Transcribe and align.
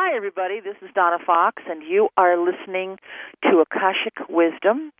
Hi, 0.00 0.14
everybody. 0.14 0.60
This 0.60 0.76
is 0.80 0.90
Donna 0.94 1.18
Fox, 1.26 1.60
and 1.68 1.82
you 1.82 2.08
are 2.16 2.38
listening 2.38 2.98
to 3.42 3.58
Akashic 3.66 4.28
Wisdom 4.28 4.92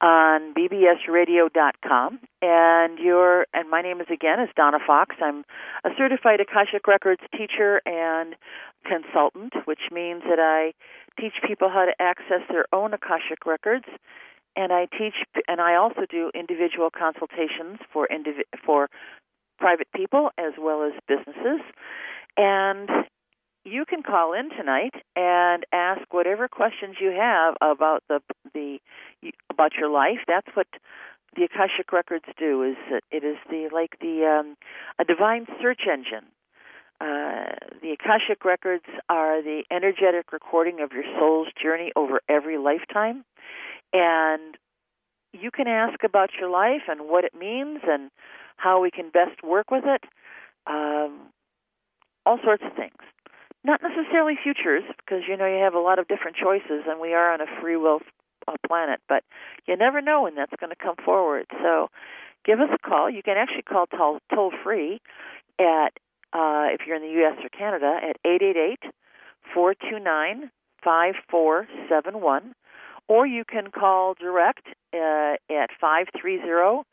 on 0.00 0.54
bbsradio.com. 0.54 2.20
And 2.40 2.98
your 3.00 3.46
and 3.52 3.68
my 3.68 3.82
name 3.82 4.00
is 4.00 4.06
again 4.14 4.38
is 4.38 4.48
Donna 4.54 4.78
Fox. 4.86 5.16
I'm 5.20 5.42
a 5.82 5.90
certified 5.98 6.38
Akashic 6.38 6.86
Records 6.86 7.20
teacher 7.36 7.82
and 7.84 8.36
consultant, 8.86 9.54
which 9.64 9.90
means 9.90 10.22
that 10.22 10.38
I 10.38 10.72
teach 11.20 11.34
people 11.44 11.68
how 11.68 11.86
to 11.86 11.92
access 12.00 12.46
their 12.48 12.66
own 12.72 12.94
Akashic 12.94 13.44
records. 13.44 13.86
And 14.54 14.72
I 14.72 14.86
teach, 14.86 15.14
and 15.48 15.60
I 15.60 15.74
also 15.74 16.02
do 16.08 16.30
individual 16.32 16.90
consultations 16.96 17.80
for 17.92 18.06
indivi- 18.06 18.46
for 18.64 18.88
private 19.58 19.88
people 19.96 20.30
as 20.38 20.52
well 20.56 20.84
as 20.84 20.92
businesses. 21.08 21.60
And 22.36 22.88
you 23.70 23.84
can 23.84 24.02
call 24.02 24.32
in 24.32 24.50
tonight 24.50 24.94
and 25.14 25.64
ask 25.72 26.12
whatever 26.12 26.48
questions 26.48 26.96
you 27.00 27.10
have 27.10 27.54
about 27.60 28.02
the 28.08 28.20
the 28.54 28.78
about 29.50 29.72
your 29.78 29.90
life. 29.90 30.18
That's 30.26 30.48
what 30.54 30.66
the 31.36 31.44
Akashic 31.44 31.92
records 31.92 32.24
do. 32.38 32.62
Is 32.62 33.00
it 33.10 33.24
is 33.24 33.36
the 33.50 33.68
like 33.72 33.98
the 34.00 34.24
um, 34.24 34.56
a 34.98 35.04
divine 35.04 35.46
search 35.60 35.82
engine. 35.90 36.26
Uh, 37.00 37.54
the 37.80 37.92
Akashic 37.92 38.44
records 38.44 38.84
are 39.08 39.40
the 39.40 39.62
energetic 39.70 40.32
recording 40.32 40.80
of 40.80 40.90
your 40.92 41.04
soul's 41.18 41.48
journey 41.62 41.92
over 41.94 42.20
every 42.28 42.58
lifetime, 42.58 43.24
and 43.92 44.56
you 45.32 45.50
can 45.52 45.68
ask 45.68 46.02
about 46.02 46.30
your 46.40 46.50
life 46.50 46.82
and 46.88 47.02
what 47.02 47.24
it 47.24 47.34
means 47.38 47.80
and 47.86 48.10
how 48.56 48.80
we 48.80 48.90
can 48.90 49.10
best 49.10 49.44
work 49.44 49.70
with 49.70 49.84
it. 49.86 50.02
Um, 50.66 51.28
all 52.26 52.38
sorts 52.44 52.64
of 52.66 52.74
things 52.74 52.98
not 53.64 53.80
necessarily 53.82 54.34
futures 54.42 54.84
because 54.98 55.24
you 55.28 55.36
know 55.36 55.46
you 55.46 55.62
have 55.62 55.74
a 55.74 55.80
lot 55.80 55.98
of 55.98 56.08
different 56.08 56.36
choices 56.36 56.84
and 56.86 57.00
we 57.00 57.14
are 57.14 57.32
on 57.32 57.40
a 57.40 57.46
free 57.60 57.76
will 57.76 58.00
uh, 58.46 58.54
planet 58.66 59.00
but 59.08 59.24
you 59.66 59.76
never 59.76 60.00
know 60.00 60.22
when 60.22 60.34
that's 60.34 60.52
going 60.58 60.70
to 60.70 60.76
come 60.76 60.96
forward. 61.04 61.46
So 61.62 61.88
give 62.44 62.60
us 62.60 62.70
a 62.72 62.78
call. 62.78 63.10
You 63.10 63.22
can 63.22 63.36
actually 63.36 63.62
call 63.62 63.86
toll, 63.86 64.18
toll 64.34 64.52
free 64.62 65.00
at 65.58 65.92
uh, 66.32 66.68
if 66.72 66.80
you're 66.86 66.96
in 66.96 67.02
the 67.02 67.24
US 67.24 67.38
or 67.42 67.48
Canada 67.48 67.98
at 68.02 68.16
888 68.24 68.92
429 69.54 70.50
5471 70.82 72.54
or 73.08 73.26
you 73.26 73.44
can 73.44 73.70
call 73.70 74.14
direct 74.14 74.66
uh, 74.94 75.34
at 75.50 75.70
530 75.80 76.84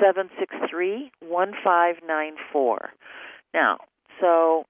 763 0.00 1.10
1594 1.20 2.90
now 3.54 3.78
so 4.20 4.64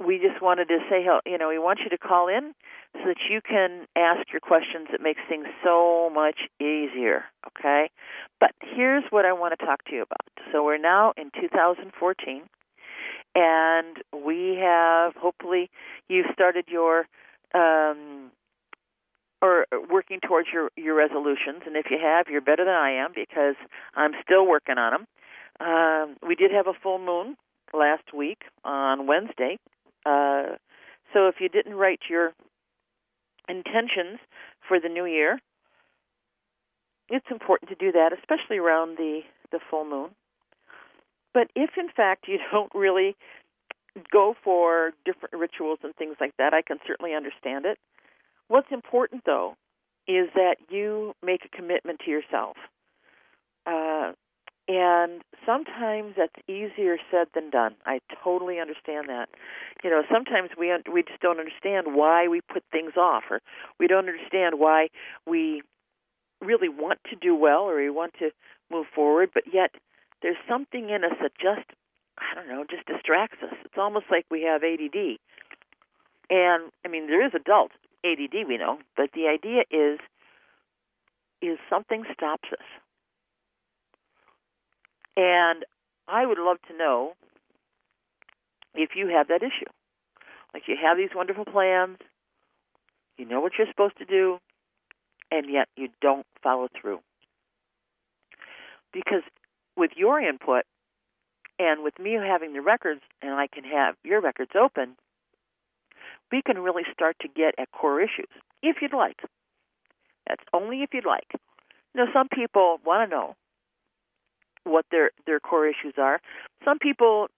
we 0.00 0.18
just 0.18 0.42
wanted 0.42 0.68
to 0.68 0.78
say, 0.90 1.04
you 1.26 1.38
know, 1.38 1.48
we 1.48 1.58
want 1.58 1.80
you 1.80 1.90
to 1.90 1.98
call 1.98 2.28
in 2.28 2.54
so 2.94 3.00
that 3.06 3.18
you 3.30 3.40
can 3.40 3.86
ask 3.96 4.30
your 4.32 4.40
questions. 4.40 4.88
It 4.92 5.00
makes 5.00 5.20
things 5.28 5.46
so 5.64 6.10
much 6.12 6.40
easier, 6.60 7.24
okay? 7.46 7.90
But 8.40 8.52
here's 8.60 9.04
what 9.10 9.24
I 9.24 9.32
want 9.32 9.58
to 9.58 9.64
talk 9.64 9.84
to 9.86 9.94
you 9.94 10.02
about. 10.02 10.28
So 10.50 10.64
we're 10.64 10.78
now 10.78 11.12
in 11.16 11.30
2014, 11.40 12.42
and 13.34 13.96
we 14.12 14.58
have, 14.60 15.14
hopefully, 15.16 15.70
you've 16.08 16.26
started 16.32 16.64
your, 16.68 17.06
um, 17.54 18.30
or 19.40 19.66
working 19.90 20.20
towards 20.20 20.48
your, 20.52 20.70
your 20.76 20.94
resolutions. 20.94 21.62
And 21.66 21.76
if 21.76 21.86
you 21.90 21.98
have, 22.02 22.26
you're 22.28 22.40
better 22.40 22.64
than 22.64 22.74
I 22.74 22.92
am 22.92 23.10
because 23.14 23.56
I'm 23.94 24.12
still 24.22 24.46
working 24.46 24.78
on 24.78 24.92
them. 24.92 25.06
Um, 25.60 26.16
we 26.26 26.34
did 26.34 26.50
have 26.52 26.66
a 26.66 26.72
full 26.82 26.98
moon 26.98 27.36
last 27.72 28.12
week 28.14 28.42
on 28.64 29.06
Wednesday, 29.06 29.58
uh, 30.06 30.56
so 31.12 31.28
if 31.28 31.36
you 31.40 31.48
didn't 31.48 31.74
write 31.74 32.00
your 32.08 32.32
intentions 33.48 34.18
for 34.66 34.80
the 34.80 34.88
new 34.88 35.04
year, 35.04 35.40
it's 37.08 37.26
important 37.30 37.68
to 37.70 37.76
do 37.76 37.92
that, 37.92 38.12
especially 38.12 38.58
around 38.58 38.96
the, 38.96 39.20
the 39.50 39.60
full 39.70 39.84
moon. 39.84 40.10
But 41.34 41.48
if 41.54 41.70
in 41.76 41.88
fact 41.94 42.26
you 42.28 42.38
don't 42.52 42.72
really 42.74 43.16
go 44.10 44.34
for 44.42 44.92
different 45.04 45.34
rituals 45.34 45.78
and 45.82 45.94
things 45.94 46.16
like 46.20 46.34
that, 46.38 46.54
I 46.54 46.62
can 46.62 46.78
certainly 46.86 47.14
understand 47.14 47.66
it. 47.66 47.78
What's 48.48 48.68
important 48.70 49.22
though 49.26 49.56
is 50.08 50.28
that 50.34 50.56
you 50.68 51.14
make 51.22 51.44
a 51.44 51.56
commitment 51.56 52.00
to 52.04 52.10
yourself. 52.10 52.56
Uh, 53.66 54.12
and 54.68 55.22
sometimes 55.44 56.14
that's 56.16 56.34
easier 56.48 56.96
said 57.10 57.26
than 57.34 57.50
done. 57.50 57.74
I 57.84 58.00
totally 58.22 58.60
understand 58.60 59.08
that. 59.08 59.28
You 59.82 59.90
know, 59.90 60.02
sometimes 60.10 60.50
we 60.58 60.72
we 60.92 61.02
just 61.02 61.20
don't 61.20 61.40
understand 61.40 61.94
why 61.94 62.28
we 62.28 62.40
put 62.40 62.62
things 62.70 62.92
off, 62.96 63.24
or 63.30 63.40
we 63.80 63.86
don't 63.86 64.08
understand 64.08 64.58
why 64.58 64.88
we 65.26 65.62
really 66.40 66.68
want 66.68 67.00
to 67.10 67.16
do 67.16 67.34
well 67.34 67.62
or 67.62 67.76
we 67.76 67.90
want 67.90 68.14
to 68.18 68.30
move 68.70 68.86
forward, 68.94 69.30
but 69.32 69.44
yet 69.52 69.70
there's 70.22 70.36
something 70.48 70.90
in 70.90 71.04
us 71.04 71.16
that 71.20 71.32
just 71.40 71.68
I 72.18 72.34
don't 72.34 72.48
know, 72.48 72.64
just 72.68 72.86
distracts 72.86 73.38
us. 73.42 73.54
It's 73.64 73.78
almost 73.78 74.06
like 74.10 74.26
we 74.30 74.42
have 74.42 74.62
ADD. 74.62 75.18
And 76.30 76.70
I 76.84 76.88
mean, 76.88 77.08
there 77.08 77.24
is 77.24 77.32
adult 77.34 77.72
ADD, 78.04 78.46
we 78.46 78.58
know, 78.58 78.78
but 78.96 79.10
the 79.14 79.26
idea 79.26 79.62
is 79.70 79.98
is 81.40 81.58
something 81.68 82.04
stops 82.14 82.48
us 82.52 82.66
and 85.16 85.64
I 86.08 86.26
would 86.26 86.38
love 86.38 86.58
to 86.68 86.76
know 86.76 87.12
if 88.74 88.90
you 88.94 89.08
have 89.08 89.28
that 89.28 89.42
issue. 89.42 89.70
Like 90.54 90.64
you 90.66 90.76
have 90.82 90.96
these 90.96 91.14
wonderful 91.14 91.44
plans, 91.44 91.98
you 93.16 93.24
know 93.26 93.40
what 93.40 93.52
you're 93.56 93.66
supposed 93.66 93.98
to 93.98 94.04
do, 94.04 94.38
and 95.30 95.46
yet 95.50 95.68
you 95.76 95.88
don't 96.00 96.26
follow 96.42 96.68
through. 96.80 97.00
Because 98.92 99.22
with 99.76 99.92
your 99.96 100.20
input 100.20 100.64
and 101.58 101.82
with 101.82 101.98
me 101.98 102.12
having 102.14 102.52
the 102.52 102.60
records 102.60 103.00
and 103.22 103.32
I 103.32 103.46
can 103.46 103.64
have 103.64 103.94
your 104.04 104.20
records 104.20 104.52
open, 104.58 104.96
we 106.30 106.42
can 106.42 106.58
really 106.58 106.82
start 106.92 107.16
to 107.20 107.28
get 107.28 107.54
at 107.58 107.70
core 107.72 108.00
issues 108.00 108.28
if 108.62 108.76
you'd 108.82 108.94
like. 108.94 109.20
That's 110.28 110.44
only 110.52 110.82
if 110.82 110.90
you'd 110.92 111.06
like. 111.06 111.28
You 111.94 112.04
know, 112.04 112.06
some 112.12 112.28
people 112.28 112.78
want 112.84 113.08
to 113.08 113.16
know 113.16 113.36
what 114.64 114.86
their 114.90 115.10
their 115.26 115.40
core 115.40 115.66
issues 115.66 115.94
are. 115.98 116.20
Some 116.64 116.78
people 116.78 117.28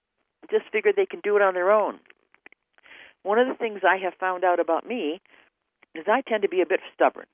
just 0.51 0.65
figure 0.71 0.93
they 0.95 1.07
can 1.07 1.21
do 1.21 1.37
it 1.37 1.43
on 1.43 1.55
their 1.55 1.71
own. 1.71 1.99
One 3.23 3.39
of 3.39 3.49
the 3.49 3.55
things 3.55 3.81
I 3.89 3.97
have 3.97 4.15
found 4.21 4.45
out 4.45 4.61
about 4.61 4.87
me 4.87 5.21
is 5.95 6.05
I 6.07 6.21
tend 6.21 6.43
to 6.43 6.49
be 6.49 6.61
a 6.61 6.67
bit 6.67 6.81
stubborn. 6.95 7.27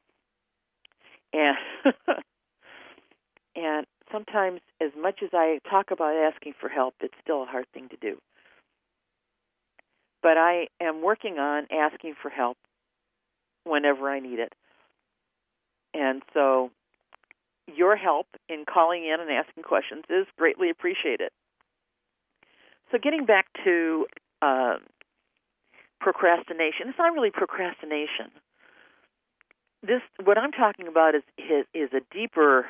And 1.33 1.57
and 3.57 3.87
sometimes 4.13 4.61
as 4.81 4.91
much 4.97 5.21
as 5.23 5.31
I 5.33 5.59
talk 5.69 5.91
about 5.91 6.15
asking 6.15 6.55
for 6.61 6.69
help, 6.69 6.95
it's 7.01 7.15
still 7.23 7.43
a 7.43 7.47
hard 7.47 7.67
thing 7.73 7.89
to 7.89 7.97
do. 7.97 8.19
But 10.23 10.37
I 10.37 10.69
am 10.81 11.03
working 11.03 11.39
on 11.39 11.67
asking 11.73 12.15
for 12.21 12.31
help 12.31 12.59
whenever 13.65 14.09
I 14.09 14.21
need 14.21 14.39
it. 14.39 14.53
And 15.95 16.23
so 16.35 16.71
your 17.77 17.97
help 17.97 18.27
in 18.49 18.65
calling 18.73 19.05
in 19.05 19.21
and 19.21 19.31
asking 19.31 19.63
questions 19.63 20.05
is 20.09 20.27
greatly 20.37 20.71
appreciated. 20.71 21.31
So, 22.91 22.99
getting 23.03 23.25
back 23.25 23.47
to 23.65 24.07
uh, 24.43 24.77
procrastination, 26.01 26.89
it's 26.89 26.99
not 26.99 27.13
really 27.13 27.31
procrastination. 27.31 28.31
This, 29.83 30.03
what 30.23 30.37
I'm 30.37 30.53
talking 30.53 30.89
about, 30.89 31.15
is 31.15 31.23
is, 31.39 31.67
is 31.73 31.91
a 31.93 32.01
deeper 32.15 32.67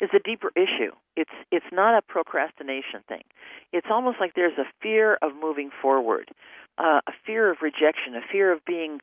is 0.00 0.10
a 0.14 0.18
deeper 0.18 0.50
issue. 0.56 0.92
It's 1.16 1.30
it's 1.50 1.66
not 1.72 1.96
a 1.96 2.02
procrastination 2.02 3.00
thing. 3.08 3.22
It's 3.72 3.86
almost 3.90 4.18
like 4.20 4.34
there's 4.34 4.58
a 4.58 4.66
fear 4.82 5.18
of 5.22 5.32
moving 5.40 5.70
forward, 5.82 6.28
uh, 6.78 7.00
a 7.06 7.12
fear 7.24 7.50
of 7.50 7.58
rejection, 7.62 8.14
a 8.14 8.20
fear 8.30 8.52
of 8.52 8.64
being 8.64 9.00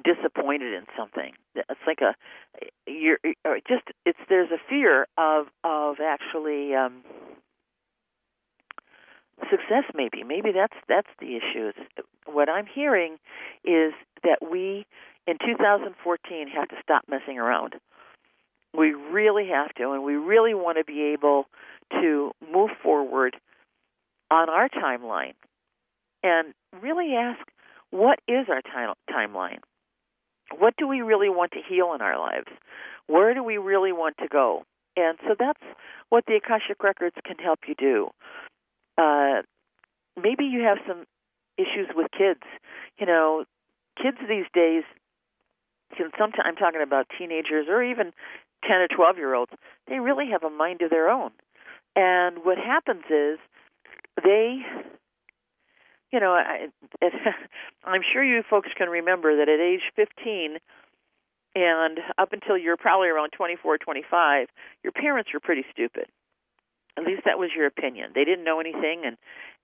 disappointed 0.00 0.72
in 0.72 0.84
something. 0.96 1.32
It's 1.54 1.80
like 1.86 2.00
a 2.00 2.14
you're 2.86 3.18
just 3.68 3.84
it's 4.06 4.18
there's 4.28 4.50
a 4.50 4.58
fear 4.68 5.06
of 5.18 5.46
of 5.64 5.96
actually 6.00 6.74
um 6.74 7.02
success 9.50 9.84
maybe. 9.94 10.22
Maybe 10.22 10.52
that's 10.52 10.76
that's 10.88 11.08
the 11.20 11.36
issue. 11.36 11.72
What 12.26 12.48
i'm 12.48 12.66
hearing 12.66 13.18
is 13.64 13.92
that 14.22 14.38
we 14.40 14.86
in 15.26 15.36
2014 15.38 16.48
have 16.48 16.68
to 16.68 16.76
stop 16.82 17.04
messing 17.08 17.38
around. 17.38 17.74
We 18.74 18.92
really 18.94 19.48
have 19.48 19.74
to 19.74 19.92
and 19.92 20.02
we 20.02 20.14
really 20.14 20.54
want 20.54 20.78
to 20.78 20.84
be 20.84 21.12
able 21.12 21.44
to 21.90 22.32
move 22.50 22.70
forward 22.82 23.36
on 24.30 24.48
our 24.48 24.68
timeline. 24.70 25.34
And 26.22 26.54
really 26.80 27.14
ask 27.14 27.40
what 27.90 28.20
is 28.26 28.46
our 28.48 28.62
time, 28.62 28.94
timeline 29.10 29.58
what 30.58 30.74
do 30.76 30.86
we 30.86 31.00
really 31.00 31.28
want 31.28 31.52
to 31.52 31.60
heal 31.66 31.92
in 31.94 32.00
our 32.00 32.18
lives? 32.18 32.48
Where 33.06 33.34
do 33.34 33.42
we 33.42 33.58
really 33.58 33.92
want 33.92 34.16
to 34.18 34.28
go? 34.28 34.64
And 34.96 35.18
so 35.26 35.34
that's 35.38 35.62
what 36.10 36.24
the 36.26 36.36
Akashic 36.36 36.82
Records 36.82 37.16
can 37.24 37.38
help 37.38 37.60
you 37.66 37.74
do. 37.74 38.10
Uh, 38.98 39.42
maybe 40.16 40.44
you 40.44 40.62
have 40.62 40.78
some 40.86 41.04
issues 41.56 41.88
with 41.94 42.10
kids. 42.16 42.42
You 42.98 43.06
know, 43.06 43.44
kids 44.00 44.18
these 44.28 44.46
days 44.54 44.84
can 45.96 46.10
sometimes 46.18 46.44
I'm 46.44 46.56
talking 46.56 46.82
about 46.82 47.06
teenagers 47.18 47.66
or 47.68 47.82
even 47.82 48.12
10 48.66 48.76
or 48.76 48.88
12 48.88 49.16
year 49.16 49.34
olds, 49.34 49.52
they 49.88 49.98
really 49.98 50.26
have 50.30 50.42
a 50.42 50.50
mind 50.50 50.82
of 50.82 50.90
their 50.90 51.08
own. 51.08 51.30
And 51.94 52.38
what 52.44 52.58
happens 52.58 53.04
is 53.10 53.38
they 54.22 54.60
you 56.12 56.20
know, 56.20 56.32
I, 56.32 56.68
it, 57.00 57.12
I'm 57.84 58.02
sure 58.12 58.22
you 58.22 58.42
folks 58.48 58.68
can 58.76 58.88
remember 58.88 59.36
that 59.38 59.48
at 59.48 59.60
age 59.60 59.82
15 59.96 60.58
and 61.54 61.98
up 62.16 62.32
until 62.32 62.56
you're 62.56 62.76
probably 62.76 63.08
around 63.08 63.30
24, 63.36 63.78
25, 63.78 64.48
your 64.82 64.92
parents 64.92 65.30
were 65.32 65.40
pretty 65.40 65.64
stupid. 65.70 66.06
At 66.96 67.04
least 67.04 67.22
that 67.24 67.38
was 67.38 67.50
your 67.54 67.66
opinion. 67.66 68.12
They 68.14 68.24
didn't 68.24 68.44
know 68.44 68.60
anything, 68.60 69.02
and 69.04 69.16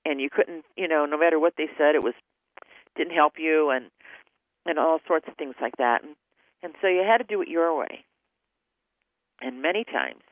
and 0.05 0.21
you 0.21 0.31
couldn't, 0.31 0.65
you 0.77 0.89
know, 0.89 1.05
no 1.05 1.19
matter 1.19 1.39
what 1.39 1.55
they 1.59 1.67
said, 1.77 1.95
it 1.95 2.03
was 2.03 2.15
didn't 2.97 3.15
help 3.15 3.35
you, 3.39 3.71
and 3.71 3.87
and 4.65 4.79
all 4.79 4.99
sorts 5.07 5.29
of 5.29 5.37
things 5.37 5.55
like 5.61 5.77
that. 5.77 6.03
And 6.03 6.17
and 6.63 6.75
so 6.81 6.89
you 6.89 7.05
had 7.07 7.19
to 7.19 7.25
do 7.25 7.43
it 7.43 7.49
your 7.49 7.79
way. 7.79 8.05
And 9.41 9.63
many 9.63 9.85
times, 9.85 10.23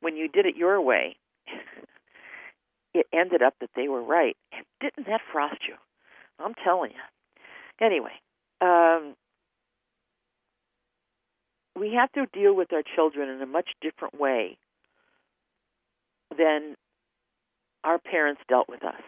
when 0.00 0.16
you 0.16 0.28
did 0.28 0.46
it 0.46 0.56
your 0.56 0.80
way, 0.80 1.16
it 2.94 3.06
ended 3.12 3.42
up 3.42 3.54
that 3.60 3.70
they 3.74 3.88
were 3.88 4.02
right. 4.02 4.36
And 4.52 4.64
didn't 4.80 5.06
that 5.06 5.20
frost 5.32 5.60
you? 5.66 5.74
I'm 6.38 6.54
telling 6.64 6.90
you. 6.90 7.86
Anyway, 7.86 8.12
um, 8.60 9.14
we 11.78 11.94
have 11.94 12.12
to 12.12 12.26
deal 12.38 12.54
with 12.54 12.72
our 12.72 12.82
children 12.94 13.28
in 13.28 13.40
a 13.40 13.46
much 13.46 13.70
different 13.80 14.18
way 14.18 14.58
than 16.36 16.76
our 17.84 17.98
parents 17.98 18.40
dealt 18.48 18.68
with 18.68 18.84
us. 18.84 19.02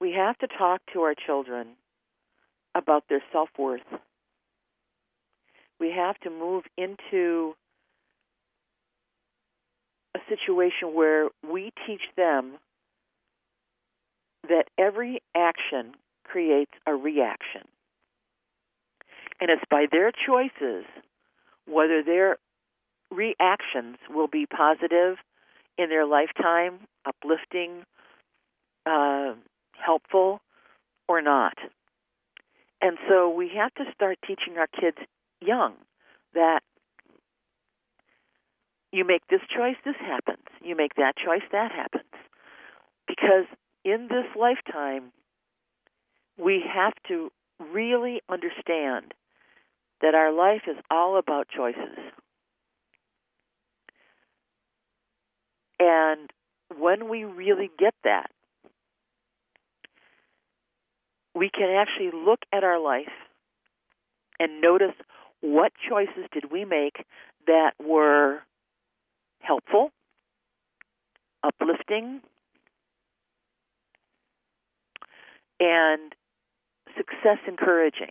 We 0.00 0.12
have 0.12 0.36
to 0.38 0.48
talk 0.48 0.80
to 0.92 1.00
our 1.00 1.14
children 1.14 1.68
about 2.74 3.04
their 3.08 3.22
self 3.32 3.48
worth. 3.58 3.80
We 5.78 5.92
have 5.92 6.18
to 6.20 6.30
move 6.30 6.64
into 6.76 7.54
situation 10.28 10.94
where 10.94 11.28
we 11.48 11.72
teach 11.86 12.02
them 12.16 12.58
that 14.48 14.64
every 14.78 15.20
action 15.34 15.94
creates 16.24 16.72
a 16.86 16.94
reaction. 16.94 17.62
And 19.40 19.50
it's 19.50 19.64
by 19.70 19.86
their 19.90 20.10
choices 20.10 20.84
whether 21.66 22.02
their 22.02 22.36
reactions 23.10 23.96
will 24.10 24.28
be 24.28 24.46
positive 24.46 25.16
in 25.78 25.88
their 25.88 26.06
lifetime, 26.06 26.80
uplifting, 27.06 27.84
uh, 28.86 29.34
helpful, 29.72 30.40
or 31.08 31.20
not. 31.22 31.54
And 32.80 32.98
so 33.08 33.30
we 33.30 33.50
have 33.56 33.72
to 33.74 33.84
start 33.94 34.18
teaching 34.26 34.58
our 34.58 34.66
kids 34.66 34.98
young 35.40 35.74
that 36.34 36.60
you 38.94 39.04
make 39.04 39.26
this 39.28 39.40
choice, 39.54 39.74
this 39.84 39.96
happens. 39.98 40.44
You 40.62 40.76
make 40.76 40.94
that 40.94 41.16
choice, 41.16 41.42
that 41.50 41.72
happens. 41.72 42.04
Because 43.08 43.46
in 43.84 44.06
this 44.08 44.26
lifetime, 44.38 45.10
we 46.38 46.62
have 46.72 46.92
to 47.08 47.30
really 47.72 48.20
understand 48.28 49.12
that 50.00 50.14
our 50.14 50.32
life 50.32 50.62
is 50.68 50.76
all 50.92 51.18
about 51.18 51.48
choices. 51.48 51.98
And 55.80 56.30
when 56.78 57.08
we 57.08 57.24
really 57.24 57.70
get 57.76 57.94
that, 58.04 58.30
we 61.34 61.50
can 61.50 61.68
actually 61.68 62.12
look 62.14 62.40
at 62.52 62.62
our 62.62 62.78
life 62.78 63.12
and 64.38 64.60
notice 64.60 64.94
what 65.40 65.72
choices 65.88 66.26
did 66.32 66.52
we 66.52 66.64
make 66.64 67.04
that 67.48 67.72
were 67.84 68.40
helpful, 69.44 69.90
uplifting, 71.42 72.20
and 75.60 76.14
success 76.96 77.38
encouraging, 77.46 78.10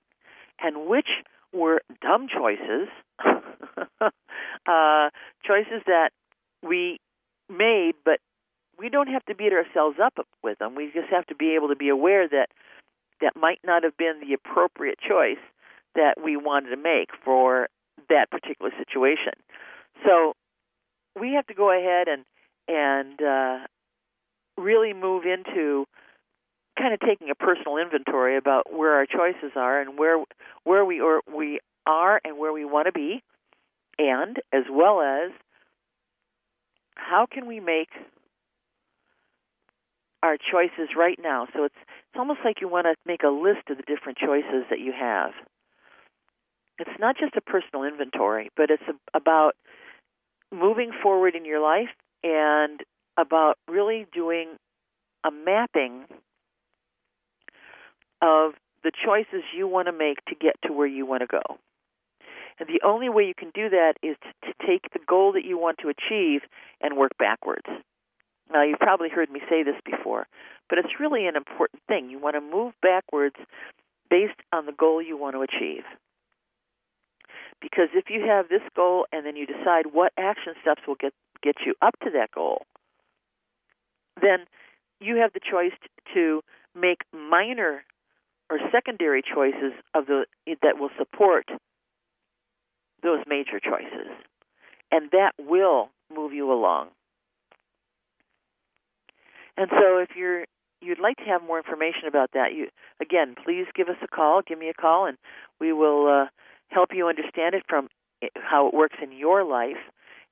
and 0.61 0.87
which 0.87 1.07
were 1.53 1.81
dumb 2.01 2.27
choices, 2.27 2.87
uh, 4.01 5.09
choices 5.45 5.81
that 5.85 6.09
we 6.61 6.99
made, 7.49 7.93
but 8.05 8.19
we 8.79 8.89
don't 8.89 9.07
have 9.07 9.23
to 9.25 9.35
beat 9.35 9.53
ourselves 9.53 9.97
up 10.03 10.13
with 10.43 10.57
them. 10.59 10.75
We 10.75 10.91
just 10.93 11.09
have 11.11 11.25
to 11.27 11.35
be 11.35 11.55
able 11.55 11.69
to 11.69 11.75
be 11.75 11.89
aware 11.89 12.27
that 12.27 12.47
that 13.21 13.35
might 13.35 13.59
not 13.63 13.83
have 13.83 13.95
been 13.97 14.19
the 14.19 14.33
appropriate 14.33 14.99
choice 14.99 15.41
that 15.95 16.15
we 16.23 16.35
wanted 16.35 16.71
to 16.71 16.77
make 16.77 17.09
for 17.23 17.69
that 18.09 18.31
particular 18.31 18.71
situation. 18.77 19.33
So 20.03 20.33
we 21.19 21.33
have 21.33 21.47
to 21.47 21.53
go 21.53 21.71
ahead 21.71 22.07
and 22.07 22.25
and 22.67 23.21
uh, 23.21 23.67
really 24.57 24.93
move 24.93 25.23
into 25.25 25.85
kind 26.77 26.93
of 26.93 26.99
taking 26.99 27.29
a 27.29 27.35
personal 27.35 27.77
inventory 27.77 28.37
about 28.37 28.73
where 28.73 28.93
our 28.93 29.05
choices 29.05 29.51
are 29.55 29.81
and 29.81 29.97
where 29.97 30.23
where 30.63 30.85
we 30.85 30.99
are 31.01 31.21
we 31.33 31.59
are 31.85 32.19
and 32.23 32.37
where 32.37 32.53
we 32.53 32.65
want 32.65 32.87
to 32.87 32.91
be, 32.91 33.21
and 33.97 34.37
as 34.51 34.63
well 34.71 35.01
as 35.01 35.31
how 36.95 37.25
can 37.29 37.47
we 37.47 37.59
make 37.59 37.89
our 40.23 40.37
choices 40.37 40.89
right 40.97 41.19
now. 41.21 41.47
So 41.53 41.65
it's 41.65 41.75
it's 41.77 42.19
almost 42.19 42.39
like 42.45 42.61
you 42.61 42.67
want 42.67 42.85
to 42.85 42.95
make 43.05 43.23
a 43.23 43.29
list 43.29 43.69
of 43.69 43.77
the 43.77 43.83
different 43.83 44.17
choices 44.17 44.65
that 44.69 44.79
you 44.79 44.93
have. 44.97 45.31
It's 46.79 46.99
not 46.99 47.17
just 47.17 47.35
a 47.35 47.41
personal 47.41 47.83
inventory, 47.83 48.49
but 48.57 48.71
it's 48.71 48.83
about 49.13 49.55
moving 50.53 50.91
forward 51.01 51.35
in 51.35 51.45
your 51.45 51.61
life 51.61 51.89
and 52.23 52.79
about 53.17 53.57
really 53.69 54.05
doing 54.13 54.49
a 55.23 55.31
mapping 55.31 56.05
of 58.21 58.53
the 58.83 58.91
choices 59.05 59.43
you 59.55 59.67
want 59.67 59.87
to 59.87 59.91
make 59.91 60.23
to 60.25 60.35
get 60.35 60.55
to 60.65 60.73
where 60.73 60.87
you 60.87 61.05
want 61.05 61.21
to 61.21 61.27
go. 61.27 61.41
And 62.59 62.69
the 62.69 62.85
only 62.85 63.09
way 63.09 63.23
you 63.23 63.33
can 63.37 63.51
do 63.53 63.69
that 63.69 63.93
is 64.03 64.15
to, 64.21 64.51
to 64.51 64.67
take 64.67 64.91
the 64.93 64.99
goal 65.07 65.33
that 65.33 65.45
you 65.45 65.57
want 65.57 65.79
to 65.79 65.89
achieve 65.89 66.41
and 66.81 66.97
work 66.97 67.11
backwards. 67.17 67.67
Now, 68.51 68.63
you've 68.63 68.79
probably 68.79 69.09
heard 69.09 69.31
me 69.31 69.41
say 69.49 69.63
this 69.63 69.79
before, 69.85 70.27
but 70.69 70.77
it's 70.77 70.99
really 70.99 71.25
an 71.27 71.35
important 71.35 71.81
thing. 71.87 72.09
You 72.09 72.19
want 72.19 72.35
to 72.35 72.41
move 72.41 72.73
backwards 72.81 73.35
based 74.09 74.39
on 74.51 74.65
the 74.65 74.71
goal 74.71 75.01
you 75.01 75.17
want 75.17 75.35
to 75.35 75.41
achieve. 75.41 75.83
Because 77.63 77.87
if 77.95 78.09
you 78.09 78.25
have 78.27 78.49
this 78.49 78.61
goal 78.75 79.07
and 79.13 79.25
then 79.25 79.37
you 79.37 79.45
decide 79.47 79.87
what 79.93 80.11
action 80.19 80.53
steps 80.61 80.81
will 80.85 80.97
get 80.99 81.13
get 81.41 81.55
you 81.65 81.73
up 81.81 81.97
to 82.03 82.09
that 82.11 82.29
goal, 82.31 82.65
then 84.21 84.39
you 84.99 85.15
have 85.15 85.31
the 85.33 85.39
choice 85.39 85.71
to 86.13 86.41
make 86.75 86.99
minor 87.13 87.83
or 88.49 88.59
secondary 88.69 89.21
choices 89.23 89.71
of 89.95 90.05
the 90.07 90.25
that 90.61 90.77
will 90.77 90.89
support 90.97 91.47
those 93.01 93.19
major 93.27 93.59
choices, 93.59 94.11
and 94.91 95.09
that 95.11 95.31
will 95.39 95.89
move 96.13 96.33
you 96.33 96.51
along. 96.51 96.89
And 99.55 99.69
so, 99.69 99.99
if 99.99 100.09
you're 100.17 100.43
you'd 100.81 100.99
like 100.99 101.15
to 101.17 101.23
have 101.23 101.41
more 101.41 101.57
information 101.57 102.07
about 102.09 102.31
that, 102.33 102.53
you 102.53 102.67
again, 103.01 103.35
please 103.41 103.67
give 103.73 103.87
us 103.87 103.95
a 104.03 104.07
call. 104.07 104.41
Give 104.45 104.59
me 104.59 104.67
a 104.67 104.73
call, 104.73 105.05
and 105.05 105.17
we 105.61 105.71
will 105.71 106.07
uh, 106.07 106.25
help 106.73 106.89
you 106.93 107.07
understand 107.07 107.55
it 107.55 107.63
from 107.67 107.89
how 108.35 108.67
it 108.67 108.73
works 108.73 108.97
in 109.01 109.11
your 109.11 109.43
life. 109.43 109.77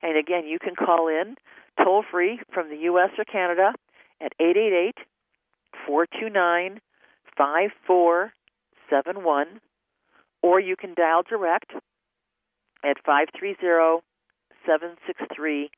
And 0.02 0.16
again, 0.16 0.46
you 0.46 0.58
can 0.58 0.74
call 0.74 1.08
in 1.08 1.36
toll 1.82 2.04
free 2.10 2.40
from 2.52 2.68
the 2.68 2.76
U.S. 2.76 3.10
or 3.18 3.24
Canada 3.24 3.72
at 4.20 4.32
888 4.40 4.96
429 5.86 6.80
5471, 7.36 9.60
or 10.42 10.60
you 10.60 10.76
can 10.76 10.94
dial 10.94 11.22
direct 11.22 11.72
at 12.84 12.98
530 13.04 14.02
763 14.66 15.70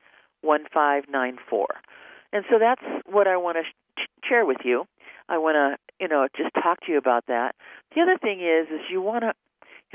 1594. 0.42 1.66
And 2.32 2.44
so 2.50 2.58
that's 2.58 2.82
what 3.06 3.28
I 3.28 3.36
want 3.36 3.58
to 3.58 4.02
sh- 4.02 4.08
share 4.28 4.44
with 4.44 4.58
you. 4.64 4.86
I 5.28 5.38
want 5.38 5.54
to, 5.54 5.76
you 6.00 6.08
know, 6.08 6.26
just 6.36 6.52
talk 6.54 6.80
to 6.86 6.92
you 6.92 6.98
about 6.98 7.26
that. 7.28 7.54
The 7.94 8.02
other 8.02 8.18
thing 8.18 8.40
is, 8.40 8.66
is 8.68 8.80
you 8.90 9.00
want 9.00 9.22
to 9.22 9.32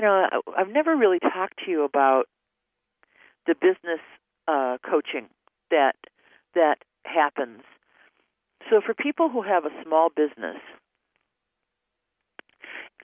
you 0.00 0.06
know, 0.06 0.26
I've 0.56 0.70
never 0.70 0.96
really 0.96 1.18
talked 1.18 1.62
to 1.66 1.70
you 1.70 1.84
about 1.84 2.24
the 3.46 3.54
business 3.54 4.00
uh, 4.48 4.78
coaching 4.82 5.28
that 5.70 5.94
that 6.54 6.76
happens. 7.04 7.60
So 8.70 8.80
for 8.80 8.94
people 8.94 9.28
who 9.28 9.42
have 9.42 9.66
a 9.66 9.84
small 9.84 10.08
business, 10.08 10.56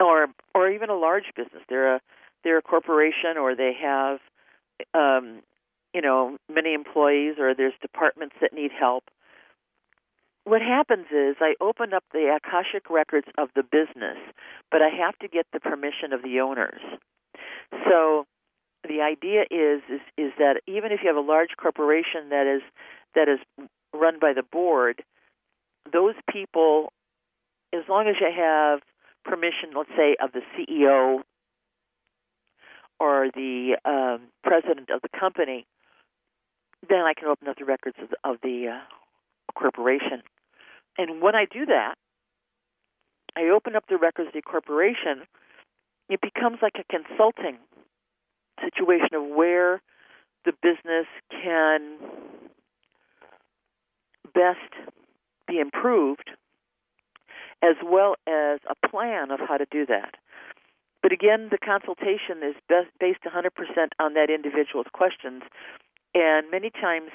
or 0.00 0.29
or 0.55 0.71
even 0.71 0.88
a 0.88 0.97
large 0.97 1.26
business, 1.37 1.62
they're 1.69 1.97
a 1.97 2.00
they're 2.45 2.59
a 2.59 2.62
corporation, 2.62 3.37
or 3.38 3.55
they 3.55 3.73
have, 3.79 4.19
um, 4.95 5.43
you 5.93 6.00
know, 6.00 6.38
many 6.50 6.73
employees, 6.73 7.35
or 7.38 7.55
there's 7.55 7.75
departments 7.83 8.37
that 8.41 8.55
need 8.55 8.71
help. 8.73 9.05
What 10.47 10.62
happens 10.62 11.07
is 11.11 11.37
I 11.41 11.55
open 11.61 11.93
up 11.93 12.05
the 12.12 12.38
Akashic 12.38 12.88
records 12.88 13.26
of 13.37 13.49
the 13.57 13.65
business, 13.65 14.17
but 14.71 14.81
I 14.81 14.88
have 14.88 15.19
to 15.19 15.29
get 15.29 15.47
the 15.53 15.59
permission 15.59 16.12
of 16.12 16.23
the 16.23 16.41
owners. 16.41 16.81
So 17.88 18.26
the 18.88 19.00
idea 19.00 19.43
is 19.50 19.83
is 19.91 20.00
is 20.17 20.33
that 20.38 20.61
even 20.69 20.93
if 20.93 21.00
you 21.03 21.09
have 21.09 21.17
a 21.17 21.26
large 21.26 21.50
corporation 21.61 22.31
that 22.31 22.47
is 22.47 22.62
that 23.17 23.29
is 23.29 23.41
run 23.93 24.21
by 24.21 24.33
the 24.35 24.45
board, 24.45 25.03
those 25.93 26.15
people, 26.31 26.93
as 27.75 27.83
long 27.88 28.07
as 28.07 28.15
you 28.21 28.31
have 28.31 28.81
permission, 29.25 29.71
let's 29.76 29.91
say, 29.97 30.17
of 30.23 30.31
the 30.31 30.43
CEO 30.55 31.23
or 33.00 33.31
the 33.35 33.76
um, 33.85 34.29
president 34.45 34.91
of 34.91 35.03
the 35.03 35.09
company, 35.19 35.67
then 36.88 37.00
I 37.00 37.15
can 37.15 37.26
open 37.26 37.49
up 37.49 37.59
the 37.59 37.65
records 37.65 37.97
of 38.00 38.11
the, 38.11 38.17
of 38.23 38.37
the 38.43 38.69
uh, 38.76 38.81
corporation. 39.59 40.23
And 40.99 41.21
when 41.21 41.35
I 41.35 41.45
do 41.45 41.67
that, 41.67 41.95
I 43.37 43.49
open 43.55 43.76
up 43.76 43.85
the 43.88 43.99
records 43.99 44.29
of 44.29 44.35
the 44.35 44.43
corporation. 44.43 45.26
It 46.09 46.21
becomes 46.21 46.59
like 46.62 46.76
a 46.79 46.85
consulting 46.91 47.59
situation 48.61 49.15
of 49.15 49.26
where 49.37 49.83
the 50.45 50.53
business 50.62 51.07
can 51.31 51.99
best 54.33 54.73
be 55.47 55.59
improved, 55.59 56.31
as 57.62 57.76
well 57.85 58.15
as 58.26 58.61
a 58.69 58.88
plan 58.88 59.31
of 59.31 59.41
how 59.41 59.57
to 59.57 59.67
do 59.71 59.85
that. 59.87 60.15
But 61.03 61.12
again, 61.12 61.49
the 61.50 61.59
consultation 61.59 62.43
is 62.43 62.55
best, 62.69 62.88
based 62.99 63.21
100% 63.23 63.50
on 64.00 64.15
that 64.15 64.31
individual's 64.31 64.87
questions, 64.93 65.43
and 66.15 66.50
many 66.50 66.71
times 66.71 67.11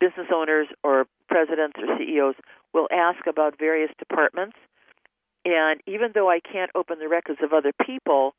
business 0.00 0.28
owners 0.34 0.68
or 0.82 1.06
presidents 1.28 1.76
or 1.78 1.96
CEOs 1.98 2.34
will 2.76 2.88
ask 2.92 3.26
about 3.26 3.58
various 3.58 3.90
departments. 3.98 4.56
And 5.44 5.80
even 5.86 6.12
though 6.14 6.28
I 6.30 6.40
can't 6.40 6.70
open 6.74 6.98
the 6.98 7.08
records 7.08 7.40
of 7.42 7.52
other 7.52 7.72
people 7.84 8.34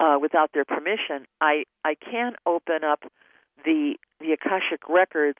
uh, 0.00 0.18
without 0.20 0.50
their 0.52 0.64
permission, 0.64 1.26
I, 1.40 1.64
I 1.84 1.94
can 1.94 2.34
open 2.44 2.84
up 2.84 3.04
the 3.64 3.94
the 4.20 4.32
Akashic 4.32 4.88
records 4.88 5.38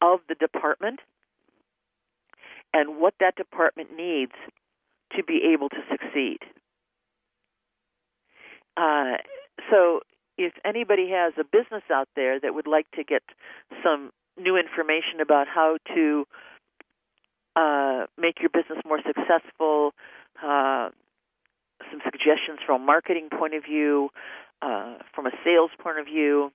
of 0.00 0.20
the 0.28 0.34
department 0.34 1.00
and 2.72 2.98
what 3.00 3.14
that 3.20 3.36
department 3.36 3.90
needs 3.96 4.32
to 5.16 5.22
be 5.22 5.40
able 5.52 5.68
to 5.68 5.78
succeed. 5.90 6.38
Uh, 8.76 9.18
so, 9.70 10.00
if 10.36 10.52
anybody 10.64 11.10
has 11.10 11.32
a 11.38 11.44
business 11.44 11.84
out 11.92 12.08
there 12.16 12.40
that 12.40 12.54
would 12.54 12.66
like 12.66 12.90
to 12.92 13.04
get 13.04 13.22
some 13.82 14.10
new 14.36 14.56
information 14.56 15.20
about 15.22 15.46
how 15.46 15.78
to 15.94 16.26
uh, 17.56 18.06
make 18.18 18.40
your 18.40 18.50
business 18.50 18.78
more 18.86 19.00
successful, 19.06 19.92
uh, 20.42 20.90
some 21.90 22.00
suggestions 22.04 22.58
from 22.64 22.82
a 22.82 22.84
marketing 22.84 23.28
point 23.30 23.54
of 23.54 23.64
view, 23.64 24.10
uh, 24.62 24.96
from 25.14 25.26
a 25.26 25.30
sales 25.44 25.70
point 25.78 25.98
of 25.98 26.06
view, 26.06 26.52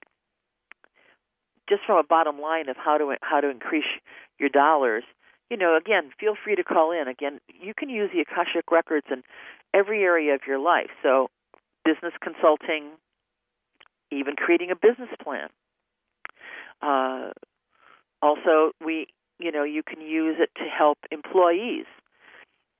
just 1.69 1.81
from 1.85 1.97
a 1.97 2.03
bottom 2.03 2.41
line 2.41 2.67
of 2.69 2.75
how 2.77 2.97
to 2.97 3.15
how 3.21 3.39
to 3.39 3.49
increase 3.49 3.85
your 4.39 4.49
dollars. 4.49 5.03
You 5.49 5.57
know, 5.57 5.77
again, 5.77 6.11
feel 6.19 6.35
free 6.43 6.55
to 6.55 6.63
call 6.63 6.91
in. 6.91 7.07
Again, 7.07 7.39
you 7.47 7.73
can 7.73 7.89
use 7.89 8.11
the 8.13 8.21
Akashic 8.21 8.71
records 8.71 9.07
in 9.11 9.23
every 9.73 10.03
area 10.03 10.35
of 10.35 10.41
your 10.47 10.59
life. 10.59 10.89
So, 11.01 11.29
business 11.85 12.13
consulting, 12.21 12.89
even 14.11 14.35
creating 14.35 14.71
a 14.71 14.75
business 14.75 15.09
plan. 15.23 15.49
Uh, 16.81 17.31
also, 18.21 18.71
we, 18.83 19.07
you 19.39 19.51
know, 19.51 19.63
you 19.63 19.83
can 19.83 20.01
use 20.01 20.37
it 20.39 20.49
to 20.57 20.63
help 20.63 20.97
employees. 21.11 21.85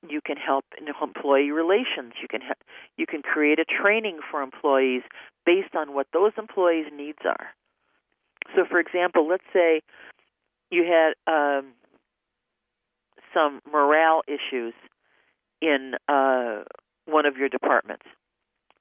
You 0.07 0.21
can 0.25 0.37
help 0.37 0.65
in 0.79 0.87
employee 1.01 1.51
relations. 1.51 2.13
You 2.21 2.27
can 2.29 2.41
ha- 2.41 2.63
you 2.97 3.05
can 3.05 3.21
create 3.21 3.59
a 3.59 3.65
training 3.65 4.19
for 4.29 4.41
employees 4.41 5.01
based 5.45 5.75
on 5.75 5.93
what 5.93 6.07
those 6.13 6.31
employees' 6.37 6.87
needs 6.93 7.19
are. 7.25 7.47
So, 8.55 8.65
for 8.69 8.79
example, 8.79 9.27
let's 9.27 9.43
say 9.53 9.81
you 10.71 10.85
had 10.85 11.13
um, 11.31 11.73
some 13.33 13.61
morale 13.71 14.21
issues 14.27 14.73
in 15.61 15.95
uh, 16.07 16.63
one 17.05 17.25
of 17.25 17.37
your 17.37 17.49
departments 17.49 18.05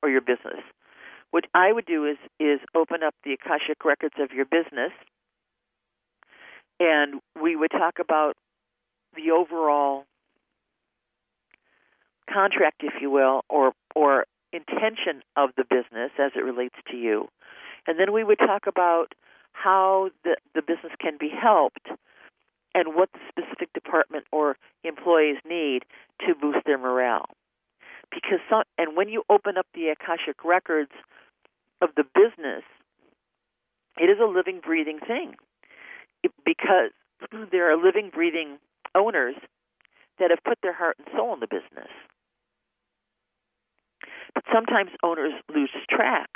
or 0.02 0.10
your 0.10 0.20
business. 0.20 0.62
What 1.30 1.44
I 1.54 1.72
would 1.72 1.86
do 1.86 2.06
is 2.06 2.16
is 2.38 2.60
open 2.74 3.02
up 3.02 3.14
the 3.24 3.32
Akashic 3.32 3.84
records 3.84 4.14
of 4.18 4.30
your 4.32 4.46
business 4.46 4.92
and 6.80 7.20
we 7.40 7.56
would 7.56 7.70
talk 7.70 7.98
about 7.98 8.36
the 9.16 9.30
overall 9.32 10.04
contract, 12.32 12.82
if 12.82 12.94
you 13.00 13.10
will, 13.10 13.42
or 13.48 13.72
or 13.94 14.26
intention 14.52 15.22
of 15.36 15.50
the 15.56 15.64
business 15.64 16.10
as 16.18 16.32
it 16.34 16.40
relates 16.40 16.76
to 16.90 16.96
you, 16.96 17.28
and 17.86 17.98
then 17.98 18.12
we 18.12 18.24
would 18.24 18.38
talk 18.38 18.66
about 18.66 19.14
how 19.52 20.10
the 20.24 20.36
the 20.54 20.62
business 20.62 20.92
can 21.00 21.16
be 21.18 21.30
helped 21.30 21.88
and 22.74 22.94
what 22.94 23.10
the 23.12 23.20
specific 23.28 23.72
department 23.72 24.24
or 24.30 24.56
employees 24.84 25.38
need 25.48 25.84
to 26.20 26.34
boost 26.34 26.64
their 26.66 26.78
morale. 26.78 27.26
Because 28.10 28.38
some, 28.48 28.62
and 28.78 28.96
when 28.96 29.08
you 29.08 29.22
open 29.28 29.58
up 29.58 29.66
the 29.74 29.88
Akashic 29.88 30.44
records 30.44 30.92
of 31.82 31.90
the 31.96 32.04
business, 32.04 32.62
it 33.98 34.04
is 34.04 34.18
a 34.22 34.24
living, 34.24 34.60
breathing 34.64 34.98
thing 35.06 35.34
because 36.44 36.90
there 37.52 37.72
are 37.72 37.76
living, 37.76 38.10
breathing 38.12 38.58
owners 38.94 39.34
that 40.18 40.30
have 40.30 40.40
put 40.44 40.58
their 40.62 40.72
heart 40.74 40.96
and 40.98 41.08
soul 41.16 41.34
in 41.34 41.40
the 41.40 41.46
business. 41.46 41.90
But 44.34 44.44
sometimes 44.52 44.90
owners 45.02 45.32
lose 45.52 45.70
track 45.90 46.28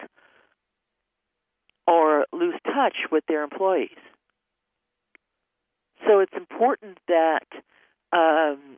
or 1.87 2.27
lose 2.33 2.55
touch 2.65 2.97
with 3.11 3.25
their 3.29 3.43
employees. 3.43 3.91
So 6.07 6.21
it's 6.21 6.33
important 6.37 6.99
that 7.09 7.47
um, 8.13 8.77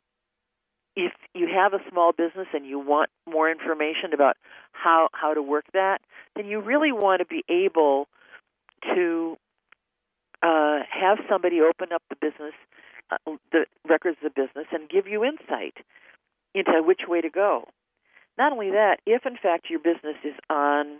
if 0.95 1.11
you 1.33 1.47
have 1.53 1.73
a 1.73 1.79
small 1.89 2.11
business 2.11 2.47
and 2.53 2.65
you 2.65 2.79
want 2.79 3.09
more 3.29 3.49
information 3.49 4.13
about 4.13 4.37
how 4.71 5.09
how 5.13 5.33
to 5.33 5.41
work 5.41 5.65
that, 5.73 5.99
then 6.35 6.45
you 6.45 6.61
really 6.61 6.91
want 6.91 7.19
to 7.19 7.25
be 7.25 7.43
able 7.49 8.07
to 8.93 9.37
uh, 10.45 10.79
have 10.91 11.17
somebody 11.27 11.59
open 11.59 11.91
up 11.91 12.03
the 12.09 12.15
business, 12.15 12.53
uh, 13.09 13.17
the 13.51 13.65
records 13.89 14.17
of 14.23 14.31
the 14.31 14.41
business, 14.41 14.67
and 14.71 14.87
give 14.87 15.07
you 15.07 15.23
insight 15.23 15.77
into 16.53 16.83
which 16.85 17.01
way 17.07 17.19
to 17.19 17.29
go. 17.29 17.65
Not 18.37 18.51
only 18.51 18.69
that, 18.69 18.97
if 19.07 19.25
in 19.25 19.37
fact 19.41 19.69
your 19.69 19.79
business 19.79 20.17
is 20.23 20.35
on 20.49 20.99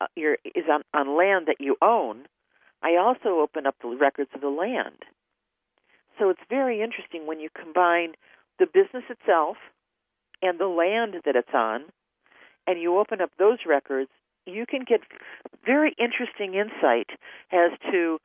uh, 0.00 0.06
your 0.16 0.38
is 0.44 0.64
on, 0.68 0.82
on 0.92 1.16
land 1.16 1.46
that 1.46 1.60
you 1.60 1.76
own, 1.80 2.26
I 2.82 2.96
also 2.96 3.40
open 3.40 3.66
up 3.66 3.76
the 3.80 3.96
records 3.96 4.30
of 4.34 4.40
the 4.40 4.48
land. 4.48 5.04
So 6.18 6.30
it's 6.30 6.40
very 6.50 6.82
interesting 6.82 7.26
when 7.26 7.38
you 7.38 7.48
combine 7.54 8.14
the 8.58 8.66
business 8.66 9.04
itself 9.08 9.56
and 10.42 10.58
the 10.58 10.66
land 10.66 11.14
that 11.24 11.36
it's 11.36 11.54
on, 11.54 11.84
and 12.66 12.80
you 12.80 12.98
open 12.98 13.20
up 13.20 13.30
those 13.38 13.58
records 13.66 14.10
you 14.48 14.66
can 14.66 14.84
get 14.86 15.00
very 15.64 15.94
interesting 15.98 16.54
insight 16.54 17.10
as 17.52 17.70
to 17.90 18.18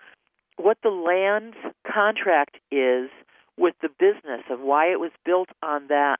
what 0.58 0.78
the 0.84 0.90
land's 0.90 1.58
contract 1.92 2.58
is 2.72 3.10
with 3.58 3.76
the 3.82 3.90
business 3.90 4.42
of 4.50 4.60
why 4.60 4.92
it 4.92 5.00
was 5.00 5.12
built 5.26 5.50
on 5.62 5.88
that 5.88 6.20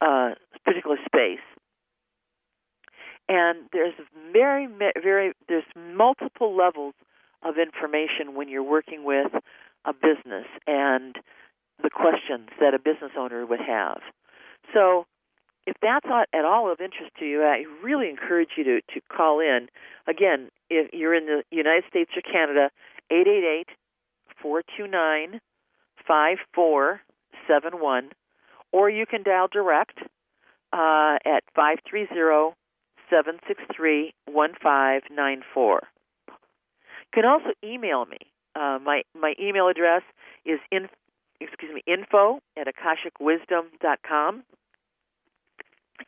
uh, 0.00 0.30
particular 0.64 0.96
space. 1.06 1.44
And 3.28 3.60
there's 3.72 3.94
very, 4.32 4.68
very, 5.02 5.32
there's 5.48 5.64
multiple 5.76 6.54
levels 6.54 6.94
of 7.42 7.54
information 7.58 8.34
when 8.34 8.48
you're 8.48 8.62
working 8.62 9.04
with 9.04 9.32
a 9.84 9.92
business 9.92 10.46
and 10.66 11.16
the 11.82 11.90
questions 11.90 12.48
that 12.60 12.74
a 12.74 12.78
business 12.78 13.12
owner 13.18 13.44
would 13.46 13.60
have. 13.60 14.00
So 14.72 15.06
if 15.66 15.76
that's 15.80 16.06
at 16.06 16.44
all 16.44 16.70
of 16.70 16.80
interest 16.80 17.12
to 17.18 17.24
you, 17.24 17.42
I 17.42 17.64
really 17.82 18.08
encourage 18.08 18.50
you 18.56 18.64
to, 18.64 18.80
to 18.94 19.00
call 19.14 19.40
in. 19.40 19.68
Again, 20.06 20.50
if 20.68 20.92
you're 20.92 21.14
in 21.14 21.26
the 21.26 21.42
United 21.50 21.84
States 21.88 22.10
or 22.16 22.22
Canada, 22.22 22.70
888 23.10 23.68
429 24.42 25.40
5471, 26.06 28.10
or 28.72 28.90
you 28.90 29.06
can 29.06 29.22
dial 29.22 29.48
direct 29.50 29.98
uh, 30.72 31.16
at 31.24 31.44
530 31.54 32.54
763 33.08 34.12
1594. 34.26 35.82
You 36.28 36.34
can 37.14 37.24
also 37.24 37.50
email 37.62 38.04
me. 38.04 38.18
Uh, 38.54 38.78
my, 38.84 39.02
my 39.18 39.34
email 39.40 39.68
address 39.68 40.02
is 40.44 40.60
in, 40.70 40.88
excuse 41.40 41.72
me, 41.72 41.82
info 41.86 42.40
at 42.56 42.66
akashicwisdom.com 42.66 44.42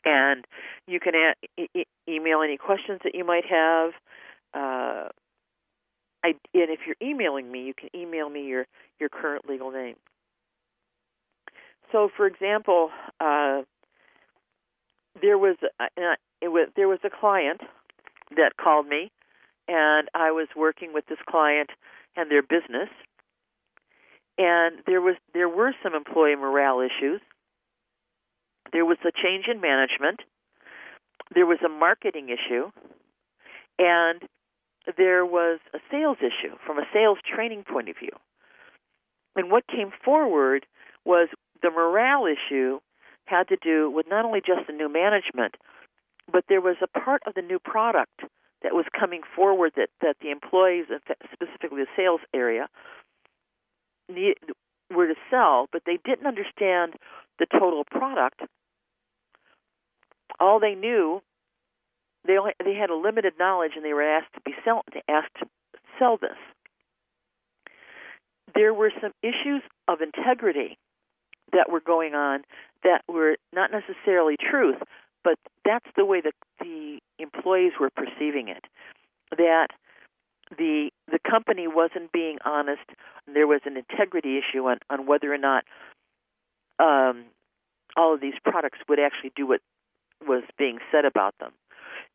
and 0.04 0.44
you 0.86 1.00
can 1.00 1.14
a- 1.14 1.68
e- 1.74 1.86
email 2.08 2.42
any 2.42 2.56
questions 2.56 3.00
that 3.04 3.14
you 3.14 3.24
might 3.24 3.44
have. 3.46 3.90
Uh, 4.54 5.08
I, 6.24 6.28
and 6.54 6.70
if 6.70 6.80
you're 6.86 6.96
emailing 7.02 7.50
me, 7.50 7.64
you 7.64 7.74
can 7.74 7.88
email 7.94 8.28
me 8.28 8.46
your, 8.46 8.66
your 8.98 9.08
current 9.08 9.48
legal 9.48 9.70
name. 9.70 9.96
So, 11.92 12.08
for 12.16 12.26
example, 12.26 12.90
uh, 13.20 13.62
there 15.20 15.38
was 15.38 15.56
uh, 15.80 15.86
it 16.40 16.48
was 16.48 16.68
there 16.76 16.88
was 16.88 16.98
a 17.04 17.10
client 17.10 17.60
that 18.36 18.56
called 18.56 18.86
me, 18.88 19.10
and 19.68 20.08
I 20.14 20.32
was 20.32 20.48
working 20.56 20.92
with 20.92 21.06
this 21.06 21.18
client 21.28 21.70
and 22.16 22.30
their 22.30 22.42
business, 22.42 22.88
and 24.38 24.76
there 24.86 25.00
was 25.00 25.16
there 25.32 25.48
were 25.48 25.72
some 25.82 25.94
employee 25.94 26.36
morale 26.36 26.80
issues. 26.80 27.20
There 28.73 28.85
was 28.85 28.99
a 29.04 29.12
change 29.12 29.46
in 29.49 29.61
management. 29.61 30.20
There 31.35 31.46
was 31.46 31.58
a 31.64 31.68
marketing 31.68 32.28
issue, 32.28 32.70
and 33.78 34.23
there 34.96 35.26
was 35.26 35.58
a 35.75 35.78
sales 35.90 36.18
issue 36.20 36.56
from 36.64 36.78
a 36.78 36.87
sales 36.92 37.18
training 37.25 37.64
point 37.64 37.88
of 37.88 37.96
view. 37.99 38.12
And 39.35 39.50
what 39.50 39.66
came 39.66 39.90
forward 40.04 40.66
was 41.04 41.28
the 41.62 41.70
morale 41.70 42.26
issue 42.26 42.80
had 43.26 43.49
to 43.49 43.56
do 43.56 43.90
with 43.90 44.06
not 44.08 44.25
only 44.25 44.40
just 44.40 44.66
the 44.66 44.73
new 44.73 44.88
management, 44.88 45.56
but 46.30 46.44
there 46.49 46.61
was 46.61 46.76
a 46.80 46.87
part 46.87 47.23
of 47.26 47.35
the 47.35 47.42
new 47.42 47.58
product 47.58 48.20
that 48.62 48.73
was 48.73 48.87
coming 48.99 49.20
forward 49.35 49.73
that, 49.76 49.90
that 50.00 50.16
the 50.20 50.30
employees, 50.30 50.87
specifically 51.32 51.82
the 51.82 51.96
sales 51.96 52.20
area, 52.32 52.68
need, 54.08 54.37
were 54.94 55.08
to 55.08 55.14
sell, 55.30 55.68
but 55.73 55.82
they 55.87 55.99
didn't 56.04 56.26
understand 56.26 56.94
the 57.38 57.46
total 57.46 57.85
product. 57.85 58.40
All 60.40 60.61
they 60.61 60.75
knew, 60.75 61.23
they 62.26 62.38
only, 62.38 62.52
they 62.62 62.75
had 62.75 62.90
a 62.90 62.97
limited 62.97 63.35
knowledge, 63.38 63.73
and 63.76 63.85
they 63.85 63.92
were 63.92 64.02
asked 64.02 64.35
to 64.35 64.40
be 64.40 64.52
sell, 64.64 64.83
asked 65.09 65.35
to 65.40 65.47
sell 65.99 66.16
this. 66.16 66.37
There 68.54 68.75
were 68.75 68.92
some 69.00 69.12
issues 69.23 69.62
of 69.88 70.00
integrity 70.00 70.78
that 71.52 71.71
were 71.71 71.80
going 71.80 72.14
on 72.14 72.42
that 72.83 73.02
were 73.09 73.37
not 73.52 73.71
necessarily 73.71 74.37
truth, 74.38 74.76
but 75.25 75.38
that's 75.64 75.87
the 75.97 76.04
way 76.04 76.21
that 76.21 76.35
the 76.61 76.99
employees 77.18 77.73
were 77.80 77.90
perceiving 77.90 78.49
it. 78.49 78.64
That 79.37 79.68
the 80.56 80.90
the 81.11 81.18
company 81.28 81.66
wasn't 81.66 82.12
being 82.12 82.38
honest. 82.45 82.83
There 83.33 83.47
was 83.47 83.61
an 83.64 83.76
integrity 83.76 84.38
issue 84.38 84.64
on, 84.66 84.78
on 84.88 85.06
whether 85.06 85.33
or 85.33 85.38
not 85.38 85.64
um, 86.78 87.25
all 87.97 88.14
of 88.14 88.21
these 88.21 88.35
products 88.45 88.78
would 88.88 89.00
actually 89.00 89.33
do 89.35 89.47
what 89.47 89.61
was 90.26 90.42
being 90.58 90.78
said 90.90 91.04
about 91.04 91.35
them, 91.38 91.52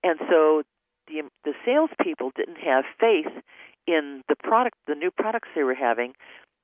and 0.03 0.19
so 0.29 0.63
the 1.07 1.23
the 1.43 1.53
salespeople 1.65 2.31
didn't 2.35 2.57
have 2.57 2.85
faith 2.99 3.31
in 3.87 4.23
the 4.29 4.35
product, 4.35 4.77
the 4.87 4.95
new 4.95 5.11
products 5.11 5.49
they 5.55 5.63
were 5.63 5.75
having. 5.75 6.13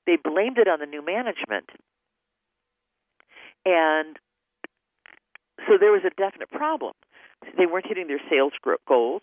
They 0.05 0.17
blamed 0.17 0.57
it 0.57 0.67
on 0.67 0.79
the 0.79 0.85
new 0.85 1.03
management, 1.03 1.69
and 3.65 4.17
so 5.67 5.77
there 5.79 5.91
was 5.91 6.03
a 6.05 6.11
definite 6.15 6.49
problem. 6.49 6.93
They 7.57 7.65
weren't 7.65 7.87
hitting 7.87 8.07
their 8.07 8.21
sales 8.29 8.53
goals. 8.87 9.21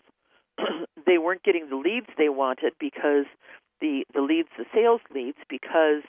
they 1.05 1.17
weren't 1.17 1.43
getting 1.43 1.69
the 1.69 1.75
leads 1.75 2.07
they 2.17 2.29
wanted 2.29 2.73
because 2.79 3.25
the 3.81 4.03
the 4.13 4.21
leads, 4.21 4.49
the 4.57 4.65
sales 4.73 5.01
leads, 5.13 5.37
because 5.49 6.03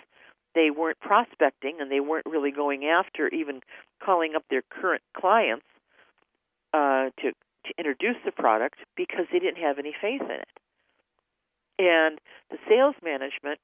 they 0.54 0.70
weren't 0.70 1.00
prospecting 1.00 1.76
and 1.80 1.90
they 1.90 2.00
weren't 2.00 2.26
really 2.26 2.50
going 2.50 2.84
after 2.84 3.28
even 3.28 3.60
calling 4.02 4.34
up 4.34 4.42
their 4.50 4.62
current 4.70 5.02
clients 5.16 5.66
uh, 6.76 7.10
to 7.22 7.32
to 7.66 7.70
introduce 7.78 8.16
the 8.24 8.30
product 8.30 8.78
because 8.96 9.26
they 9.32 9.38
didn't 9.38 9.62
have 9.62 9.78
any 9.78 9.92
faith 10.00 10.20
in 10.20 10.30
it. 10.30 10.54
And 11.78 12.20
the 12.50 12.58
sales 12.68 12.94
management 13.02 13.58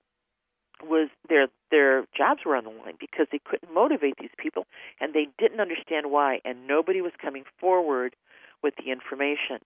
was 0.83 1.09
their 1.29 1.47
their 1.71 2.07
jobs 2.17 2.41
were 2.45 2.57
on 2.57 2.65
the 2.65 2.71
line 2.71 2.97
because 2.99 3.27
they 3.31 3.39
couldn't 3.45 3.73
motivate 3.73 4.15
these 4.19 4.35
people 4.37 4.67
and 5.01 5.15
they 5.15 5.29
didn't 5.39 5.61
understand 5.61 6.11
why 6.11 6.41
and 6.45 6.67
nobody 6.67 7.01
was 7.01 7.13
coming 7.21 7.45
forward 7.61 8.17
with 8.63 8.75
the 8.77 8.91
information 8.91 9.61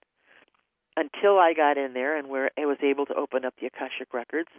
until 0.96 1.38
I 1.38 1.54
got 1.54 1.78
in 1.78 1.94
there 1.94 2.18
and 2.18 2.28
where 2.28 2.50
I 2.58 2.66
was 2.66 2.78
able 2.82 3.06
to 3.06 3.14
open 3.14 3.46
up 3.46 3.54
the 3.58 3.66
Akashic 3.66 4.12
records 4.12 4.50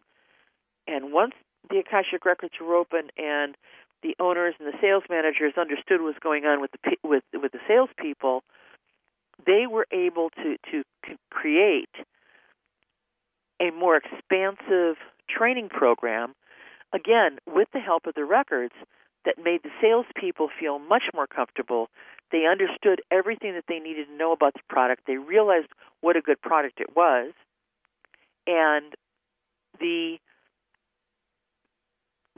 and 0.88 1.14
once 1.14 1.34
the 1.70 1.78
Akashic 1.78 2.26
records 2.26 2.54
were 2.60 2.76
open 2.76 3.10
and 3.18 3.56
the 4.04 4.16
owners 4.20 4.56
and 4.60 4.68
the 4.68 4.78
sales 4.82 5.04
managers 5.10 5.54
understood 5.58 6.02
what 6.02 6.14
was 6.14 6.22
going 6.22 6.46
on 6.46 6.62
with 6.62 6.72
the 6.72 6.98
with 7.04 7.24
with 7.34 7.52
the 7.52 7.62
salespeople, 7.68 8.44
they 9.48 9.66
were 9.66 9.88
able 9.92 10.30
to 10.30 10.58
to 10.72 10.84
create 11.32 11.90
a 13.60 13.72
more 13.72 13.98
expansive 13.98 14.98
training 15.28 15.70
program 15.70 16.36
again, 16.94 17.38
with 17.48 17.68
the 17.74 17.80
help 17.80 18.06
of 18.06 18.14
the 18.16 18.26
records 18.26 18.74
that 19.26 19.36
made 19.44 19.62
the 19.64 19.70
salespeople 19.82 20.50
feel 20.60 20.80
much 20.80 21.04
more 21.14 21.28
comfortable. 21.28 21.90
They 22.32 22.46
understood 22.46 23.02
everything 23.12 23.54
that 23.54 23.66
they 23.68 23.80
needed 23.80 24.08
to 24.08 24.14
know 24.14 24.32
about 24.32 24.54
the 24.54 24.62
product. 24.70 25.04
They 25.08 25.18
realized 25.18 25.68
what 26.02 26.16
a 26.16 26.22
good 26.22 26.42
product 26.42 26.80
it 26.80 26.96
was, 26.96 27.34
and 28.46 28.94
the 29.80 30.18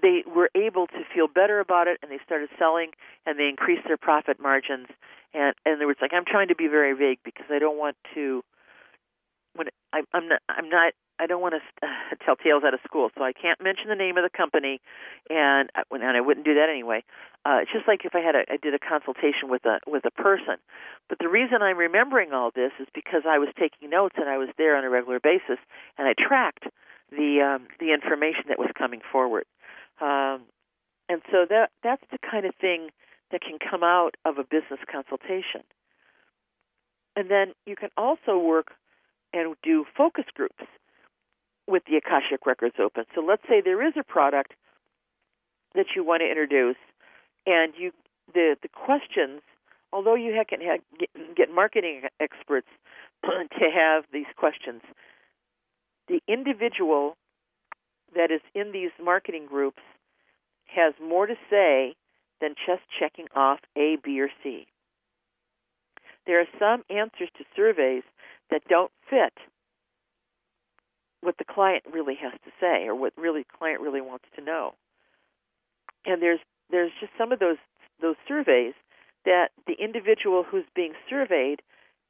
they 0.02 0.24
were 0.28 0.50
able 0.56 0.88
to 0.88 1.02
feel 1.14 1.28
better 1.28 1.60
about 1.60 1.88
it, 1.88 2.00
and 2.02 2.12
they 2.12 2.20
started 2.26 2.50
selling, 2.58 2.92
and 3.26 3.40
they 3.40 3.48
increased 3.48 3.84
their 3.88 3.98
profit 3.98 4.40
margins. 4.40 4.88
And 5.34 5.54
and 5.66 5.80
there 5.80 5.88
was 5.88 5.98
like 6.02 6.14
I'm 6.14 6.26
trying 6.26 6.48
to 6.50 6.56
be 6.56 6.68
very 6.68 6.94
vague 6.94 7.20
because 7.24 7.46
I 7.50 7.60
don't 7.60 7.78
want 7.78 7.96
to 8.16 8.44
when 9.56 9.68
I, 9.94 10.02
I'm 10.14 10.28
not 10.28 10.42
I'm 10.50 10.70
not 10.70 10.94
I 11.20 11.28
don't 11.28 11.42
want 11.42 11.56
to 11.56 11.86
uh, 11.86 12.16
tell 12.26 12.36
tales 12.36 12.64
out 12.66 12.74
of 12.74 12.80
school, 12.86 13.10
so 13.18 13.24
I 13.24 13.34
can't 13.34 13.62
mention 13.62 13.90
the 13.90 13.96
name 13.96 14.18
of 14.18 14.24
the 14.24 14.36
company, 14.36 14.80
and 15.30 15.70
uh, 15.76 15.84
and 15.92 16.18
I 16.18 16.22
wouldn't 16.22 16.46
do 16.46 16.56
that 16.56 16.70
anyway. 16.70 17.04
Uh, 17.46 17.60
it's 17.62 17.72
just 17.72 17.88
like 17.88 18.06
if 18.06 18.16
I 18.16 18.20
had 18.20 18.36
a, 18.36 18.44
I 18.50 18.58
did 18.58 18.74
a 18.74 18.80
consultation 18.80 19.50
with 19.50 19.66
a 19.66 19.80
with 19.86 20.06
a 20.06 20.12
person. 20.12 20.58
But 21.08 21.20
the 21.20 21.30
reason 21.30 21.62
I'm 21.62 21.78
remembering 21.78 22.34
all 22.34 22.52
this 22.54 22.72
is 22.80 22.88
because 22.94 23.24
I 23.28 23.38
was 23.38 23.50
taking 23.60 23.90
notes 23.90 24.16
and 24.18 24.30
I 24.30 24.38
was 24.38 24.50
there 24.58 24.76
on 24.76 24.84
a 24.84 24.90
regular 24.90 25.20
basis, 25.20 25.60
and 25.98 26.08
I 26.08 26.14
tracked 26.18 26.66
the 27.12 27.42
um, 27.42 27.68
the 27.80 27.94
information 27.94 28.46
that 28.50 28.60
was 28.60 28.70
coming 28.78 29.02
forward. 29.12 29.46
Um, 30.02 30.44
and 31.08 31.22
so 31.32 31.46
that 31.50 31.72
that's 31.84 32.04
the 32.12 32.20
kind 32.20 32.46
of 32.46 32.56
thing 32.56 32.90
that 33.32 33.42
can 33.42 33.58
come 33.60 33.84
out 33.84 34.16
of 34.26 34.38
a 34.38 34.44
business 34.44 34.80
consultation. 34.92 35.64
And 37.16 37.30
then 37.30 37.54
you 37.66 37.76
can 37.76 37.90
also 37.98 38.38
work 38.38 38.72
and 39.34 39.56
do 39.64 39.86
focus 39.98 40.26
groups 40.34 40.64
with 41.68 41.84
the 41.86 41.98
Akashic 41.98 42.46
Records 42.46 42.76
open. 42.80 43.06
So 43.14 43.22
let's 43.22 43.44
say 43.48 43.62
there 43.62 43.86
is 43.86 43.94
a 44.00 44.04
product 44.04 44.54
that 45.76 45.88
you 45.96 46.04
want 46.04 46.22
to 46.22 46.30
introduce, 46.30 46.78
and 47.46 47.74
you 47.78 47.92
the 48.34 48.56
the 48.62 48.70
questions. 48.70 49.42
Although 49.92 50.16
you 50.16 50.40
can 50.48 50.62
have, 50.62 50.82
get, 51.00 51.10
get 51.36 51.50
marketing 51.54 52.04
experts 52.20 52.68
to 53.24 53.66
have 53.74 54.04
these 54.14 54.30
questions, 54.38 54.82
the 56.08 56.22
individual 56.28 57.18
that 58.16 58.32
is 58.32 58.42
in 58.54 58.72
these 58.72 58.92
marketing 59.02 59.46
groups 59.48 59.82
has 60.66 60.94
more 61.02 61.26
to 61.26 61.36
say 61.50 61.96
than 62.42 62.56
just 62.66 62.82
checking 63.00 63.28
off 63.36 63.60
A, 63.76 63.98
B, 64.04 64.20
or 64.22 64.30
C. 64.44 64.68
There 66.26 66.40
are 66.40 66.48
some 66.60 66.84
answers 66.90 67.30
to 67.38 67.44
surveys 67.56 68.04
that 68.52 68.62
don't 68.70 68.92
fit 69.10 69.34
what 71.22 71.38
the 71.38 71.44
client 71.44 71.84
really 71.92 72.16
has 72.16 72.34
to 72.46 72.52
say 72.62 72.86
or 72.86 72.96
what 72.96 73.14
really 73.18 73.46
client 73.58 73.82
really 73.82 74.02
wants 74.02 74.26
to 74.36 74.44
know. 74.44 74.74
And 76.06 76.22
there's 76.22 76.40
there's 76.72 76.92
just 77.00 77.12
some 77.18 77.32
of 77.32 77.40
those 77.40 77.58
those 78.02 78.16
surveys 78.28 78.74
that 79.26 79.50
the 79.68 79.74
individual 79.74 80.44
who's 80.50 80.64
being 80.76 80.94
surveyed 81.10 81.62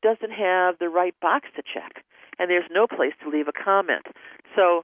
doesn't 0.04 0.32
have 0.32 0.78
the 0.80 0.90
right 0.90 1.16
box 1.22 1.48
to 1.56 1.64
check 1.64 2.04
and 2.38 2.50
there's 2.50 2.70
no 2.72 2.88
place 2.88 3.14
to 3.22 3.30
leave 3.30 3.48
a 3.48 3.52
comment. 3.52 4.06
So 4.56 4.84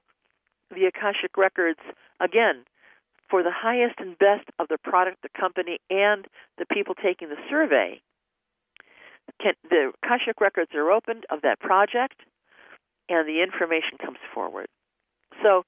the 0.70 0.86
Akashic 0.86 1.36
records 1.36 1.80
again 2.20 2.64
for 3.28 3.42
the 3.42 3.50
highest 3.50 3.96
and 3.98 4.18
best 4.18 4.48
of 4.58 4.68
the 4.68 4.78
product, 4.78 5.22
the 5.22 5.28
company, 5.38 5.78
and 5.90 6.26
the 6.58 6.66
people 6.66 6.94
taking 6.94 7.28
the 7.28 7.40
survey. 7.50 8.00
Can, 9.42 9.54
the 9.68 9.92
Akashic 10.02 10.40
records 10.40 10.70
are 10.74 10.90
opened 10.90 11.24
of 11.30 11.42
that 11.42 11.58
project 11.60 12.20
and 13.08 13.28
the 13.28 13.42
information 13.42 13.98
comes 14.02 14.18
forward. 14.32 14.68
So 15.42 15.64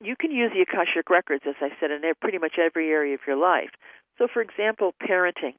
you 0.00 0.16
can 0.16 0.30
use 0.30 0.52
the 0.52 0.62
Akashic 0.62 1.08
records, 1.08 1.44
as 1.48 1.54
I 1.60 1.70
said, 1.80 1.90
in 1.90 2.02
pretty 2.20 2.38
much 2.38 2.54
every 2.58 2.90
area 2.90 3.14
of 3.14 3.20
your 3.26 3.36
life. 3.36 3.70
So, 4.18 4.28
for 4.32 4.42
example, 4.42 4.94
parenting. 5.02 5.54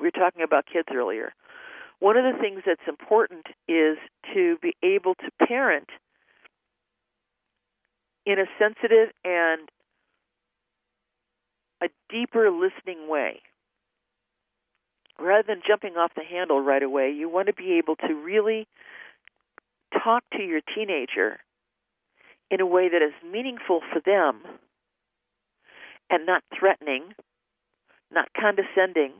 We 0.00 0.06
were 0.06 0.10
talking 0.10 0.42
about 0.42 0.66
kids 0.66 0.88
earlier. 0.92 1.32
One 2.00 2.16
of 2.16 2.24
the 2.24 2.38
things 2.38 2.62
that's 2.66 2.86
important 2.86 3.46
is 3.68 3.96
to 4.34 4.56
be 4.60 4.74
able 4.82 5.14
to 5.14 5.46
parent 5.46 5.88
in 8.26 8.40
a 8.40 8.46
sensitive 8.58 9.10
and 9.24 9.68
a 11.80 11.86
deeper 12.10 12.50
listening 12.50 13.08
way. 13.08 13.40
Rather 15.18 15.44
than 15.46 15.62
jumping 15.66 15.96
off 15.96 16.12
the 16.14 16.24
handle 16.24 16.60
right 16.60 16.82
away, 16.82 17.10
you 17.10 17.28
want 17.28 17.46
to 17.46 17.54
be 17.54 17.78
able 17.78 17.96
to 17.96 18.14
really 18.14 18.66
talk 20.04 20.24
to 20.32 20.42
your 20.42 20.60
teenager 20.74 21.38
in 22.50 22.60
a 22.60 22.66
way 22.66 22.88
that 22.88 23.02
is 23.02 23.12
meaningful 23.24 23.80
for 23.92 24.00
them 24.04 24.42
and 26.10 26.26
not 26.26 26.42
threatening, 26.58 27.14
not 28.12 28.28
condescending, 28.38 29.12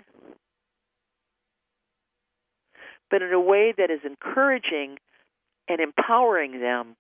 but 3.11 3.23
in 3.23 3.33
a 3.33 3.41
way 3.41 3.73
that 3.77 3.91
is 3.91 4.01
encouraging 4.05 4.99
and 5.69 5.81
empowering 5.81 6.61
them 6.61 6.97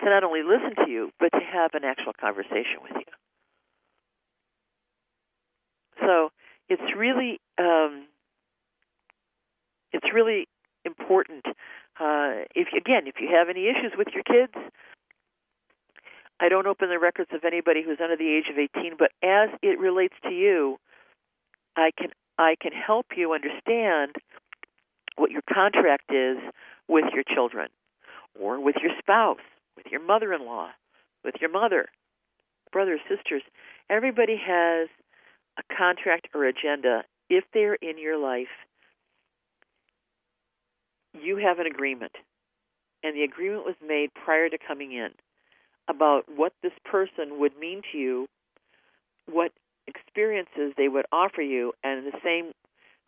to 0.00 0.04
not 0.04 0.24
only 0.24 0.42
listen 0.42 0.74
to 0.84 0.90
you, 0.90 1.10
but 1.18 1.30
to 1.32 1.40
have 1.40 1.74
an 1.74 1.84
actual 1.84 2.12
conversation 2.18 2.82
with 2.82 2.92
you. 2.96 3.12
So 6.00 6.30
it's 6.68 6.96
really 6.96 7.40
um, 7.58 8.06
it's 9.92 10.06
really 10.12 10.48
important. 10.84 11.46
Uh, 11.98 12.44
if 12.54 12.68
again, 12.76 13.06
if 13.06 13.16
you 13.20 13.28
have 13.34 13.48
any 13.48 13.68
issues 13.68 13.92
with 13.96 14.08
your 14.14 14.22
kids, 14.22 14.52
I 16.38 16.48
don't 16.48 16.66
open 16.66 16.88
the 16.90 16.98
records 16.98 17.30
of 17.32 17.44
anybody 17.44 17.82
who's 17.82 17.98
under 18.02 18.16
the 18.16 18.28
age 18.28 18.44
of 18.50 18.58
18, 18.58 18.94
but 18.98 19.10
as 19.22 19.48
it 19.62 19.78
relates 19.78 20.14
to 20.24 20.30
you, 20.30 20.78
I 21.76 21.90
can 21.96 22.10
I 22.38 22.56
can 22.60 22.72
help 22.72 23.06
you 23.16 23.32
understand 23.32 24.16
what 25.16 25.30
your 25.30 25.42
contract 25.52 26.12
is 26.12 26.36
with 26.88 27.06
your 27.14 27.24
children 27.24 27.68
or 28.38 28.60
with 28.60 28.76
your 28.82 28.92
spouse, 28.98 29.40
with 29.76 29.86
your 29.90 30.04
mother-in-law, 30.04 30.70
with 31.24 31.34
your 31.40 31.50
mother, 31.50 31.86
brothers, 32.72 33.00
sisters. 33.08 33.42
Everybody 33.88 34.36
has 34.36 34.88
a 35.58 35.62
contract 35.74 36.28
or 36.34 36.44
agenda 36.44 37.04
if 37.28 37.44
they're 37.52 37.74
in 37.74 37.98
your 37.98 38.18
life. 38.18 38.48
You 41.14 41.36
have 41.36 41.58
an 41.58 41.66
agreement, 41.66 42.12
and 43.02 43.16
the 43.16 43.22
agreement 43.22 43.64
was 43.64 43.76
made 43.86 44.10
prior 44.14 44.48
to 44.48 44.58
coming 44.58 44.92
in 44.92 45.10
about 45.88 46.24
what 46.34 46.52
this 46.62 46.72
person 46.84 47.38
would 47.38 47.56
mean 47.58 47.82
to 47.92 47.98
you, 47.98 48.26
what 49.30 49.52
experiences 49.86 50.74
they 50.76 50.88
would 50.88 51.06
offer 51.12 51.42
you, 51.42 51.72
and 51.82 52.06
the 52.06 52.18
same 52.22 52.52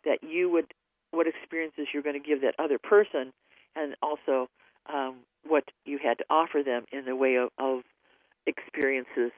that 0.05 0.19
you 0.23 0.49
would, 0.49 0.65
what 1.11 1.27
experiences 1.27 1.87
you're 1.93 2.03
going 2.03 2.19
to 2.19 2.27
give 2.27 2.41
that 2.41 2.55
other 2.57 2.79
person, 2.79 3.33
and 3.75 3.95
also 4.01 4.47
um, 4.93 5.17
what 5.47 5.63
you 5.85 5.99
had 6.01 6.17
to 6.19 6.25
offer 6.29 6.61
them 6.63 6.85
in 6.91 7.05
the 7.05 7.15
way 7.15 7.35
of, 7.35 7.49
of 7.57 7.81
experiences 8.45 9.31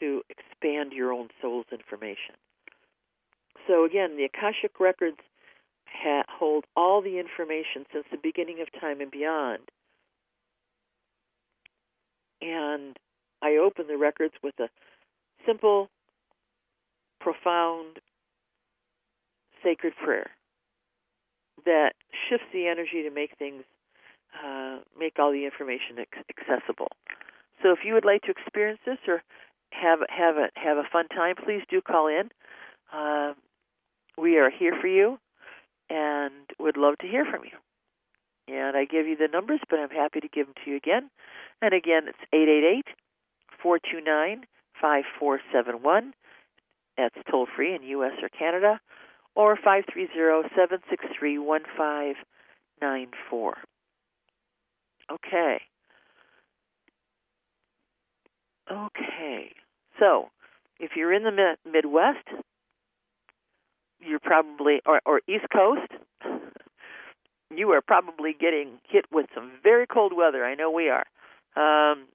to 0.00 0.22
expand 0.28 0.92
your 0.92 1.12
own 1.12 1.28
soul's 1.40 1.66
information. 1.70 2.34
So 3.68 3.84
again, 3.84 4.16
the 4.16 4.24
Akashic 4.24 4.80
records 4.80 5.18
ha- 5.86 6.24
hold 6.28 6.64
all 6.76 7.00
the 7.00 7.18
information 7.18 7.86
since 7.92 8.04
the 8.10 8.18
beginning 8.22 8.60
of 8.60 8.80
time 8.80 9.00
and 9.00 9.10
beyond 9.10 9.70
and 12.44 12.96
I 13.42 13.56
open 13.56 13.86
the 13.86 13.96
records 13.96 14.34
with 14.42 14.54
a 14.60 14.68
simple, 15.46 15.88
profound, 17.20 17.98
sacred 19.62 19.94
prayer 20.02 20.30
that 21.64 21.92
shifts 22.28 22.46
the 22.52 22.66
energy 22.66 23.02
to 23.02 23.10
make 23.10 23.36
things, 23.38 23.64
uh, 24.42 24.78
make 24.98 25.18
all 25.18 25.32
the 25.32 25.44
information 25.44 25.98
accessible. 26.30 26.88
So 27.62 27.72
if 27.72 27.80
you 27.84 27.94
would 27.94 28.04
like 28.04 28.22
to 28.22 28.30
experience 28.30 28.80
this 28.84 28.98
or 29.06 29.22
have 29.70 30.00
have 30.08 30.36
a 30.36 30.48
have 30.54 30.76
a 30.76 30.88
fun 30.90 31.08
time, 31.08 31.36
please 31.36 31.62
do 31.68 31.80
call 31.80 32.08
in. 32.08 32.30
Uh, 32.92 33.34
we 34.16 34.38
are 34.38 34.50
here 34.50 34.76
for 34.80 34.86
you, 34.86 35.18
and 35.90 36.32
would 36.58 36.76
love 36.76 36.98
to 36.98 37.06
hear 37.06 37.24
from 37.24 37.44
you. 37.44 37.58
And 38.46 38.76
I 38.76 38.84
give 38.84 39.06
you 39.06 39.16
the 39.16 39.28
numbers, 39.32 39.60
but 39.70 39.78
I'm 39.78 39.90
happy 39.90 40.20
to 40.20 40.28
give 40.28 40.46
them 40.46 40.54
to 40.64 40.70
you 40.70 40.76
again. 40.76 41.08
And 41.62 41.72
again, 41.72 42.08
it's 42.08 42.18
888 42.32 42.86
429 43.62 44.44
5471. 44.80 46.12
That's 46.96 47.14
toll 47.30 47.46
free 47.56 47.74
in 47.74 47.82
U.S. 47.82 48.12
or 48.22 48.28
Canada, 48.28 48.80
or 49.34 49.56
530 49.56 50.48
763 50.54 51.38
1594. 51.38 53.56
Okay. 55.10 55.58
Okay. 58.70 59.52
So, 59.98 60.28
if 60.80 60.92
you're 60.96 61.12
in 61.12 61.22
the 61.24 61.56
Midwest, 61.70 62.26
you're 64.00 64.18
probably, 64.18 64.80
or, 64.86 65.00
or 65.06 65.20
East 65.28 65.46
Coast, 65.52 65.90
you 67.54 67.70
are 67.70 67.80
probably 67.80 68.34
getting 68.38 68.78
hit 68.88 69.04
with 69.12 69.26
some 69.34 69.52
very 69.62 69.86
cold 69.86 70.12
weather. 70.16 70.44
I 70.44 70.54
know 70.54 70.70
we 70.70 70.88
are. 70.90 71.04
Um, 71.56 72.06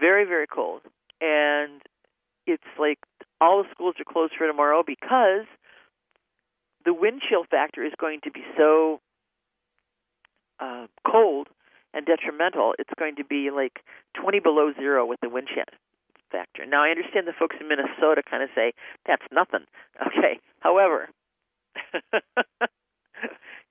very, 0.00 0.24
very 0.24 0.46
cold. 0.46 0.82
And 1.20 1.82
it's 2.46 2.62
like 2.78 2.98
all 3.40 3.62
the 3.62 3.68
schools 3.70 3.94
are 3.98 4.12
closed 4.12 4.32
for 4.36 4.46
tomorrow 4.46 4.82
because 4.86 5.46
the 6.84 6.92
wind 6.92 7.22
chill 7.28 7.44
factor 7.50 7.84
is 7.84 7.92
going 7.98 8.20
to 8.24 8.30
be 8.30 8.42
so 8.56 9.00
uh, 10.60 10.86
cold 11.06 11.48
and 11.94 12.04
detrimental. 12.04 12.74
It's 12.78 12.92
going 12.98 13.16
to 13.16 13.24
be 13.24 13.50
like 13.54 13.80
20 14.20 14.40
below 14.40 14.72
zero 14.76 15.06
with 15.06 15.20
the 15.20 15.28
wind 15.28 15.48
factor. 16.30 16.66
Now, 16.66 16.82
I 16.82 16.90
understand 16.90 17.26
the 17.26 17.32
folks 17.38 17.56
in 17.60 17.68
Minnesota 17.68 18.22
kind 18.28 18.42
of 18.42 18.50
say 18.54 18.72
that's 19.06 19.24
nothing. 19.32 19.64
Okay. 20.04 20.40
However, 20.60 21.08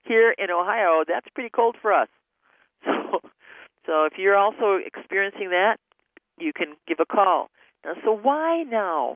here 0.03 0.33
in 0.37 0.49
Ohio, 0.49 1.03
that's 1.07 1.27
pretty 1.35 1.49
cold 1.49 1.75
for 1.81 1.93
us. 1.93 2.07
So 2.85 3.19
so 3.85 4.05
if 4.05 4.13
you're 4.17 4.37
also 4.37 4.79
experiencing 4.83 5.49
that, 5.49 5.77
you 6.39 6.51
can 6.55 6.75
give 6.87 6.99
a 6.99 7.05
call. 7.05 7.49
Now, 7.85 7.93
so 8.03 8.17
why 8.17 8.63
now 8.63 9.15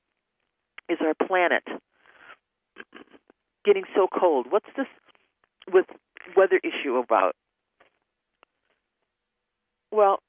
is 0.89 0.97
our 1.01 1.13
planet 1.27 1.63
getting 3.65 3.83
so 3.95 4.07
cold? 4.07 4.47
What's 4.49 4.67
this 4.75 4.87
with 5.71 5.85
weather 6.35 6.59
issue 6.63 6.97
about? 6.97 7.35
Well, 9.91 10.19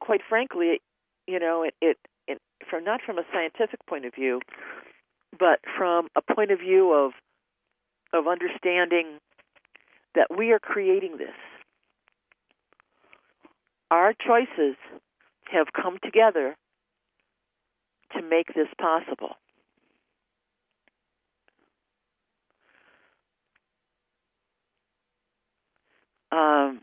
quite 0.00 0.20
frankly, 0.28 0.80
you 1.26 1.38
know, 1.38 1.62
it, 1.62 1.74
it, 1.80 1.98
it 2.26 2.38
from 2.68 2.84
not 2.84 3.00
from 3.04 3.18
a 3.18 3.24
scientific 3.32 3.84
point 3.86 4.04
of 4.06 4.14
view, 4.14 4.40
but 5.38 5.60
from 5.76 6.08
a 6.16 6.34
point 6.34 6.50
of 6.50 6.60
view 6.60 6.92
of 6.92 7.12
of 8.12 8.26
understanding 8.26 9.18
that 10.14 10.28
we 10.36 10.52
are 10.52 10.58
creating 10.58 11.18
this 11.18 11.34
our 13.90 14.12
choices 14.12 14.76
have 15.50 15.66
come 15.72 15.98
together 16.04 16.56
to 18.12 18.22
make 18.22 18.48
this 18.54 18.68
possible. 18.80 19.36
Um, 26.30 26.82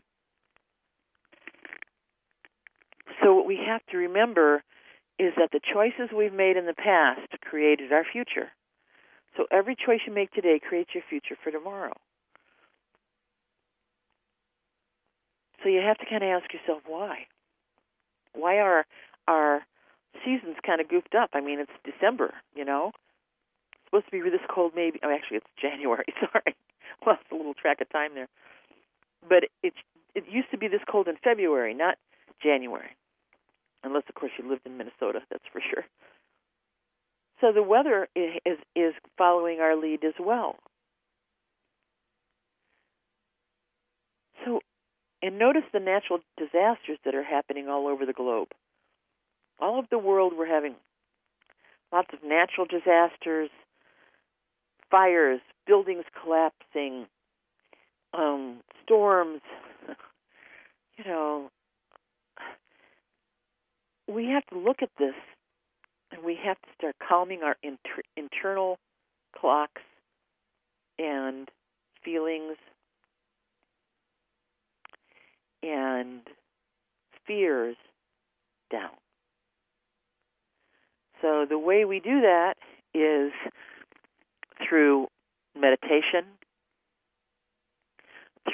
so, 3.26 3.34
what 3.34 3.46
we 3.46 3.58
have 3.66 3.80
to 3.90 3.96
remember 3.96 4.62
is 5.18 5.32
that 5.36 5.50
the 5.50 5.58
choices 5.58 6.14
we've 6.16 6.32
made 6.32 6.56
in 6.56 6.66
the 6.66 6.74
past 6.74 7.26
created 7.40 7.92
our 7.92 8.04
future. 8.04 8.52
So, 9.36 9.46
every 9.50 9.74
choice 9.74 9.98
you 10.06 10.14
make 10.14 10.30
today 10.30 10.60
creates 10.60 10.90
your 10.94 11.02
future 11.10 11.34
for 11.42 11.50
tomorrow. 11.50 11.94
So 15.60 15.68
you 15.68 15.80
have 15.80 15.98
to 15.98 16.06
kind 16.08 16.22
of 16.22 16.28
ask 16.40 16.52
yourself 16.54 16.82
why. 16.86 17.26
Why 18.32 18.58
are 18.58 18.86
our 19.26 19.62
seasons 20.24 20.54
kind 20.64 20.80
of 20.80 20.88
goofed 20.88 21.16
up? 21.16 21.30
I 21.32 21.40
mean, 21.40 21.58
it's 21.58 21.72
December, 21.82 22.32
you 22.54 22.64
know. 22.64 22.92
It's 23.72 23.84
supposed 23.86 24.04
to 24.04 24.12
be 24.12 24.30
this 24.30 24.46
cold, 24.48 24.74
maybe. 24.76 25.00
Oh, 25.02 25.12
actually, 25.12 25.38
it's 25.38 25.46
January. 25.60 26.04
Sorry, 26.20 26.54
lost 27.04 27.22
a 27.32 27.34
little 27.34 27.54
track 27.54 27.80
of 27.80 27.90
time 27.90 28.14
there. 28.14 28.28
But 29.28 29.48
it 29.64 29.74
it 30.14 30.24
used 30.30 30.52
to 30.52 30.58
be 30.58 30.68
this 30.68 30.82
cold 30.88 31.08
in 31.08 31.16
February, 31.24 31.74
not 31.74 31.98
January. 32.40 32.94
Unless, 33.86 34.04
of 34.08 34.16
course, 34.16 34.32
you 34.38 34.48
lived 34.48 34.66
in 34.66 34.76
Minnesota, 34.76 35.20
that's 35.30 35.44
for 35.52 35.60
sure. 35.60 35.84
So 37.40 37.52
the 37.52 37.62
weather 37.62 38.08
is 38.16 38.58
is 38.74 38.94
following 39.16 39.60
our 39.60 39.76
lead 39.76 40.04
as 40.04 40.14
well. 40.18 40.56
So 44.44 44.60
and 45.22 45.38
notice 45.38 45.62
the 45.72 45.80
natural 45.80 46.20
disasters 46.36 46.98
that 47.04 47.14
are 47.14 47.22
happening 47.22 47.68
all 47.68 47.86
over 47.86 48.04
the 48.06 48.12
globe. 48.12 48.48
All 49.60 49.78
over 49.78 49.86
the 49.90 49.98
world, 49.98 50.32
we're 50.36 50.46
having 50.46 50.74
lots 51.92 52.08
of 52.12 52.18
natural 52.24 52.66
disasters, 52.66 53.50
fires, 54.90 55.40
buildings 55.66 56.04
collapsing, 56.22 57.06
um, 58.12 58.60
storms. 58.82 59.40
You 60.98 61.04
know, 61.04 61.50
we 64.08 64.26
have 64.26 64.44
to 64.46 64.58
look 64.58 64.82
at 64.82 64.90
this 64.98 65.14
and 66.12 66.24
we 66.24 66.38
have 66.44 66.56
to 66.62 66.68
start 66.78 66.96
calming 67.06 67.42
our 67.42 67.56
inter- 67.62 68.02
internal 68.16 68.78
clocks 69.34 69.82
and 70.98 71.48
feelings 72.04 72.56
and 75.62 76.20
fears 77.26 77.76
down. 78.70 78.90
So 81.22 81.46
the 81.48 81.58
way 81.58 81.84
we 81.84 81.98
do 82.00 82.20
that 82.20 82.54
is 82.94 83.32
through 84.66 85.08
meditation, 85.58 86.24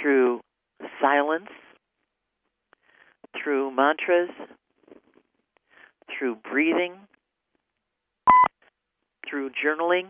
through 0.00 0.40
silence, 1.00 1.48
through 3.42 3.74
mantras, 3.74 4.30
through 6.22 6.36
breathing, 6.36 6.92
through 9.28 9.50
journaling, 9.50 10.06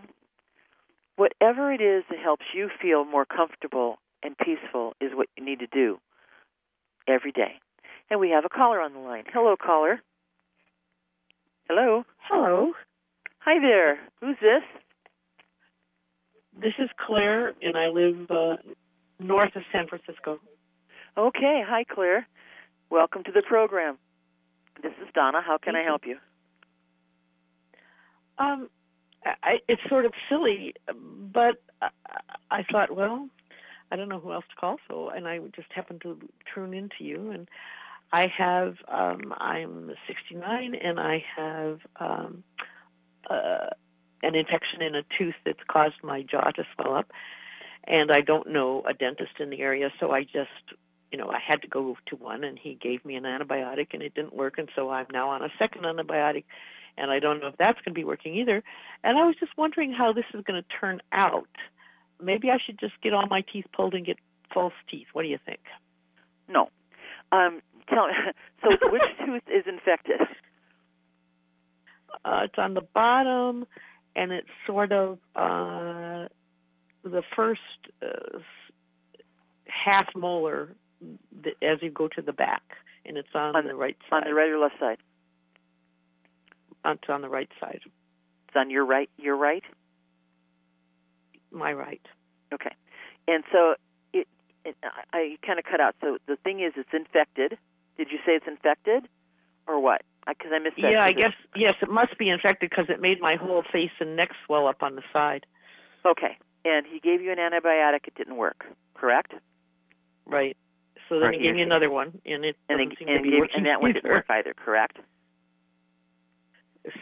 whatever 1.17 1.73
it 1.73 1.81
is 1.81 2.05
that 2.11 2.19
helps 2.19 2.45
you 2.55 2.69
feel 2.83 3.07
more 3.07 3.25
comfortable 3.25 3.97
and 4.23 4.37
peaceful 4.37 4.93
is 5.01 5.13
what 5.15 5.27
you 5.39 5.45
need 5.45 5.61
to 5.61 5.67
do 5.67 5.99
every 7.09 7.33
day. 7.33 7.55
And 8.11 8.21
we 8.21 8.29
have 8.29 8.45
a 8.45 8.51
caller 8.51 8.79
on 8.79 8.93
the 8.93 8.99
line. 8.99 9.25
Hello, 9.33 9.57
caller. 9.57 10.03
Hello. 11.67 12.05
Hello. 12.29 12.73
Hi 13.39 13.59
there. 13.59 13.99
Who's 14.21 14.37
this? 14.43 14.63
This 16.61 16.75
is 16.79 16.91
Claire, 17.07 17.55
and 17.63 17.75
I 17.75 17.87
live 17.87 18.31
uh, 18.31 18.57
north 19.19 19.57
of 19.57 19.63
San 19.73 19.89
Francisco. 19.89 20.41
Okay. 21.17 21.63
Hi, 21.67 21.85
Claire. 21.91 22.29
Welcome 22.91 23.25
to 23.25 23.33
the 23.33 23.43
program. 23.49 23.97
This 24.81 24.93
is 25.03 25.09
Donna. 25.15 25.43
How 25.45 25.59
can 25.59 25.75
Thank 25.75 25.85
I 25.85 25.89
help 25.89 26.03
you? 26.07 26.17
Um, 28.39 28.71
I, 29.25 29.59
it's 29.69 29.83
sort 29.89 30.05
of 30.05 30.13
silly, 30.29 30.75
but 31.33 31.57
I, 31.81 31.89
I 32.51 32.65
thought, 32.71 32.95
well, 32.95 33.29
I 33.91 33.97
don't 33.97 34.09
know 34.09 34.21
who 34.21 34.33
else 34.33 34.45
to 34.51 34.57
call, 34.57 34.77
so 34.89 35.11
and 35.11 35.29
I 35.29 35.39
just 35.55 35.71
happened 35.75 36.01
to 36.03 36.19
tune 36.55 36.75
into 36.75 36.97
you, 37.01 37.31
and 37.31 37.49
I 38.13 38.27
have 38.37 38.77
um, 38.89 39.35
I'm 39.39 39.93
69, 40.07 40.75
and 40.75 40.99
I 40.99 41.23
have 41.37 41.81
um, 42.01 42.43
uh, 43.29 43.69
an 44.23 44.35
infection 44.35 44.83
in 44.83 44.95
a 44.95 45.03
tooth 45.19 45.35
that's 45.45 45.59
caused 45.69 46.03
my 46.03 46.23
jaw 46.23 46.51
to 46.53 46.65
swell 46.75 46.95
up, 46.95 47.11
and 47.85 48.11
I 48.11 48.23
don't 48.23 48.51
know 48.51 48.83
a 48.89 48.95
dentist 48.95 49.39
in 49.41 49.51
the 49.51 49.61
area, 49.61 49.91
so 50.01 50.11
I 50.13 50.23
just 50.25 50.79
you 51.13 51.19
know, 51.19 51.29
I 51.29 51.39
had 51.47 51.61
to 51.63 51.69
go 51.69 51.97
to 52.07 52.17
one 52.17 52.43
and 52.43 52.59
he 52.59 52.75
gave 52.75 53.05
me 53.05 53.15
an 53.17 53.25
antibiotic 53.25 53.89
and 53.93 54.03
it 54.03 54.15
didn't 54.15 54.35
work 54.35 54.55
and 54.57 54.69
so 54.75 54.91
I'm 54.91 55.07
now 55.13 55.29
on 55.29 55.43
a 55.43 55.49
second 55.59 55.83
antibiotic 55.83 56.45
and 56.97 57.11
I 57.11 57.19
don't 57.19 57.41
know 57.41 57.49
if 57.49 57.57
that's 57.59 57.79
going 57.81 57.95
to 57.95 57.99
be 57.99 58.05
working 58.05 58.35
either. 58.37 58.63
And 59.05 59.19
I 59.19 59.27
was 59.27 59.37
just 59.39 59.53
wondering 59.57 59.93
how 59.93 60.13
this 60.13 60.25
is 60.35 60.43
going 60.45 60.61
to 60.63 60.69
turn 60.81 61.01
out. 61.13 61.49
Maybe 62.21 62.51
I 62.51 62.57
should 62.65 62.81
just 62.81 62.95
get 63.03 63.13
all 63.13 63.27
my 63.29 63.43
teeth 63.53 63.67
pulled 63.75 63.95
and 63.95 64.07
get 64.07 64.17
false 64.53 64.73
teeth. 64.91 65.07
What 65.13 65.23
do 65.23 65.29
you 65.29 65.39
think? 65.45 65.61
No. 66.49 66.69
Um, 67.31 67.61
tell 67.89 68.07
so 68.63 68.69
which 68.91 69.03
tooth 69.27 69.43
is 69.49 69.65
infected? 69.67 70.21
Uh, 72.25 72.41
it's 72.45 72.55
on 72.57 72.75
the 72.75 72.87
bottom 72.95 73.67
and 74.17 74.33
it's 74.33 74.49
sort 74.67 74.93
of 74.93 75.19
uh, 75.37 76.29
the 77.05 77.23
first 77.37 77.61
uh, 78.03 78.39
half 79.67 80.07
molar 80.15 80.75
as 81.63 81.79
you 81.83 81.91
go 81.91 82.09
to 82.09 82.23
the 82.23 82.33
back, 82.33 82.63
and 83.05 83.17
it's 83.17 83.29
on, 83.35 83.57
On 83.57 83.67
the 83.67 83.75
right 83.75 83.97
side. 84.09 84.17
On 84.17 84.25
the 84.25 84.35
right 84.35 84.51
or 84.51 84.59
left 84.59 84.79
side? 84.79 84.99
It's 86.85 87.09
on 87.09 87.23
the 87.23 87.29
right 87.29 87.51
side, 87.61 87.81
It's 87.85 88.57
on 88.57 88.71
your 88.71 88.85
right. 88.85 89.11
Your 89.17 89.37
right. 89.37 89.63
my 91.53 91.73
right. 91.73 92.01
Okay. 92.53 92.75
And 93.29 93.45
so 93.53 93.75
it, 94.13 94.27
it 94.65 94.77
I, 94.83 95.17
I 95.17 95.37
kind 95.47 95.59
of 95.59 95.65
cut 95.65 95.81
out. 95.81 95.95
So 96.01 96.19
the 96.27 96.37
thing 96.37 96.61
is, 96.61 96.73
it's 96.77 96.89
infected. 96.93 97.57
Did 97.97 98.09
you 98.11 98.19
say 98.27 98.33
it's 98.33 98.47
infected, 98.49 99.09
or 99.69 99.81
what? 99.81 100.03
Because 100.27 100.51
I 100.55 100.59
missed 100.59 100.77
that. 100.77 100.91
Yeah, 100.93 101.05
I 101.05 101.13
guess 101.13 101.33
yes, 101.55 101.75
it 101.83 101.91
must 101.91 102.19
be 102.19 102.29
infected 102.29 102.71
because 102.71 102.87
it 102.89 103.01
made 103.01 103.21
my 103.21 103.37
whole 103.37 103.63
face 103.73 103.91
and 104.01 104.17
neck 104.17 104.31
swell 104.47 104.67
up 104.67 104.83
on 104.83 104.97
the 104.97 105.03
side. 105.13 105.47
Okay. 106.05 106.37
And 106.65 106.87
he 106.87 107.01
gave 107.01 107.21
you 107.21 107.33
an 107.33 107.39
antibiotic. 107.39 108.07
It 108.07 108.15
didn't 108.17 108.37
work. 108.37 108.65
Correct. 108.95 109.35
Right. 110.27 110.57
So 111.13 111.19
then 111.21 111.29
Right, 111.29 111.39
he 111.39 111.45
gave 111.45 111.57
me 111.57 111.61
another 111.63 111.91
one, 111.91 112.19
and 112.25 112.43
it 112.43 112.57
And, 112.71 112.79
doesn't 112.79 112.93
it, 112.93 112.99
seem 112.99 113.09
and, 113.09 113.19
to 113.19 113.23
be 113.23 113.31
gave, 113.33 113.41
working 113.41 113.57
and 113.59 113.67
that 113.67 113.83
one 113.83 113.93
didn't 113.93 114.07
either. 114.07 114.15
work 114.15 114.25
either. 114.31 114.55
Correct. 114.55 114.97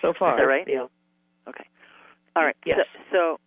So 0.02 0.12
far, 0.18 0.34
Is 0.34 0.40
that 0.42 0.46
right? 0.48 0.66
Yeah. 0.66 0.86
All 2.36 2.44
right. 2.44 2.56
Yes. 2.66 2.78
So, 3.12 3.38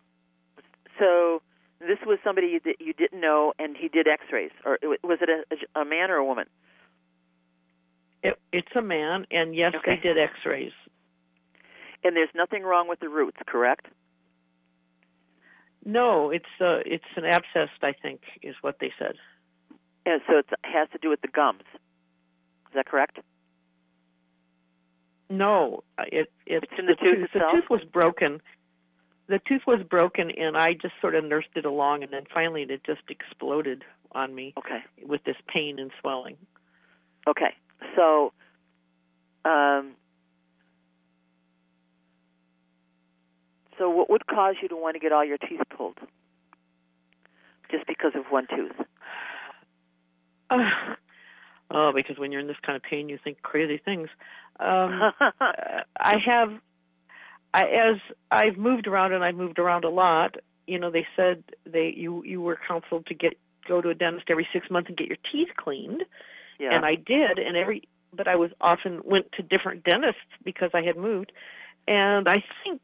so, 0.55 0.61
so 0.99 1.41
this 1.85 1.97
was 2.05 2.17
somebody 2.23 2.59
that 2.63 2.75
you 2.79 2.93
didn't 2.93 3.19
know, 3.19 3.51
and 3.59 3.75
he 3.75 3.89
did 3.89 4.07
X-rays, 4.07 4.51
or 4.65 4.77
was 5.03 5.19
it 5.21 5.27
a, 5.29 5.79
a 5.81 5.83
man 5.83 6.09
or 6.11 6.15
a 6.15 6.25
woman? 6.25 6.45
It, 8.23 8.39
it's 8.53 8.73
a 8.77 8.81
man, 8.81 9.25
and 9.31 9.53
yes, 9.53 9.73
Okay. 9.75 9.95
they 9.97 10.01
did 10.01 10.17
X-rays. 10.17 10.71
And 12.05 12.15
there's 12.15 12.29
nothing 12.33 12.63
wrong 12.63 12.87
with 12.87 13.01
the 13.01 13.09
roots, 13.09 13.37
correct? 13.47 13.87
No, 15.85 16.29
it's 16.29 16.45
uh, 16.61 16.79
it's 16.85 17.03
an 17.17 17.25
abscess, 17.25 17.69
I 17.81 17.91
think, 18.01 18.21
is 18.41 18.55
what 18.61 18.77
they 18.79 18.93
said. 18.97 19.15
And 20.05 20.21
so 20.27 20.37
it 20.39 20.45
has 20.63 20.89
to 20.91 20.97
do 20.97 21.09
with 21.09 21.21
the 21.21 21.27
gums. 21.29 21.63
Is 21.73 22.73
that 22.75 22.85
correct? 22.85 23.19
No, 25.29 25.83
uh, 25.97 26.03
it 26.11 26.31
it 26.45 26.63
It's 26.63 26.73
in 26.77 26.85
the 26.85 26.95
tooth 26.95 27.29
The 27.31 27.37
itself? 27.37 27.53
tooth 27.55 27.69
was 27.69 27.81
broken. 27.91 28.41
The 29.27 29.39
tooth 29.47 29.61
was 29.65 29.81
broken, 29.89 30.29
and 30.31 30.57
I 30.57 30.73
just 30.73 30.93
sort 30.99 31.15
of 31.15 31.23
nursed 31.23 31.55
it 31.55 31.65
along, 31.65 32.03
and 32.03 32.11
then 32.11 32.23
finally 32.33 32.63
it 32.63 32.83
just 32.83 33.01
exploded 33.09 33.83
on 34.11 34.35
me 34.35 34.53
Okay. 34.57 34.83
with 35.01 35.23
this 35.23 35.37
pain 35.47 35.79
and 35.79 35.91
swelling. 36.01 36.35
Okay. 37.25 37.55
So, 37.95 38.33
um, 39.45 39.93
so 43.77 43.89
what 43.89 44.09
would 44.09 44.27
cause 44.27 44.55
you 44.61 44.67
to 44.67 44.75
want 44.75 44.95
to 44.95 44.99
get 44.99 45.11
all 45.13 45.23
your 45.25 45.37
teeth 45.37 45.61
pulled? 45.75 45.97
Just 47.71 47.87
because 47.87 48.11
of 48.15 48.25
one 48.29 48.45
tooth? 48.53 48.75
oh, 51.71 51.91
because 51.93 52.17
when 52.17 52.31
you're 52.31 52.41
in 52.41 52.47
this 52.47 52.57
kind 52.65 52.75
of 52.75 52.83
pain, 52.83 53.09
you 53.09 53.19
think 53.23 53.41
crazy 53.41 53.81
things. 53.83 54.09
Um, 54.59 55.01
uh, 55.21 55.81
I 55.97 56.15
have, 56.25 56.49
I 57.53 57.63
as 57.63 57.97
I've 58.31 58.57
moved 58.57 58.87
around 58.87 59.13
and 59.13 59.23
I've 59.23 59.35
moved 59.35 59.59
around 59.59 59.83
a 59.83 59.89
lot. 59.89 60.35
You 60.67 60.79
know, 60.79 60.91
they 60.91 61.05
said 61.15 61.43
they 61.65 61.93
you 61.95 62.23
you 62.23 62.41
were 62.41 62.57
counseled 62.67 63.05
to 63.07 63.13
get 63.13 63.37
go 63.67 63.81
to 63.81 63.89
a 63.89 63.95
dentist 63.95 64.25
every 64.29 64.47
six 64.53 64.69
months 64.69 64.89
and 64.89 64.97
get 64.97 65.07
your 65.07 65.17
teeth 65.31 65.49
cleaned, 65.57 66.03
yeah. 66.59 66.75
and 66.75 66.85
I 66.85 66.95
did. 66.95 67.39
And 67.39 67.57
every 67.57 67.87
but 68.15 68.27
I 68.27 68.35
was 68.35 68.51
often 68.61 69.01
went 69.03 69.31
to 69.33 69.43
different 69.43 69.83
dentists 69.83 70.21
because 70.43 70.71
I 70.73 70.81
had 70.81 70.97
moved, 70.97 71.31
and 71.87 72.27
I 72.27 72.43
think 72.63 72.81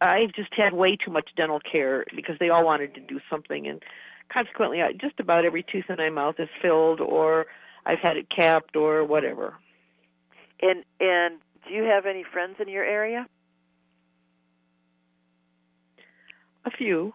I've 0.00 0.32
just 0.32 0.52
had 0.54 0.72
way 0.72 0.96
too 0.96 1.10
much 1.10 1.30
dental 1.36 1.60
care 1.60 2.04
because 2.14 2.36
they 2.38 2.48
all 2.48 2.64
wanted 2.64 2.94
to 2.94 3.00
do 3.00 3.20
something, 3.30 3.66
and 3.66 3.82
consequently, 4.32 4.82
I, 4.82 4.92
just 4.92 5.20
about 5.20 5.44
every 5.44 5.62
tooth 5.62 5.84
in 5.88 5.96
my 5.96 6.10
mouth 6.10 6.36
is 6.38 6.48
filled, 6.62 7.00
or 7.00 7.46
I've 7.84 8.00
had 8.00 8.16
it 8.16 8.28
capped, 8.34 8.76
or 8.76 9.04
whatever. 9.04 9.54
and 10.60 10.84
and 11.00 11.38
do 11.66 11.74
you 11.74 11.84
have 11.84 12.06
any 12.06 12.24
friends 12.32 12.56
in 12.60 12.68
your 12.68 12.84
area? 12.84 13.26
A 16.64 16.70
few. 16.70 17.12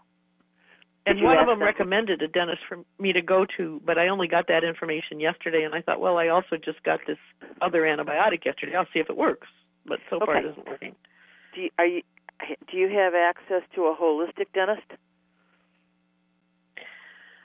Did 1.08 1.18
And 1.18 1.26
one 1.26 1.38
of 1.38 1.48
them 1.48 1.60
them? 1.60 1.66
recommended 1.66 2.22
a 2.22 2.28
dentist 2.28 2.62
for 2.70 2.78
me 3.00 3.12
to 3.14 3.22
go 3.22 3.46
to, 3.58 3.82
but 3.86 3.98
I 3.98 4.08
only 4.10 4.28
got 4.28 4.48
that 4.48 4.64
information 4.64 5.20
yesterday, 5.20 5.64
and 5.64 5.74
I 5.74 5.82
thought, 5.82 6.00
well, 6.00 6.18
I 6.18 6.28
also 6.28 6.58
just 6.58 6.84
got 6.84 7.00
this 7.08 7.18
other 7.62 7.82
antibiotic 7.82 8.46
yesterday. 8.46 8.76
I'll 8.76 8.86
see 8.94 9.00
if 9.00 9.10
it 9.10 9.18
works. 9.18 9.48
But 9.86 10.00
so 10.10 10.20
far, 10.20 10.38
it 10.38 10.46
isn't 10.46 10.68
working. 10.68 10.96
Do 11.56 11.62
you, 11.62 11.70
are 11.78 11.86
you 11.86 12.02
do 12.72 12.78
you 12.78 12.90
have 12.90 13.14
access 13.14 13.62
to 13.76 13.86
a 13.86 13.96
holistic 13.96 14.52
dentist? 14.54 14.88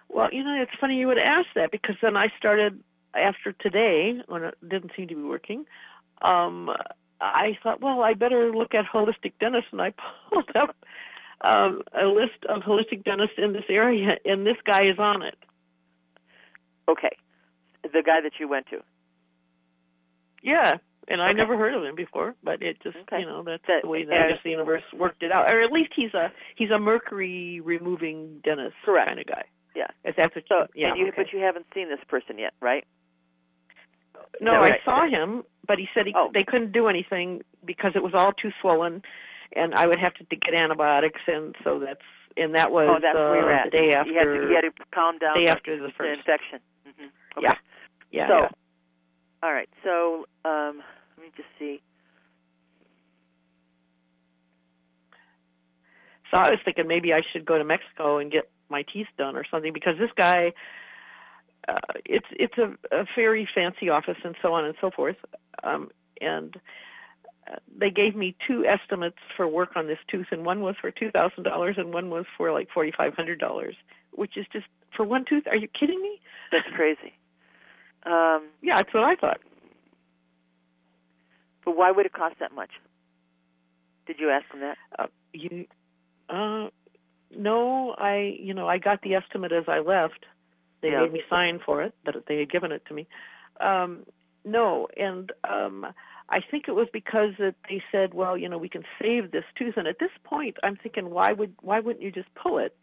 Well, 0.08 0.28
you 0.32 0.42
know, 0.44 0.56
it's 0.60 0.70
funny 0.80 0.96
you 0.96 1.06
would 1.08 1.18
ask 1.18 1.46
that 1.54 1.70
because 1.70 1.96
then 2.00 2.16
I 2.16 2.28
started 2.38 2.82
after 3.14 3.52
today 3.52 4.18
when 4.28 4.44
it 4.44 4.54
didn't 4.66 4.92
seem 4.96 5.08
to 5.08 5.14
be 5.16 5.22
working. 5.22 5.64
Um, 6.22 6.70
I 7.20 7.58
thought, 7.62 7.80
well, 7.80 8.02
I 8.02 8.14
better 8.14 8.50
look 8.54 8.74
at 8.74 8.84
holistic 8.92 9.32
dentists, 9.40 9.68
and 9.72 9.80
I 9.80 9.92
pulled 10.30 10.50
up 10.54 10.76
um, 11.42 11.82
a 11.98 12.06
list 12.06 12.44
of 12.48 12.62
holistic 12.62 13.04
dentists 13.04 13.36
in 13.38 13.52
this 13.52 13.64
area, 13.68 14.16
and 14.24 14.46
this 14.46 14.56
guy 14.64 14.82
is 14.88 14.98
on 14.98 15.22
it. 15.22 15.36
Okay, 16.88 17.16
the 17.82 18.02
guy 18.04 18.20
that 18.22 18.32
you 18.38 18.48
went 18.48 18.66
to. 18.68 18.78
Yeah, 20.42 20.76
and 21.08 21.20
I 21.20 21.32
never 21.32 21.56
heard 21.58 21.74
of 21.74 21.82
him 21.82 21.96
before, 21.96 22.34
but 22.44 22.62
it 22.62 22.80
just 22.82 22.96
Okay. 22.96 23.20
you 23.20 23.26
know 23.26 23.42
that's 23.42 23.64
That- 23.66 23.82
the 23.82 23.88
way 23.88 24.04
that 24.04 24.14
I 24.14 24.28
guess 24.30 24.42
the 24.44 24.50
universe 24.50 24.84
worked 24.92 25.22
it 25.24 25.32
out, 25.32 25.48
or 25.50 25.62
at 25.62 25.72
least 25.72 25.92
he's 25.96 26.14
a 26.14 26.32
he's 26.54 26.70
a 26.70 26.78
mercury 26.78 27.60
removing 27.60 28.38
dentist 28.44 28.76
Correct. 28.84 29.08
kind 29.08 29.18
of 29.20 29.26
guy. 29.26 29.44
Yeah. 29.76 29.92
If 30.04 30.16
that's 30.16 30.34
what 30.34 30.44
So, 30.48 30.66
you, 30.74 30.88
yeah, 30.88 30.94
you, 30.96 31.08
okay. 31.08 31.22
but 31.22 31.32
you 31.32 31.40
haven't 31.44 31.66
seen 31.74 31.90
this 31.90 32.00
person 32.08 32.38
yet, 32.38 32.54
right? 32.62 32.84
No, 34.40 34.52
that 34.52 34.80
I 34.80 34.84
saw 34.84 35.06
him, 35.06 35.44
but 35.68 35.78
he 35.78 35.86
said 35.92 36.06
he, 36.06 36.14
Oh. 36.16 36.30
they 36.32 36.44
couldn't 36.44 36.72
do 36.72 36.88
anything 36.88 37.42
because 37.64 37.92
it 37.94 38.02
was 38.02 38.14
all 38.14 38.32
too 38.32 38.50
swollen, 38.60 39.02
and 39.54 39.74
I 39.74 39.86
would 39.86 39.98
have 39.98 40.14
to, 40.14 40.24
to 40.24 40.36
get 40.36 40.54
antibiotics, 40.54 41.20
and 41.26 41.54
so 41.62 41.78
that's 41.78 42.00
and 42.38 42.54
that 42.54 42.70
was 42.72 42.88
oh, 42.88 42.98
that's 43.00 43.16
uh, 43.16 43.30
where 43.32 43.52
at. 43.52 43.64
the 43.66 43.70
day 43.70 43.92
after. 43.92 44.10
You 44.12 44.18
had 44.18 44.24
to, 44.24 44.48
you 44.48 44.54
had 44.54 44.60
to 44.62 44.72
calm 44.94 45.18
down. 45.18 45.36
day 45.36 45.46
after 45.48 45.76
the 45.76 45.92
first. 45.96 46.18
infection. 46.20 46.60
hmm 46.84 47.06
Okay. 47.36 47.42
Yeah. 47.48 47.54
Yeah. 48.10 48.28
So, 48.28 48.34
yeah. 48.40 48.48
all 49.42 49.52
right. 49.52 49.68
So, 49.84 50.24
um, 50.44 50.80
let 51.16 51.24
me 51.24 51.32
just 51.36 51.48
see. 51.58 51.80
So 56.30 56.36
I 56.36 56.50
was 56.50 56.58
thinking 56.64 56.88
maybe 56.88 57.12
I 57.12 57.20
should 57.32 57.44
go 57.44 57.56
to 57.58 57.64
Mexico 57.64 58.18
and 58.18 58.32
get 58.32 58.50
my 58.68 58.82
teeth 58.92 59.06
done 59.18 59.36
or 59.36 59.44
something 59.50 59.72
because 59.72 59.94
this 59.98 60.10
guy, 60.16 60.52
uh, 61.68 61.78
it's 62.04 62.26
it's 62.32 62.58
a, 62.58 62.74
a 62.94 63.04
very 63.16 63.48
fancy 63.54 63.88
office 63.88 64.18
and 64.24 64.34
so 64.42 64.52
on 64.52 64.64
and 64.64 64.74
so 64.80 64.90
forth, 64.90 65.16
um, 65.64 65.90
and 66.20 66.56
uh, 67.50 67.56
they 67.78 67.90
gave 67.90 68.16
me 68.16 68.36
two 68.46 68.64
estimates 68.64 69.18
for 69.36 69.46
work 69.46 69.70
on 69.76 69.86
this 69.86 69.98
tooth, 70.10 70.26
and 70.30 70.44
one 70.44 70.60
was 70.60 70.74
for 70.80 70.90
two 70.90 71.10
thousand 71.10 71.44
dollars, 71.44 71.76
and 71.78 71.92
one 71.92 72.10
was 72.10 72.24
for 72.36 72.52
like 72.52 72.68
forty 72.72 72.92
five 72.96 73.14
hundred 73.14 73.38
dollars, 73.38 73.74
which 74.12 74.36
is 74.36 74.46
just 74.52 74.66
for 74.96 75.04
one 75.04 75.24
tooth. 75.28 75.44
Are 75.46 75.56
you 75.56 75.68
kidding 75.68 76.00
me? 76.00 76.20
That's 76.52 76.66
crazy. 76.74 77.14
Um, 78.04 78.48
yeah, 78.62 78.76
that's 78.78 78.94
what 78.94 79.04
I 79.04 79.16
thought. 79.16 79.40
But 81.64 81.76
why 81.76 81.90
would 81.90 82.06
it 82.06 82.12
cost 82.12 82.36
that 82.38 82.54
much? 82.54 82.70
Did 84.06 84.16
you 84.20 84.30
ask 84.30 84.48
them 84.50 84.60
that? 84.60 84.76
Uh, 84.96 85.06
you, 85.32 85.66
uh, 86.30 86.68
no, 87.36 87.94
I, 87.98 88.36
you 88.40 88.54
know, 88.54 88.68
I 88.68 88.78
got 88.78 89.02
the 89.02 89.14
estimate 89.14 89.52
as 89.52 89.64
I 89.68 89.78
left. 89.80 90.26
They 90.82 90.90
Yeah. 90.90 91.02
made 91.02 91.12
me 91.12 91.22
sign 91.28 91.58
for 91.64 91.82
it 91.82 91.94
that 92.04 92.14
they 92.26 92.38
had 92.38 92.50
given 92.50 92.72
it 92.72 92.84
to 92.86 92.94
me. 92.94 93.06
Um, 93.60 94.04
no, 94.44 94.88
and 94.96 95.32
um, 95.44 95.86
I 96.28 96.40
think 96.40 96.68
it 96.68 96.72
was 96.72 96.88
because 96.92 97.30
that 97.38 97.54
they 97.68 97.82
said, 97.90 98.14
well, 98.14 98.36
you 98.36 98.48
know, 98.48 98.58
we 98.58 98.68
can 98.68 98.84
save 99.00 99.30
this 99.30 99.44
tooth. 99.56 99.76
And 99.76 99.88
at 99.88 99.98
this 99.98 100.10
point, 100.24 100.56
I'm 100.62 100.76
thinking, 100.76 101.10
why 101.10 101.32
would 101.32 101.54
why 101.62 101.80
wouldn't 101.80 102.02
you 102.02 102.12
just 102.12 102.32
pull 102.34 102.58
it? 102.58 102.76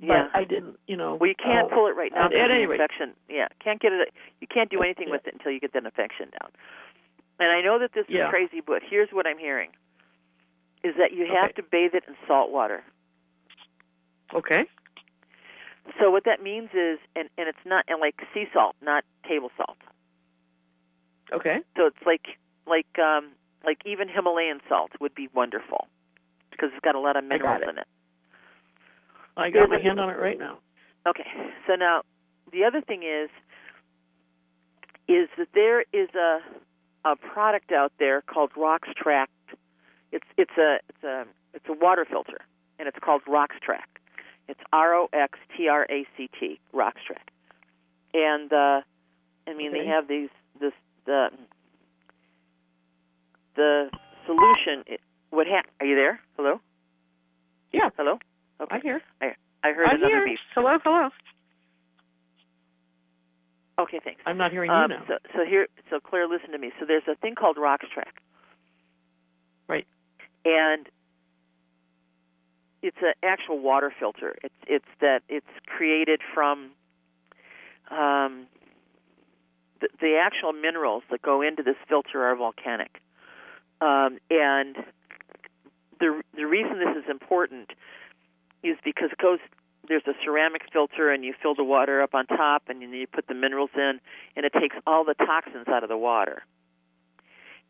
But 0.00 0.06
Yeah. 0.06 0.28
I 0.32 0.44
didn't, 0.44 0.78
you 0.86 0.96
know. 0.96 1.16
Well, 1.16 1.28
you 1.28 1.34
can't 1.34 1.70
uh, 1.70 1.74
pull 1.74 1.86
it 1.88 1.94
right 1.96 2.12
now 2.14 2.26
at- 2.26 2.32
at 2.32 2.50
any 2.50 2.64
rate. 2.66 2.80
infection. 2.80 3.14
Yeah, 3.28 3.48
can't 3.62 3.80
get 3.80 3.92
it. 3.92 4.14
You 4.40 4.46
can't 4.46 4.70
do 4.70 4.80
anything 4.82 5.08
Yeah. 5.08 5.12
with 5.12 5.26
it 5.26 5.34
until 5.34 5.52
you 5.52 5.60
get 5.60 5.72
that 5.74 5.84
infection 5.84 6.30
down. 6.40 6.50
And 7.38 7.50
I 7.50 7.60
know 7.60 7.78
that 7.78 7.92
this 7.92 8.06
Yeah. 8.08 8.24
is 8.26 8.30
crazy, 8.30 8.60
but 8.60 8.82
here's 8.82 9.12
what 9.12 9.26
I'm 9.26 9.36
hearing: 9.38 9.70
is 10.82 10.94
that 10.96 11.12
you 11.12 11.26
have 11.26 11.50
Okay. 11.50 11.60
to 11.60 11.62
bathe 11.64 11.94
it 11.94 12.04
in 12.08 12.16
salt 12.26 12.50
water. 12.50 12.82
Okay. 14.34 14.62
So 15.98 16.10
what 16.10 16.24
that 16.24 16.42
means 16.42 16.70
is, 16.72 16.98
and 17.16 17.28
and 17.36 17.48
it's 17.48 17.64
not 17.66 17.84
and 17.88 18.00
like 18.00 18.14
sea 18.32 18.44
salt, 18.52 18.76
not 18.82 19.04
table 19.28 19.50
salt. 19.56 19.78
Okay. 21.32 21.58
So 21.76 21.86
it's 21.86 22.04
like 22.06 22.38
like 22.66 22.98
um 22.98 23.30
like 23.64 23.78
even 23.84 24.08
Himalayan 24.08 24.60
salt 24.68 24.92
would 25.00 25.14
be 25.14 25.28
wonderful 25.34 25.88
because 26.50 26.70
it's 26.74 26.84
got 26.84 26.94
a 26.94 27.00
lot 27.00 27.16
of 27.16 27.24
minerals 27.24 27.62
it. 27.62 27.68
in 27.70 27.78
it. 27.78 27.86
I 29.36 29.50
There's 29.50 29.64
got 29.66 29.70
my 29.70 29.76
a- 29.78 29.82
hand 29.82 30.00
on 30.00 30.10
it 30.10 30.18
right 30.18 30.38
now. 30.38 30.58
Okay. 31.06 31.26
So 31.66 31.74
now 31.74 32.02
the 32.52 32.64
other 32.64 32.80
thing 32.80 33.02
is 33.02 33.30
is 35.08 35.28
that 35.38 35.48
there 35.54 35.80
is 35.92 36.08
a 36.14 36.38
a 37.04 37.16
product 37.16 37.72
out 37.72 37.92
there 37.98 38.20
called 38.22 38.52
Roxtract. 38.56 39.26
It's 40.12 40.26
it's 40.36 40.56
a 40.58 40.78
it's 40.88 41.02
a 41.04 41.24
it's 41.54 41.66
a 41.68 41.72
water 41.72 42.04
filter 42.08 42.38
and 42.78 42.86
it's 42.88 42.98
called 43.02 43.22
Roxtract. 43.26 43.99
It's 44.50 44.60
R 44.72 44.94
O 44.94 45.08
X 45.12 45.38
T 45.56 45.68
R 45.68 45.86
A 45.88 46.06
C 46.16 46.28
T 46.38 46.58
Roxtract. 46.74 47.30
And 48.12 48.52
uh 48.52 48.80
I 49.46 49.54
mean 49.56 49.72
they 49.72 49.86
have 49.86 50.08
these 50.08 50.28
this 50.60 50.72
the 51.06 51.28
the 53.56 53.90
solution 54.26 54.84
it, 54.86 55.00
what 55.30 55.46
ha- 55.48 55.62
are 55.80 55.86
you 55.86 55.94
there? 55.94 56.20
Hello? 56.36 56.60
Yeah, 57.72 57.90
Hello? 57.96 58.18
Okay. 58.60 58.74
I'm 58.76 58.82
here. 58.82 59.00
I 59.22 59.72
heard 59.72 59.86
I'm 59.88 59.96
another 59.96 60.16
here. 60.16 60.24
beep. 60.26 60.38
Hello, 60.54 60.78
hello. 60.82 61.08
Okay, 63.78 64.00
thanks. 64.04 64.20
I'm 64.26 64.36
not 64.36 64.50
hearing 64.50 64.70
Um, 64.70 64.90
you 64.90 64.96
now. 64.98 65.04
so, 65.08 65.14
so 65.34 65.44
here, 65.48 65.66
so 65.88 66.00
Claire, 66.00 66.26
listen 66.28 66.50
to 66.52 66.58
me. 66.58 66.70
So 66.78 66.84
there's 66.86 67.06
a 67.08 67.14
thing 67.16 67.34
called 67.34 67.56
Roxtract, 67.56 68.18
Right. 69.68 69.86
and 70.44 70.86
it's 72.82 72.96
an 73.02 73.12
actual 73.22 73.58
water 73.58 73.92
filter. 73.98 74.36
It's 74.42 74.54
it's 74.66 74.88
that 75.00 75.22
it's 75.28 75.46
created 75.66 76.20
from 76.34 76.70
um, 77.90 78.46
the, 79.80 79.88
the 80.00 80.16
actual 80.22 80.52
minerals 80.52 81.02
that 81.10 81.22
go 81.22 81.42
into 81.42 81.62
this 81.62 81.76
filter 81.88 82.24
are 82.24 82.36
volcanic, 82.36 83.00
um, 83.80 84.18
and 84.30 84.76
the 85.98 86.22
the 86.36 86.46
reason 86.46 86.78
this 86.78 86.96
is 86.96 87.10
important 87.10 87.70
is 88.62 88.76
because 88.84 89.10
it 89.12 89.18
goes. 89.18 89.38
There's 89.88 90.06
a 90.06 90.12
ceramic 90.22 90.62
filter, 90.72 91.10
and 91.10 91.24
you 91.24 91.34
fill 91.42 91.56
the 91.56 91.64
water 91.64 92.00
up 92.00 92.14
on 92.14 92.26
top, 92.26 92.64
and 92.68 92.80
you 92.80 93.06
put 93.08 93.26
the 93.26 93.34
minerals 93.34 93.70
in, 93.74 93.98
and 94.36 94.46
it 94.46 94.52
takes 94.52 94.76
all 94.86 95.04
the 95.04 95.14
toxins 95.14 95.66
out 95.66 95.82
of 95.82 95.88
the 95.88 95.96
water, 95.96 96.44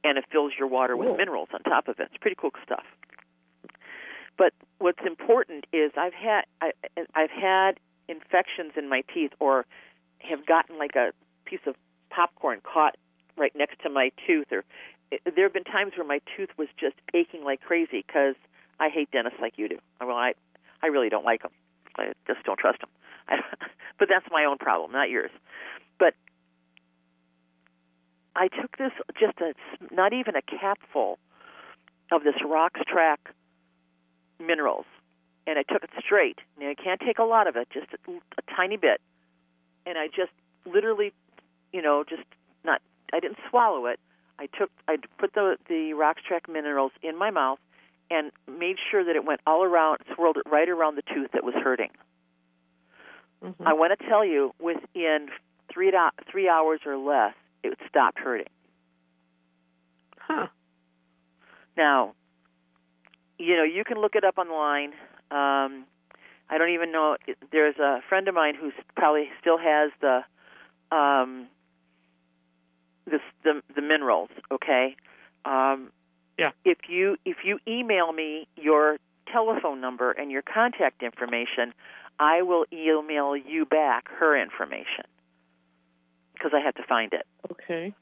and 0.05 0.19
it 0.19 0.25
fills 0.31 0.53
your 0.59 0.69
water 0.69 0.97
Cool. 0.97 1.11
with 1.11 1.17
minerals 1.17 1.49
on 1.55 1.63
top 1.63 1.89
of 1.89 1.99
it. 1.99 2.09
It's 2.13 2.19
pretty 2.21 2.37
cool 2.39 2.51
stuff. 2.63 2.85
But 4.37 4.53
what's 4.81 4.99
important 5.07 5.67
is 5.73 5.93
I've 5.97 6.15
had 6.15 6.43
I, 6.61 6.73
I've 7.15 7.31
had 7.31 7.79
infections 8.09 8.73
in 8.77 8.89
my 8.89 9.03
teeth, 9.15 9.31
or 9.39 9.67
have 10.19 10.45
gotten 10.45 10.79
like 10.79 10.97
a 10.97 11.13
piece 11.45 11.61
of 11.67 11.77
popcorn 12.11 12.61
caught 12.63 12.97
right 13.37 13.53
next 13.55 13.81
to 13.83 13.91
my 13.91 14.11
tooth, 14.27 14.49
or 14.51 14.65
there 15.25 15.45
have 15.45 15.53
been 15.53 15.65
times 15.65 15.93
where 15.97 16.07
my 16.07 16.21
tooth 16.37 16.51
was 16.59 16.69
just 16.79 16.97
aching 17.15 17.45
like 17.45 17.61
crazy 17.61 18.05
because 18.07 18.35
I 18.81 18.89
hate 18.89 19.11
dentists 19.13 19.39
like 19.41 19.55
you 19.57 19.69
do. 19.69 19.79
Well, 20.01 20.17
I 20.17 20.33
I 20.83 20.89
really 20.89 21.11
don't 21.11 21.25
like 21.25 21.43
them. 21.43 21.53
I 21.97 22.13
just 22.27 22.43
don't 22.45 22.59
trust 22.59 22.81
them. 22.81 22.91
I, 23.29 23.37
but 23.99 24.09
that's 24.09 24.27
my 24.31 24.45
own 24.45 24.59
problem, 24.59 24.93
not 24.93 25.11
yours. 25.11 25.31
But 25.99 26.15
I 28.35 28.49
took 28.49 28.79
this 28.79 28.93
just 29.21 29.39
a 29.41 29.53
not 29.95 30.15
even 30.15 30.37
a 30.37 30.43
capful 30.43 31.19
of 32.11 32.25
this 32.25 32.35
Roxtract 32.45 33.29
minerals, 34.41 34.87
and 35.47 35.59
I 35.59 35.63
took 35.63 35.85
it 35.85 35.91
straight. 35.99 36.39
Now 36.59 36.71
I 36.71 36.75
can't 36.75 37.01
take 37.01 37.19
a 37.19 37.25
lot 37.25 37.47
of 37.47 37.57
it, 37.57 37.69
just 37.71 37.89
a, 37.93 38.11
a 38.11 38.57
tiny 38.57 38.77
bit, 38.77 39.01
and 39.87 39.99
I 39.99 40.07
just 40.09 40.33
literally, 40.65 41.13
you 41.73 41.83
know, 41.83 42.05
just 42.09 42.23
not. 42.65 42.81
I 43.13 43.21
didn't 43.21 43.39
swallow 43.49 43.87
it. 43.87 43.99
I 44.39 44.47
took, 44.47 44.71
I 44.89 44.97
put 45.19 45.35
the 45.35 45.57
the 45.69 45.93
Roxtract 45.95 46.51
minerals 46.51 46.93
in 47.03 47.17
my 47.19 47.31
mouth, 47.31 47.59
and 48.11 48.33
made 48.49 48.77
sure 48.91 49.05
that 49.05 49.17
it 49.17 49.25
went 49.25 49.41
all 49.47 49.63
around, 49.63 49.99
swirled 50.15 50.37
it 50.37 50.49
right 50.51 50.69
around 50.69 50.97
the 50.97 51.03
tooth 51.15 51.33
that 51.33 51.45
was 51.45 51.55
hurting. 51.55 51.91
Mhm. 53.43 53.55
I 53.67 53.73
want 53.73 53.99
to 53.99 54.07
tell 54.07 54.25
you, 54.25 54.55
within 54.59 55.31
three 55.73 55.91
do- 55.91 56.25
three 56.31 56.49
hours 56.49 56.81
or 56.85 56.97
less, 56.97 57.35
it 57.63 57.79
stopped 57.89 58.19
hurting. 58.19 58.49
Huh. 60.19 60.49
Now, 61.77 62.15
you 63.41 63.57
know, 63.57 63.65
you 63.65 63.85
can 63.85 63.99
look 64.01 64.15
it 64.15 64.25
up 64.25 64.37
online. 64.39 64.91
Um, 65.31 65.87
I 66.51 66.59
don't 66.59 66.71
even 66.71 66.93
know. 66.93 67.17
There's 67.51 67.77
a 67.79 68.01
friend 68.09 68.29
of 68.29 68.35
mine 68.35 68.55
who 68.61 68.71
probably 68.97 69.29
still 69.41 69.59
has 69.59 69.91
the 70.01 70.21
um, 70.95 71.47
this 73.07 73.21
the 73.43 73.63
the 73.75 73.83
minerals. 73.83 74.29
Okay. 74.53 74.97
Um, 75.45 75.91
Yeah. 76.39 76.51
If 76.65 76.79
you 76.89 77.17
if 77.25 77.39
you 77.45 77.59
email 77.67 78.13
me 78.13 78.47
your 78.57 78.99
telephone 79.33 79.81
number 79.81 80.11
and 80.13 80.31
your 80.31 80.43
contact 80.43 81.03
information, 81.03 81.73
I 82.19 82.43
will 82.43 82.67
email 82.73 83.37
you 83.37 83.65
back 83.65 84.09
her 84.19 84.41
information 84.41 85.07
because 86.35 86.53
I 86.55 86.61
have 86.61 86.75
to 86.75 86.83
find 86.83 87.13
it. 87.13 87.27
Okay. 87.53 87.95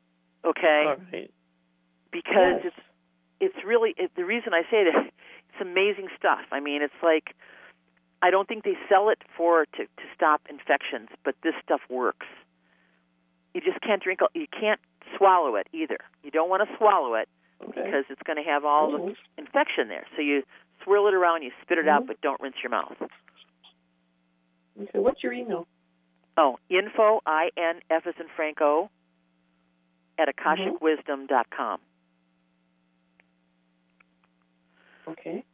Okay. 0.44 0.82
All 0.86 0.96
right. 1.12 1.30
Because 2.10 2.64
Yes. 2.64 2.72
it's 2.72 2.80
it's 3.40 3.64
really 3.64 3.94
it, 3.96 4.10
the 4.16 4.24
reason 4.24 4.52
I 4.54 4.62
say 4.70 4.84
that 4.84 5.12
it's 5.58 5.68
amazing 5.68 6.08
stuff. 6.16 6.40
I 6.52 6.60
mean, 6.60 6.82
it's 6.82 6.94
like 7.02 7.34
I 8.22 8.30
don't 8.30 8.48
think 8.48 8.64
they 8.64 8.76
sell 8.88 9.08
it 9.10 9.18
for 9.36 9.64
to 9.76 9.84
to 9.84 10.04
stop 10.14 10.42
infections, 10.48 11.08
but 11.24 11.34
this 11.42 11.54
stuff 11.62 11.80
works. 11.88 12.26
You 13.54 13.60
just 13.60 13.80
can't 13.80 14.02
drink. 14.02 14.20
You 14.34 14.46
can't 14.48 14.80
swallow 15.16 15.56
it 15.56 15.68
either. 15.72 15.98
You 16.22 16.30
don't 16.30 16.50
want 16.50 16.68
to 16.68 16.76
swallow 16.76 17.14
it 17.14 17.28
Okay. 17.62 17.82
because 17.82 18.04
it's 18.08 18.22
going 18.22 18.36
to 18.36 18.48
have 18.48 18.64
all 18.64 18.90
the 18.92 18.98
Mhm. 18.98 19.16
infection 19.36 19.88
there. 19.88 20.06
So 20.14 20.22
you 20.22 20.44
swirl 20.84 21.08
it 21.08 21.14
around, 21.14 21.42
you 21.42 21.52
spit 21.62 21.78
it 21.78 21.88
out, 21.88 22.04
Mhm. 22.04 22.06
but 22.06 22.20
don't 22.20 22.40
rinse 22.40 22.62
your 22.62 22.70
mouth. 22.70 22.96
Okay. 24.80 24.98
What's 24.98 25.22
your 25.24 25.32
email? 25.32 25.66
Oh, 26.36 26.58
info 26.68 27.20
i 27.26 27.50
n 27.56 27.82
f 27.90 28.06
as 28.06 28.14
in 28.20 28.28
Franco 28.28 28.90
at 30.18 30.28
akashicwisdom.com. 30.28 31.80
Okay. 35.08 35.44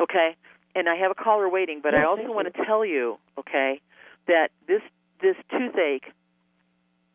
Okay, 0.00 0.36
and 0.74 0.88
I 0.88 0.96
have 0.96 1.10
a 1.10 1.14
caller 1.14 1.48
waiting, 1.48 1.80
but 1.82 1.94
I 1.94 2.04
also 2.04 2.30
want 2.30 2.52
to 2.52 2.64
tell 2.64 2.84
you, 2.84 3.16
okay, 3.38 3.80
that 4.26 4.48
this 4.68 4.82
this 5.22 5.36
toothache 5.50 6.12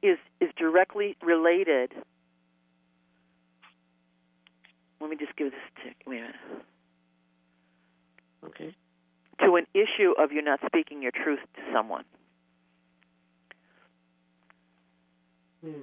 is 0.02 0.18
is 0.40 0.50
directly 0.58 1.16
related. 1.22 1.92
Let 5.00 5.10
me 5.10 5.16
just 5.16 5.36
give 5.36 5.52
this 5.52 5.60
to 5.84 6.10
wait 6.10 6.18
a 6.18 6.22
minute. 6.22 6.36
Okay. 8.46 8.76
To 9.42 9.56
an 9.56 9.66
issue 9.74 10.14
of 10.18 10.32
you 10.32 10.42
not 10.42 10.60
speaking 10.66 11.02
your 11.02 11.12
truth 11.12 11.40
to 11.56 11.62
someone. 11.74 12.06
Hmm. 15.64 15.82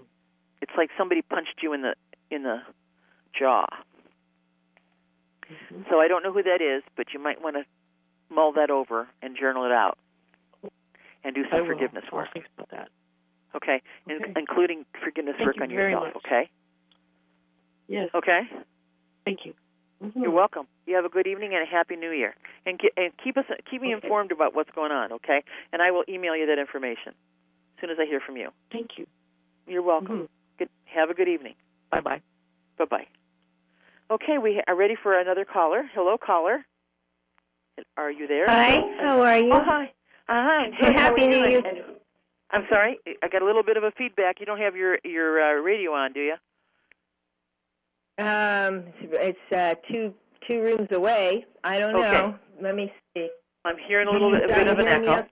It's 0.61 0.73
like 0.77 0.91
somebody 0.99 1.23
punched 1.23 1.61
you 1.63 1.73
in 1.73 1.83
the 1.83 1.95
in 2.31 2.43
the 2.43 2.59
jaw. 3.39 3.67
Mhm. 5.51 5.89
So 5.89 6.01
I 6.01 6.09
don't 6.09 6.23
know 6.23 6.33
who 6.33 6.43
that 6.43 6.61
is, 6.61 6.83
but 6.97 7.13
you 7.15 7.19
might 7.21 7.41
want 7.41 7.57
to 7.57 7.65
mull 8.29 8.53
that 8.53 8.71
over 8.71 9.09
and 9.23 9.37
journal 9.37 9.65
it 9.65 9.73
out, 9.73 9.99
and 11.25 11.35
do 11.35 11.45
some 11.51 11.67
forgiveness 11.67 12.05
I'll 12.13 12.19
work. 12.19 12.33
think 12.33 12.47
about 12.57 12.69
that. 12.71 12.91
Okay, 13.55 13.81
In- 14.09 14.35
including 14.37 14.85
forgiveness 15.03 15.37
Thank 15.37 15.47
work 15.47 15.57
you 15.57 15.63
on 15.63 15.71
yourself. 15.71 16.05
much. 16.15 16.17
Okay. 16.17 16.49
Yes. 17.89 18.11
Okay. 18.15 18.47
Thank 19.25 19.47
you. 19.47 19.55
Mhm. 20.03 20.23
You're 20.23 20.31
welcome. 20.31 20.69
You 20.87 20.95
have 20.97 21.05
a 21.07 21.09
good 21.09 21.27
evening 21.27 21.55
and 21.55 21.63
a 21.63 21.67
happy 21.67 21.97
New 21.97 22.11
Year. 22.11 22.35
And, 22.67 22.79
ke- 22.79 22.93
and 22.97 23.17
keep 23.19 23.37
us 23.39 23.47
keep 23.65 23.81
me 23.81 23.95
Okay. 23.95 24.05
informed 24.07 24.31
about 24.33 24.55
what's 24.55 24.71
going 24.73 24.93
on. 24.93 25.13
Okay. 25.13 25.43
And 25.73 25.81
I 25.83 25.91
will 25.91 26.05
email 26.09 26.37
you 26.37 26.47
that 26.47 26.59
information 26.59 27.15
as 27.75 27.81
soon 27.81 27.91
as 27.91 27.99
I 27.99 28.05
hear 28.05 28.21
from 28.21 28.37
you. 28.37 28.53
Thank 28.71 28.99
you. 28.99 29.07
You're 29.67 29.83
welcome. 29.83 30.25
Mhm. 30.25 30.29
Good. 30.59 30.69
Have 30.85 31.11
a 31.11 31.15
good 31.15 31.29
evening. 31.29 31.57
Bye 31.91 32.01
bye. 32.01 32.21
Bye 32.77 32.85
bye. 32.85 33.07
Okay, 34.11 34.39
we 34.39 34.63
are 34.67 34.75
ready 34.75 34.95
for 35.03 35.19
another 35.19 35.45
caller. 35.45 35.83
Hello, 35.95 36.17
caller. 36.17 36.65
Are 37.97 38.11
you 38.11 38.27
there? 38.27 38.47
Hi, 38.47 38.81
how 39.01 39.21
are 39.21 39.39
you? 39.39 39.53
Oh, 39.53 39.63
hi. 39.63 39.85
Uh, 39.85 39.87
hi. 40.29 40.65
I'm 40.65 40.71
good. 40.71 40.95
How 40.95 41.03
Happy 41.03 41.27
New? 41.27 41.37
Year. 41.49 41.63
I'm 42.51 42.65
sorry. 42.71 42.99
I 43.23 43.29
got 43.29 43.43
a 43.43 43.45
little 43.45 43.63
bit 43.63 43.77
of 43.77 43.85
a 43.85 43.91
feedback. 43.93 44.41
You 44.41 44.47
don't 44.47 44.59
have 44.59 44.75
your 44.75 44.99
your 45.05 45.41
uh, 45.41 45.61
radio 45.61 45.93
on, 45.93 46.13
do 46.15 46.21
you? 46.21 46.33
Um, 48.19 48.85
it's 48.99 49.39
uh, 49.55 49.75
two 49.91 50.15
two 50.47 50.61
rooms 50.63 50.89
away. 50.93 51.45
I 51.63 51.79
don't 51.79 51.95
Okay. 51.95 52.11
know. 52.11 52.39
Let 52.63 52.75
me 52.75 52.91
see. 53.15 53.29
I'm 53.67 53.77
hearing 53.87 54.09
a 54.09 54.11
little 54.11 54.31
bit, 54.31 54.45
a 54.45 54.49
bit 54.49 54.67
of 54.67 54.79
an 54.79 54.89
echo. 54.89 55.27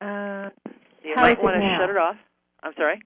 Uh, 0.00 0.50
You 1.04 1.14
might 1.16 1.40
want 1.42 1.60
to 1.60 1.76
shut 1.78 1.90
it 1.90 1.96
off. 1.98 2.16
I'm 2.62 2.72
sorry. 2.76 3.00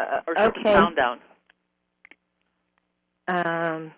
uh, 0.00 0.20
Or 0.26 0.34
shut 0.34 0.54
the 0.54 0.60
okay. 0.60 0.72
sound 0.72 0.96
down. 0.96 1.20
Um, 3.28 3.92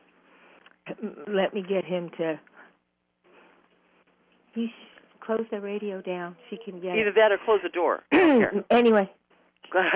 let 1.27 1.55
me 1.55 1.63
get 1.69 1.85
him 1.85 2.11
to. 2.19 2.39
You 4.55 4.69
sh- 4.69 5.01
close 5.21 5.45
the 5.51 5.61
radio 5.61 6.01
down. 6.01 6.37
She 6.49 6.57
can 6.57 6.81
get 6.81 6.97
Either 6.97 7.13
that 7.13 7.33
or 7.33 7.39
close 7.45 7.61
the 7.63 7.69
door. 7.69 8.05
I 8.13 8.17
don't 8.17 8.39
care. 8.41 8.59
it. 8.59 8.67
anyway, 8.71 9.11
okay. 9.75 9.83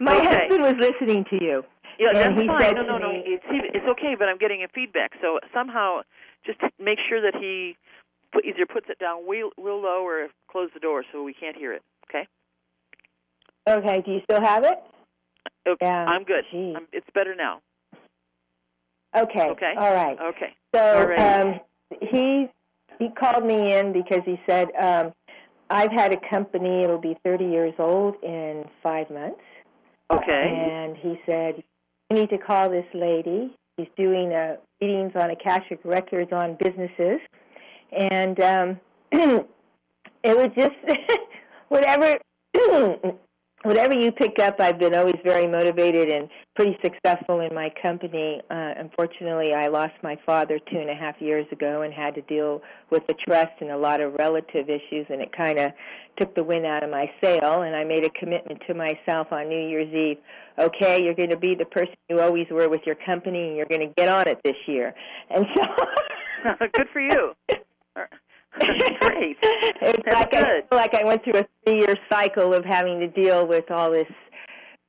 My 0.00 0.16
Okay. 0.16 0.48
husband 0.48 0.62
was 0.62 0.74
listening 0.78 1.24
to 1.30 1.44
you. 1.44 1.64
Yeah, 1.98 2.08
that's 2.14 2.40
he 2.40 2.46
fine. 2.46 2.60
said 2.62 2.74
No, 2.74 2.82
no, 2.82 2.98
no. 2.98 3.12
me- 3.12 3.22
It's 3.26 3.44
it's 3.48 3.86
okay, 3.86 4.14
but 4.18 4.28
I'm 4.28 4.38
getting 4.38 4.62
a 4.64 4.68
feedback. 4.68 5.12
So 5.20 5.38
somehow, 5.52 6.00
just 6.46 6.58
make 6.78 6.98
sure 7.08 7.20
that 7.20 7.34
he 7.38 7.76
put, 8.32 8.44
either 8.44 8.66
puts 8.66 8.86
it 8.88 8.98
down 8.98 9.28
real, 9.28 9.50
real 9.58 9.80
low 9.82 10.02
or 10.04 10.28
close 10.50 10.70
the 10.74 10.80
door 10.80 11.04
so 11.12 11.22
we 11.22 11.34
can't 11.34 11.56
hear 11.56 11.72
it. 11.72 11.82
Okay. 12.08 12.26
Okay. 13.68 14.02
Do 14.04 14.12
you 14.12 14.20
still 14.24 14.40
have 14.40 14.64
it? 14.64 14.78
Okay. 15.66 15.86
Yeah. 15.86 16.04
I'm 16.06 16.24
good. 16.24 16.44
I'm, 16.52 16.86
it's 16.92 17.06
better 17.14 17.34
now. 17.34 17.60
Okay. 19.16 19.48
Okay. 19.50 19.74
All 19.76 19.94
right. 19.94 20.18
Okay. 20.20 20.54
So 20.74 20.80
All 20.80 21.06
right. 21.06 21.40
um, 21.40 21.60
he 22.00 22.48
he 22.98 23.10
called 23.10 23.44
me 23.44 23.74
in 23.74 23.92
because 23.92 24.22
he 24.24 24.40
said 24.46 24.68
um, 24.80 25.12
I've 25.70 25.92
had 25.92 26.12
a 26.12 26.18
company. 26.30 26.82
It'll 26.82 27.00
be 27.00 27.16
30 27.24 27.44
years 27.44 27.74
old 27.78 28.16
in 28.22 28.64
five 28.82 29.10
months. 29.10 29.40
Okay. 30.12 30.68
And 30.74 30.96
he 30.96 31.20
said 31.26 31.62
you 32.10 32.16
need 32.16 32.30
to 32.30 32.38
call 32.38 32.70
this 32.70 32.86
lady. 32.94 33.54
He's 33.76 33.88
doing 33.96 34.32
uh, 34.32 34.56
readings 34.80 35.12
on 35.14 35.30
Akashic 35.30 35.80
records 35.84 36.30
on 36.32 36.56
businesses, 36.62 37.20
and 37.90 38.38
um, 38.40 38.80
it 39.12 39.46
was 40.24 40.50
just 40.56 40.74
whatever. 41.68 42.18
Whatever 43.62 43.94
you 43.94 44.10
pick 44.10 44.38
up, 44.40 44.58
I've 44.58 44.78
been 44.78 44.94
always 44.94 45.16
very 45.22 45.46
motivated 45.46 46.08
and 46.08 46.28
pretty 46.56 46.76
successful 46.82 47.40
in 47.40 47.54
my 47.54 47.72
company. 47.80 48.40
Uh, 48.50 48.74
unfortunately, 48.76 49.54
I 49.54 49.68
lost 49.68 49.94
my 50.02 50.18
father 50.26 50.58
two 50.70 50.78
and 50.78 50.90
a 50.90 50.94
half 50.94 51.20
years 51.20 51.46
ago 51.52 51.82
and 51.82 51.94
had 51.94 52.14
to 52.16 52.22
deal 52.22 52.60
with 52.90 53.06
the 53.06 53.14
trust 53.14 53.52
and 53.60 53.70
a 53.70 53.76
lot 53.76 54.00
of 54.00 54.14
relative 54.14 54.68
issues, 54.68 55.06
and 55.10 55.20
it 55.22 55.30
kind 55.36 55.60
of 55.60 55.70
took 56.18 56.34
the 56.34 56.42
wind 56.42 56.66
out 56.66 56.82
of 56.82 56.90
my 56.90 57.08
sail. 57.22 57.62
And 57.62 57.76
I 57.76 57.84
made 57.84 58.04
a 58.04 58.10
commitment 58.10 58.60
to 58.66 58.74
myself 58.74 59.28
on 59.30 59.48
New 59.48 59.68
Year's 59.68 59.94
Eve. 59.94 60.18
Okay, 60.58 61.02
you're 61.02 61.14
going 61.14 61.30
to 61.30 61.36
be 61.36 61.54
the 61.54 61.64
person 61.66 61.94
you 62.08 62.20
always 62.20 62.48
were 62.50 62.68
with 62.68 62.82
your 62.84 62.96
company, 62.96 63.46
and 63.46 63.56
you're 63.56 63.66
going 63.66 63.86
to 63.86 63.94
get 63.96 64.08
on 64.08 64.26
it 64.26 64.40
this 64.44 64.56
year. 64.66 64.92
And 65.30 65.46
so, 65.54 65.62
Good 66.58 66.88
for 66.92 67.00
you. 67.00 67.32
Great. 68.58 69.36
It's 69.84 70.02
That's 70.04 70.32
like 70.32 70.34
I 70.34 70.60
feel 70.60 70.78
like 70.78 70.94
I 70.94 71.04
went 71.04 71.24
through 71.24 71.40
a 71.40 71.46
three-year 71.64 71.96
cycle 72.08 72.54
of 72.54 72.64
having 72.64 73.00
to 73.00 73.08
deal 73.08 73.46
with 73.46 73.70
all 73.70 73.90
this 73.90 74.06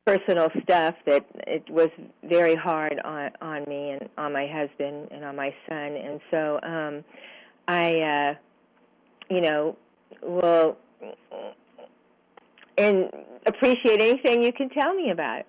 personal 0.06 0.50
stuff 0.62 0.96
that 1.06 1.26
it 1.48 1.68
was 1.70 1.90
very 2.24 2.56
hard 2.56 3.00
on 3.04 3.32
on 3.42 3.64
me 3.68 3.92
and 3.92 4.10
on 4.18 4.34
my 4.34 4.46
husband 4.48 5.08
and 5.12 5.24
on 5.24 5.36
my 5.36 5.54
son. 5.68 5.96
And 5.96 6.20
so, 6.30 6.60
um, 6.64 7.04
I, 7.68 8.00
uh, 8.02 8.36
you 9.30 9.42
know, 9.42 9.78
will 10.22 10.78
and 12.78 13.10
appreciate 13.46 14.02
anything 14.02 14.44
you 14.44 14.54
can 14.54 14.70
tell 14.70 14.94
me 14.94 15.12
about 15.12 15.40
it. 15.40 15.48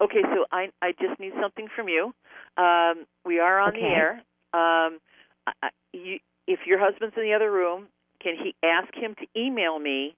Okay, 0.00 0.22
so 0.22 0.44
I 0.52 0.68
I 0.82 0.92
just 0.92 1.18
need 1.18 1.32
something 1.40 1.66
from 1.74 1.88
you. 1.88 2.14
Um, 2.56 3.06
we 3.24 3.40
are 3.40 3.58
on 3.58 3.72
the 3.74 3.80
air. 3.80 4.12
Um, 4.52 4.98
I, 5.46 5.52
I- 5.62 5.70
you, 5.92 6.18
if 6.48 6.60
your 6.66 6.78
husband's 6.80 7.14
in 7.16 7.22
the 7.22 7.34
other 7.34 7.52
room, 7.52 7.86
can 8.20 8.34
he 8.34 8.54
ask 8.64 8.92
him 8.94 9.14
to 9.20 9.40
email 9.40 9.78
me 9.78 10.16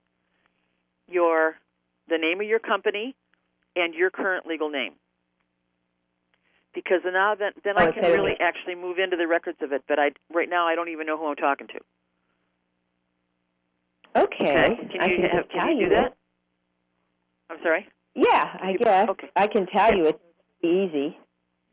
your 1.10 1.56
the 2.08 2.16
name 2.16 2.40
of 2.40 2.46
your 2.46 2.60
company 2.60 3.14
and 3.76 3.92
your 3.94 4.10
current 4.10 4.46
legal 4.46 4.70
name? 4.70 4.92
Because 6.72 7.00
now 7.04 7.34
then 7.34 7.50
then 7.64 7.76
I 7.76 7.90
can 7.90 8.04
really 8.04 8.34
actually 8.40 8.76
move 8.76 8.98
into 8.98 9.16
the 9.16 9.26
records 9.26 9.58
of 9.60 9.72
it. 9.72 9.82
But 9.88 9.98
I 9.98 10.12
right 10.32 10.48
now 10.48 10.68
I 10.68 10.76
don't 10.76 10.88
even 10.88 11.06
know 11.06 11.18
who 11.18 11.26
I'm 11.26 11.36
talking 11.36 11.66
to. 11.66 11.80
Okay, 14.22 14.76
Can 14.92 15.00
I 15.00 15.06
you 15.08 15.16
can 15.16 15.24
have, 15.30 15.48
can 15.50 15.76
you 15.78 15.88
do 15.88 15.94
it. 15.94 15.96
that? 15.96 16.14
I'm 17.50 17.58
sorry. 17.62 17.88
Yeah, 18.14 18.56
I 18.60 18.76
guess 18.78 19.08
okay. 19.10 19.30
I 19.34 19.46
can 19.48 19.66
tell 19.66 19.96
you 19.96 20.06
it's 20.06 20.18
easy. 20.62 21.18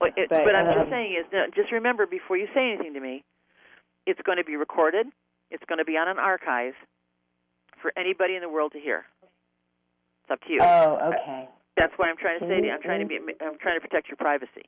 Well, 0.01 0.11
it, 0.15 0.29
But, 0.29 0.45
but 0.45 0.55
I'm 0.55 0.67
um, 0.67 0.73
just 0.73 0.89
saying 0.89 1.15
is 1.19 1.53
just 1.55 1.71
remember 1.71 2.05
before 2.07 2.37
you 2.37 2.47
say 2.53 2.71
anything 2.73 2.93
to 2.93 2.99
me, 2.99 3.23
it's 4.07 4.21
going 4.23 4.37
to 4.39 4.43
be 4.43 4.55
recorded. 4.55 5.05
It's 5.51 5.63
going 5.67 5.77
to 5.77 5.85
be 5.85 5.97
on 5.97 6.07
an 6.07 6.17
archive 6.17 6.73
for 7.81 7.91
anybody 7.99 8.35
in 8.35 8.41
the 8.41 8.49
world 8.49 8.71
to 8.71 8.79
hear. 8.79 9.05
It's 10.23 10.31
up 10.31 10.41
to 10.47 10.53
you. 10.53 10.59
Oh, 10.63 11.13
okay. 11.13 11.47
That's 11.75 11.93
what 11.97 12.07
I'm 12.07 12.17
trying 12.17 12.39
to 12.39 12.47
say 12.47 12.61
to 12.61 12.65
you-. 12.65 12.73
I'm 12.73 12.81
trying 12.81 13.01
to 13.01 13.05
be. 13.05 13.19
Mm-hmm. 13.19 13.43
I'm 13.43 13.59
trying 13.59 13.75
to 13.75 13.81
protect 13.81 14.07
your 14.07 14.17
privacy. 14.17 14.65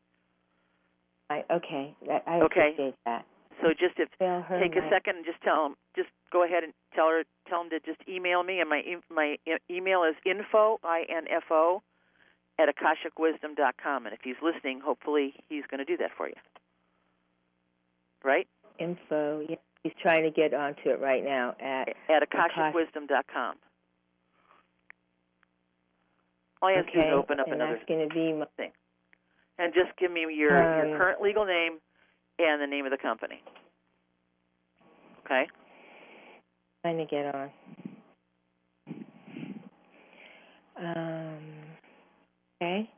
I, 1.32 1.44
okay, 1.52 1.96
I 2.28 2.42
Okay. 2.42 2.74
appreciate 2.74 2.96
that. 3.06 3.26
So 3.62 3.70
just 3.70 3.98
if 3.98 4.10
take 4.20 4.76
a 4.76 4.90
second 4.90 5.18
and 5.18 5.26
just 5.26 5.42
tell 5.42 5.64
them. 5.64 5.76
Just 5.96 6.10
go 6.32 6.44
ahead 6.44 6.64
and 6.64 6.74
tell 6.96 7.08
her. 7.10 7.24
Tell 7.48 7.64
them 7.64 7.70
to 7.72 7.80
just 7.80 8.00
email 8.08 8.44
me, 8.44 8.60
and 8.60 8.70
my 8.70 8.84
my 9.10 9.38
e- 9.46 9.60
email 9.70 10.04
is 10.04 10.16
info 10.26 10.80
i 10.84 11.04
n 11.10 11.26
f 11.30 11.52
o 11.52 11.82
at 12.58 12.70
akashicwisdom.com. 12.70 14.06
And 14.06 14.14
if 14.14 14.22
he's 14.24 14.40
listening, 14.42 14.80
hopefully 14.80 15.34
he's 15.50 15.64
going 15.70 15.80
to 15.80 15.86
do 15.86 15.98
that 15.98 16.12
for 16.16 16.28
you. 16.28 16.36
Right 18.24 18.48
info. 18.80 19.42
Yeah, 19.48 19.56
he's 19.84 19.94
trying 20.02 20.24
to 20.24 20.32
get 20.32 20.54
onto 20.54 20.90
it 20.90 21.00
right 21.00 21.24
now 21.24 21.56
at. 21.60 21.90
at 22.10 22.30
akashicwisdom.com. 22.30 23.56
All 26.62 26.70
you 26.70 26.78
have 26.78 26.86
to 26.88 26.92
do 26.92 27.00
is 27.00 27.06
open 27.14 27.40
up 27.40 27.48
and 27.48 27.56
another 27.56 27.76
that's 27.76 27.88
going 27.88 28.08
to 28.08 28.14
be 28.14 28.34
my, 28.34 28.46
and 29.60 29.74
just 29.74 29.96
give 29.98 30.12
me 30.12 30.22
your 30.22 30.58
your 30.76 30.94
Um, 30.94 30.98
current 30.98 31.22
legal 31.22 31.46
name 31.46 31.80
and 32.38 32.62
the 32.62 32.68
name 32.68 32.86
of 32.86 32.92
the 32.92 32.98
company. 32.98 33.42
Okay. 35.26 35.48
trying 36.82 36.98
to 36.98 37.06
get 37.06 37.34
on. 37.34 37.52
Um. 40.78 41.40
Okay. 42.62 42.90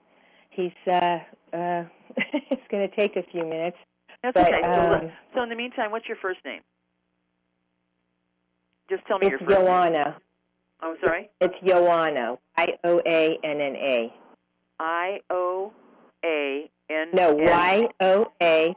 He's 0.49 0.71
uh 0.87 1.19
uh. 1.53 1.83
it's 2.17 2.67
going 2.71 2.87
to 2.89 2.95
take 2.95 3.15
a 3.15 3.23
few 3.31 3.43
minutes. 3.43 3.77
That's 4.23 4.33
But, 4.35 4.47
okay. 4.47 4.61
So, 4.63 4.93
um, 4.93 5.11
so 5.33 5.43
in 5.43 5.49
the 5.49 5.55
meantime, 5.55 5.91
what's 5.91 6.07
your 6.07 6.17
first 6.21 6.39
name? 6.45 6.61
Just 8.89 9.05
tell 9.07 9.17
me 9.17 9.27
your 9.27 9.39
first 9.39 9.49
name. 9.49 9.59
Joanna. 9.59 10.17
I'm 10.81 10.95
sorry. 11.03 11.29
It's 11.39 11.53
Joanna. 11.65 12.37
I 12.57 12.67
O 12.83 13.01
A 13.05 13.37
N 13.43 13.61
N 13.61 13.75
A. 13.75 14.13
I 14.79 15.19
O 15.29 15.71
A 16.25 16.69
N. 16.89 17.07
No, 17.13 17.33
Y 17.33 17.87
O 17.99 18.25
A. 18.41 18.75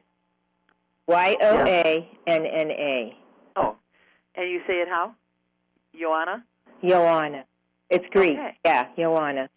Y 1.07 1.37
O 1.41 1.67
A 1.67 2.09
N 2.27 2.47
N 2.47 2.71
A. 2.71 3.17
Oh, 3.57 3.77
and 4.37 4.51
you 4.51 4.61
say 4.67 4.75
it 4.75 4.89
how? 4.89 5.15
Joanna. 5.99 6.45
Joanna. 6.83 7.45
It's 7.91 8.05
Greek. 8.11 8.33
Okay. 8.39 8.57
Yeah, 8.65 8.87
Joanna. 8.97 9.49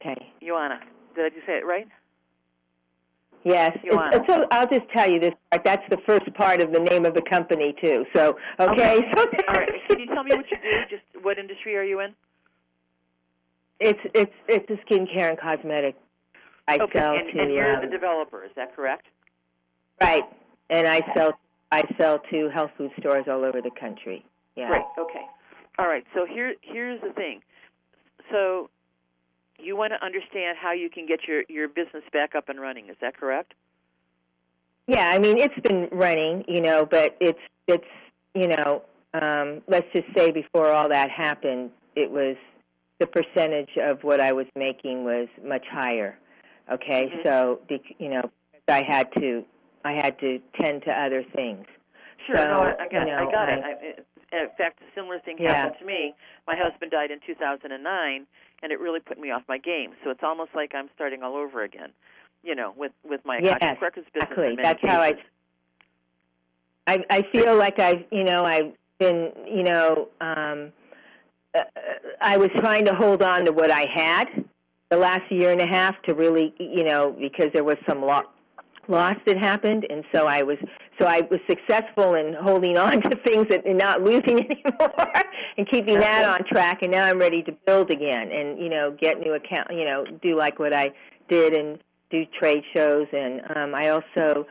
Okay. 0.00 0.32
Joanna. 0.44 0.80
Did 1.14 1.26
I 1.26 1.28
just 1.30 1.46
say 1.46 1.54
it 1.54 1.66
right? 1.66 1.86
Yes. 3.44 3.76
It's, 3.84 4.26
so 4.26 4.46
I'll 4.50 4.68
just 4.68 4.88
tell 4.92 5.10
you 5.10 5.20
this 5.20 5.34
part. 5.50 5.64
That's 5.64 5.82
the 5.90 5.98
first 6.06 6.32
part 6.34 6.60
of 6.60 6.72
the 6.72 6.80
name 6.80 7.04
of 7.04 7.14
the 7.14 7.22
company 7.22 7.74
too. 7.80 8.04
So 8.14 8.36
okay. 8.58 9.00
So 9.14 9.26
All 9.48 9.54
right. 9.54 9.68
Can 9.88 10.00
you 10.00 10.06
tell 10.06 10.24
me 10.24 10.34
what 10.34 10.50
you 10.50 10.56
do? 10.56 10.96
Just 10.96 11.24
what 11.24 11.38
industry 11.38 11.76
are 11.76 11.82
you 11.82 12.00
in? 12.00 12.14
It's 13.80 14.00
it's 14.14 14.32
it's 14.48 14.68
a 14.70 14.76
skincare 14.86 15.30
and 15.30 15.38
cosmetic. 15.38 15.96
I 16.66 16.78
okay, 16.78 16.98
sell 16.98 17.16
and, 17.16 17.32
to 17.32 17.40
and 17.40 17.52
you're 17.52 17.76
um, 17.76 17.84
the 17.84 17.90
developer. 17.90 18.44
Is 18.44 18.50
that 18.56 18.74
correct? 18.74 19.06
right, 20.00 20.24
and 20.70 20.88
I 20.88 21.02
sell 21.14 21.38
I 21.70 21.82
sell 21.98 22.20
to 22.30 22.48
health 22.48 22.70
food 22.78 22.92
stores 22.98 23.26
all 23.28 23.44
over 23.44 23.60
the 23.60 23.70
country. 23.78 24.24
Yeah. 24.56 24.68
Great. 24.68 24.84
Okay. 24.98 25.24
All 25.78 25.86
right. 25.86 26.04
So 26.14 26.24
here 26.24 26.54
here's 26.62 27.00
the 27.02 27.12
thing. 27.12 27.40
So 28.30 28.70
you 29.58 29.76
want 29.76 29.92
to 29.92 30.04
understand 30.04 30.58
how 30.60 30.72
you 30.72 30.90
can 30.90 31.06
get 31.06 31.26
your 31.26 31.42
your 31.48 31.68
business 31.68 32.04
back 32.12 32.34
up 32.34 32.48
and 32.48 32.60
running. 32.60 32.88
Is 32.88 32.96
that 33.00 33.16
correct? 33.16 33.54
Yeah, 34.86 35.08
I 35.08 35.18
mean 35.18 35.38
it's 35.38 35.58
been 35.60 35.88
running, 35.92 36.44
you 36.48 36.60
know, 36.60 36.86
but 36.86 37.16
it's 37.20 37.38
it's 37.66 37.84
you 38.34 38.48
know, 38.48 38.82
um, 39.14 39.62
let's 39.68 39.86
just 39.94 40.06
say 40.16 40.30
before 40.32 40.70
all 40.72 40.88
that 40.88 41.08
happened, 41.10 41.70
it 41.94 42.10
was 42.10 42.36
the 42.98 43.06
percentage 43.06 43.70
of 43.80 44.02
what 44.02 44.20
I 44.20 44.32
was 44.32 44.46
making 44.56 45.04
was 45.04 45.28
much 45.44 45.64
higher. 45.70 46.18
Okay, 46.70 47.08
Mhm. 47.08 47.22
so 47.24 47.60
you 47.98 48.08
know, 48.08 48.30
I 48.68 48.82
had 48.82 49.12
to 49.14 49.44
I 49.84 49.92
had 49.92 50.18
to 50.20 50.40
tend 50.60 50.82
to 50.84 50.90
other 50.92 51.22
things. 51.34 51.66
Sure. 52.26 52.36
So, 52.38 52.44
no, 52.44 52.60
I, 52.62 52.84
I 52.84 52.88
got 52.88 53.06
you 53.06 53.12
it. 53.12 53.18
I 53.18 53.24
got 53.30 53.48
I- 53.48 53.52
it. 53.52 54.06
I, 54.32 54.42
in 54.42 54.48
fact, 54.58 54.80
a 54.80 54.90
similar 54.94 55.20
thing 55.20 55.36
Yeah. 55.38 55.54
happened 55.54 55.78
to 55.78 55.84
me. 55.84 56.14
My 56.46 56.56
husband 56.56 56.90
died 56.90 57.10
in 57.10 57.20
2009, 57.20 58.26
and 58.64 58.72
it 58.72 58.80
really 58.80 58.98
put 58.98 59.20
me 59.20 59.30
off 59.30 59.42
my 59.46 59.58
game. 59.58 59.90
So 60.02 60.10
it's 60.10 60.22
almost 60.22 60.50
like 60.54 60.74
I'm 60.74 60.88
starting 60.94 61.22
all 61.22 61.36
over 61.36 61.62
again. 61.62 61.90
You 62.42 62.54
know, 62.54 62.72
with 62.76 62.92
with 63.08 63.20
my 63.24 63.38
Yes, 63.42 63.56
Akashic 63.56 63.82
Records 63.82 64.06
business. 64.12 64.30
exactly. 64.30 64.56
That's 64.62 64.80
how 64.82 65.00
I- 65.00 65.22
I 66.86 67.04
I 67.10 67.22
feel 67.30 67.56
like 67.56 67.78
I've 67.78 68.04
you 68.10 68.24
know 68.24 68.44
I've 68.44 68.72
been 68.98 69.32
you 69.46 69.62
know 69.62 70.08
um, 70.20 70.72
uh, 71.54 71.62
I 72.20 72.36
was 72.38 72.50
trying 72.56 72.84
to 72.86 72.94
hold 72.94 73.22
on 73.22 73.44
to 73.44 73.52
what 73.52 73.70
I 73.70 73.86
had 73.86 74.28
the 74.90 74.96
last 74.96 75.30
year 75.30 75.50
and 75.52 75.60
a 75.60 75.66
half 75.66 76.00
to 76.02 76.14
really 76.14 76.54
you 76.58 76.84
know 76.84 77.12
because 77.18 77.50
there 77.52 77.64
was 77.64 77.76
some 77.86 78.02
lo- 78.02 78.28
loss 78.88 79.16
that 79.26 79.36
happened 79.36 79.86
and 79.88 80.04
so 80.12 80.26
I 80.26 80.42
was 80.42 80.58
so 80.98 81.06
I 81.06 81.22
was 81.30 81.40
successful 81.48 82.14
in 82.14 82.34
holding 82.34 82.76
on 82.86 83.00
to 83.02 83.16
things 83.24 83.46
that, 83.50 83.64
and 83.66 83.78
not 83.78 84.02
losing 84.02 84.40
anymore 84.50 85.12
and 85.56 85.68
keeping 85.70 85.98
that 86.00 86.28
on 86.28 86.44
track 86.46 86.82
and 86.82 86.90
now 86.90 87.04
I'm 87.04 87.18
ready 87.18 87.42
to 87.42 87.52
build 87.66 87.90
again 87.90 88.30
and 88.30 88.58
you 88.58 88.68
know 88.68 88.96
get 89.00 89.18
new 89.18 89.34
account 89.34 89.68
you 89.70 89.84
know 89.84 90.04
do 90.22 90.36
like 90.36 90.58
what 90.58 90.72
I 90.72 90.92
did 91.28 91.54
and 91.54 91.78
do 92.10 92.24
trade 92.38 92.62
shows 92.74 93.06
and 93.12 93.40
um, 93.56 93.74
I 93.74 93.88
also 93.88 94.46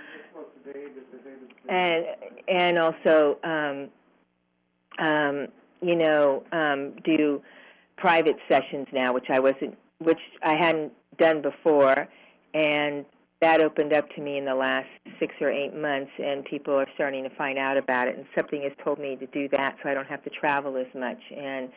and 1.70 2.06
and 2.48 2.78
also 2.78 3.38
um, 3.44 3.90
um, 5.00 5.48
you 5.82 5.96
know 5.96 6.44
um, 6.52 6.94
do 7.04 7.42
private 7.98 8.36
sessions 8.50 8.88
now, 8.92 9.14
which 9.14 9.30
I 9.30 9.40
wasn't, 9.40 9.78
which 10.00 10.20
I 10.44 10.56
hadn't 10.56 10.92
done 11.18 11.42
before, 11.42 12.08
and 12.54 13.06
that 13.44 13.62
opened 13.62 13.92
up 13.92 14.10
to 14.16 14.22
me 14.22 14.38
in 14.38 14.46
the 14.46 14.56
last 14.56 14.88
six 15.20 15.36
or 15.42 15.52
eight 15.52 15.76
months, 15.76 16.12
and 16.18 16.46
people 16.46 16.74
are 16.74 16.88
starting 16.96 17.24
to 17.26 17.30
find 17.32 17.60
out 17.60 17.76
about 17.76 18.08
it, 18.08 18.16
and 18.18 18.26
something 18.34 18.62
has 18.64 18.72
told 18.84 19.00
me 19.00 19.18
to 19.18 19.26
do 19.28 19.50
that, 19.50 19.76
so 19.84 19.90
I 19.90 19.94
don't 19.94 20.08
have 20.08 20.24
to 20.24 20.30
travel 20.30 20.78
as 20.78 20.88
much, 20.96 21.20
and 21.36 21.70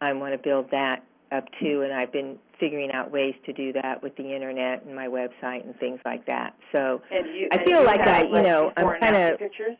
I 0.00 0.14
want 0.14 0.32
to 0.32 0.38
build 0.38 0.70
that 0.70 1.04
up 1.30 1.44
too, 1.60 1.82
and 1.82 1.92
I've 1.92 2.12
been 2.12 2.38
figuring 2.58 2.92
out 2.92 3.10
ways 3.10 3.34
to 3.44 3.52
do 3.52 3.74
that 3.74 4.02
with 4.02 4.16
the 4.16 4.34
internet 4.34 4.84
and 4.84 4.96
my 4.96 5.06
website 5.06 5.64
and 5.64 5.78
things 5.78 6.00
like 6.06 6.24
that. 6.26 6.54
So 6.74 7.02
you, 7.10 7.48
I 7.52 7.62
feel 7.64 7.84
like 7.84 8.00
I- 8.00 8.22
you 8.22 8.42
know, 8.42 8.68
I'm 8.76 8.84
before 8.86 8.94
and 8.94 9.02
kinda- 9.02 9.36
pictures. 9.38 9.76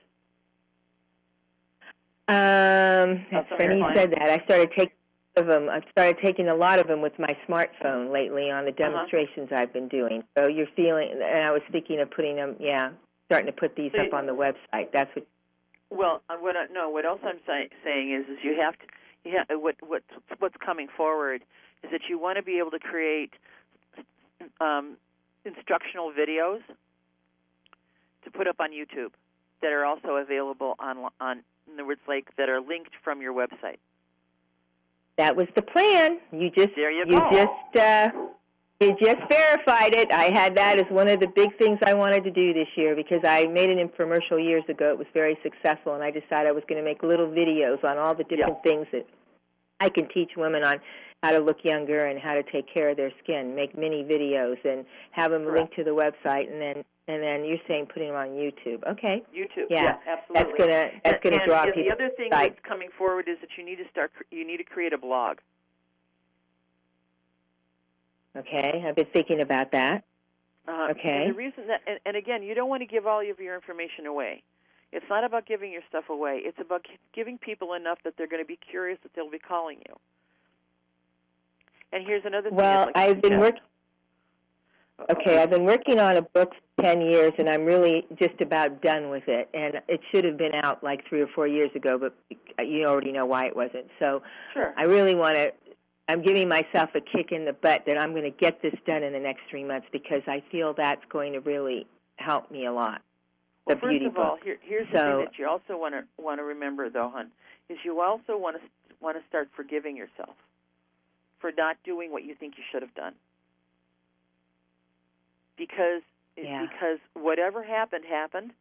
Um, 2.28 2.36
Of 2.36 3.16
it's 3.32 3.48
some 3.48 3.58
funny 3.58 3.78
you 3.78 3.86
said 3.94 4.10
that. 4.12 4.28
I 4.28 4.38
started 4.44 4.70
taking 4.72 4.92
of 5.36 5.46
them. 5.46 5.68
I've 5.70 5.84
started 5.90 6.18
taking 6.22 6.48
a 6.48 6.54
lot 6.54 6.78
of 6.78 6.86
them 6.86 7.00
with 7.00 7.18
my 7.18 7.36
smartphone 7.48 8.12
lately 8.12 8.50
on 8.50 8.64
the 8.64 8.70
Uh-huh. 8.70 8.90
demonstrations 8.90 9.50
I've 9.52 9.72
been 9.72 9.88
doing. 9.88 10.24
So 10.36 10.46
you're 10.46 10.66
feeling, 10.76 11.10
and 11.12 11.22
I 11.22 11.50
was 11.50 11.62
thinking 11.70 12.00
of 12.00 12.10
putting 12.10 12.36
them. 12.36 12.56
Yeah, 12.60 12.90
starting 13.26 13.46
to 13.46 13.52
put 13.52 13.74
these 13.76 13.92
So 13.92 14.00
up 14.00 14.06
you- 14.08 14.16
on 14.16 14.26
the 14.26 14.34
website. 14.34 14.90
That's 14.92 15.14
what. 15.16 15.26
Well, 15.90 16.22
uh, 16.30 16.36
what 16.36 16.56
I, 16.56 16.66
no, 16.66 16.88
what 16.90 17.04
else 17.04 17.20
I'm 17.22 17.38
say, 17.46 17.68
saying 17.84 18.12
is, 18.12 18.26
is 18.28 18.42
you 18.42 18.56
have 18.60 18.78
to, 18.78 18.86
you 19.24 19.36
have, 19.36 19.60
what 19.60 19.76
what 19.82 20.02
what's 20.38 20.56
coming 20.56 20.88
forward 20.88 21.42
is 21.82 21.90
that 21.90 22.08
you 22.08 22.18
want 22.18 22.36
to 22.36 22.42
be 22.42 22.58
able 22.58 22.70
to 22.70 22.78
create 22.78 23.32
um, 24.60 24.96
instructional 25.44 26.10
videos 26.12 26.62
to 28.24 28.30
put 28.30 28.46
up 28.46 28.56
on 28.60 28.70
YouTube 28.70 29.12
that 29.60 29.72
are 29.72 29.84
also 29.84 30.16
available 30.16 30.74
on 30.78 31.08
on 31.20 31.42
in 31.66 31.74
other 31.74 31.84
words, 31.86 32.00
like 32.08 32.34
that 32.36 32.48
are 32.48 32.60
linked 32.60 32.92
from 33.04 33.22
your 33.22 33.32
website. 33.32 33.78
That 35.18 35.36
was 35.36 35.46
the 35.54 35.62
plan. 35.62 36.18
You 36.32 36.50
just 36.50 36.70
There 36.76 36.90
you 36.90 37.04
you 37.06 37.18
go. 37.18 37.30
just 37.30 37.76
uh, 37.76 38.10
you 38.80 38.96
just 39.00 39.20
verified 39.28 39.94
it. 39.94 40.10
I 40.10 40.30
had 40.30 40.56
that 40.56 40.78
as 40.78 40.86
one 40.90 41.06
of 41.08 41.20
the 41.20 41.28
big 41.28 41.56
things 41.58 41.78
I 41.84 41.94
wanted 41.94 42.24
to 42.24 42.30
do 42.30 42.52
this 42.52 42.66
year 42.76 42.96
because 42.96 43.20
I 43.24 43.46
made 43.46 43.70
an 43.70 43.78
infomercial 43.86 44.42
years 44.42 44.64
ago. 44.68 44.90
It 44.90 44.98
was 44.98 45.06
very 45.14 45.38
successful, 45.42 45.94
and 45.94 46.02
I 46.02 46.10
decided 46.10 46.48
I 46.48 46.52
was 46.52 46.64
going 46.68 46.82
to 46.82 46.84
make 46.84 47.02
little 47.02 47.28
videos 47.28 47.84
on 47.84 47.98
all 47.98 48.14
the 48.14 48.24
different 48.24 48.62
things 48.64 48.86
that 48.92 49.06
I 49.80 49.88
can 49.88 50.08
teach 50.08 50.32
women 50.36 50.64
on 50.64 50.80
how 51.22 51.30
to 51.30 51.38
look 51.38 51.58
younger 51.62 52.06
and 52.06 52.18
how 52.18 52.34
to 52.34 52.42
take 52.42 52.72
care 52.72 52.88
of 52.90 52.96
their 52.96 53.12
skin. 53.22 53.54
Make 53.54 53.78
mini 53.78 54.02
videos 54.02 54.56
and 54.64 54.84
have 55.12 55.30
them 55.30 55.44
Correct. 55.44 55.58
linked 55.58 55.76
to 55.76 55.84
the 55.84 55.90
website, 55.90 56.50
and 56.50 56.60
then 56.60 56.84
and 57.08 57.22
then 57.22 57.44
you're 57.44 57.58
saying 57.66 57.86
putting 57.92 58.08
them 58.08 58.16
on 58.16 58.28
YouTube. 58.28 58.86
Okay, 58.88 59.22
YouTube. 59.36 59.66
Yeah, 59.68 59.96
absolutely. 60.06 60.34
that's 60.34 60.58
gonna 60.58 60.90
that's 61.04 61.24
and, 61.24 61.34
gonna 61.34 61.46
draw 61.46 61.62
and 61.62 61.74
people. 61.74 61.88
the 61.88 61.92
other 61.92 62.10
thing 62.16 62.28
that's 62.30 62.54
coming 62.66 62.88
forward 62.96 63.28
is 63.28 63.38
that 63.40 63.50
you 63.56 63.64
need 63.64 63.76
to 63.76 63.88
start. 63.90 64.12
You 64.30 64.46
need 64.46 64.58
to 64.58 64.64
create 64.64 64.92
a 64.92 64.98
blog. 64.98 65.38
Okay, 68.36 68.84
I've 68.86 68.96
been 68.96 69.06
thinking 69.12 69.40
about 69.40 69.72
that. 69.72 70.04
Uh, 70.66 70.88
Okay. 70.92 71.24
And 71.26 71.34
the 71.34 71.36
reason 71.36 71.66
that, 71.66 71.80
and, 71.86 71.98
and 72.06 72.16
again, 72.16 72.42
you 72.42 72.54
don't 72.54 72.68
want 72.68 72.80
to 72.82 72.86
give 72.86 73.06
all 73.06 73.20
of 73.20 73.38
your 73.40 73.54
information 73.54 74.06
away. 74.06 74.42
It's 74.92 75.04
not 75.08 75.24
about 75.24 75.46
giving 75.46 75.72
your 75.72 75.82
stuff 75.88 76.04
away. 76.08 76.40
It's 76.44 76.58
about 76.60 76.86
giving 77.14 77.36
people 77.38 77.74
enough 77.74 77.98
that 78.04 78.14
they're 78.16 78.28
going 78.28 78.42
to 78.42 78.46
be 78.46 78.58
curious 78.70 78.98
that 79.02 79.12
they'll 79.14 79.30
be 79.30 79.38
calling 79.38 79.78
you. 79.88 79.96
And 81.92 82.06
here's 82.06 82.24
another 82.24 82.48
thing. 82.50 82.56
Well, 82.56 82.86
like 82.86 82.96
I've 82.96 83.20
been 83.20 83.38
working. 83.38 83.60
Okay, 85.10 85.38
I've 85.38 85.50
been 85.50 85.64
working 85.64 85.98
on 85.98 86.16
a 86.16 86.22
book 86.22 86.52
for 86.76 86.82
10 86.82 87.00
years 87.00 87.32
and 87.38 87.48
I'm 87.48 87.64
really 87.64 88.06
just 88.18 88.40
about 88.40 88.82
done 88.82 89.10
with 89.10 89.24
it. 89.26 89.48
And 89.54 89.80
it 89.88 90.00
should 90.10 90.24
have 90.24 90.36
been 90.36 90.54
out 90.54 90.82
like 90.82 91.06
3 91.08 91.22
or 91.22 91.28
4 91.28 91.46
years 91.46 91.70
ago, 91.74 91.98
but 91.98 92.14
you 92.66 92.86
already 92.86 93.12
know 93.12 93.26
why 93.26 93.46
it 93.46 93.56
wasn't. 93.56 93.86
So, 93.98 94.22
Sure. 94.52 94.74
I 94.76 94.82
really 94.84 95.14
want 95.14 95.36
to 95.36 95.52
I'm 96.08 96.20
giving 96.20 96.48
myself 96.48 96.90
a 96.94 97.00
kick 97.00 97.30
in 97.30 97.44
the 97.44 97.52
butt 97.52 97.84
that 97.86 97.96
I'm 97.96 98.10
going 98.10 98.24
to 98.24 98.30
get 98.30 98.60
this 98.60 98.74
done 98.86 99.02
in 99.02 99.12
the 99.12 99.20
next 99.20 99.42
3 99.48 99.64
months 99.64 99.86
because 99.92 100.22
I 100.26 100.42
feel 100.50 100.74
that's 100.74 101.04
going 101.08 101.32
to 101.32 101.40
really 101.40 101.86
help 102.16 102.50
me 102.50 102.66
a 102.66 102.72
lot. 102.72 103.02
Well, 103.64 103.76
the 103.76 103.80
first 103.80 103.90
beauty 103.90 104.06
of 104.06 104.16
all, 104.16 104.36
book. 104.36 104.40
here, 104.44 104.58
here's 104.60 104.88
the 104.88 104.98
thing 104.98 105.18
that 105.20 105.38
you 105.38 105.48
also 105.48 105.78
want 105.78 105.94
to 105.94 106.02
want 106.18 106.40
to 106.40 106.44
remember, 106.44 106.90
though, 106.90 107.08
hon, 107.14 107.30
is 107.68 107.78
you 107.84 108.00
also 108.00 108.36
want 108.36 108.56
to 108.56 108.62
want 109.00 109.16
to 109.16 109.22
start 109.28 109.48
forgiving 109.54 109.96
yourself 109.96 110.34
for 111.40 111.52
not 111.56 111.76
doing 111.84 112.10
what 112.10 112.24
you 112.24 112.34
think 112.34 112.54
you 112.56 112.64
should 112.72 112.82
have 112.82 112.94
done. 112.94 113.14
Because 115.56 116.02
Yeah. 116.36 116.66
because 116.66 116.98
whatever 117.14 117.62
happened 117.62 118.04
happened. 118.04 118.54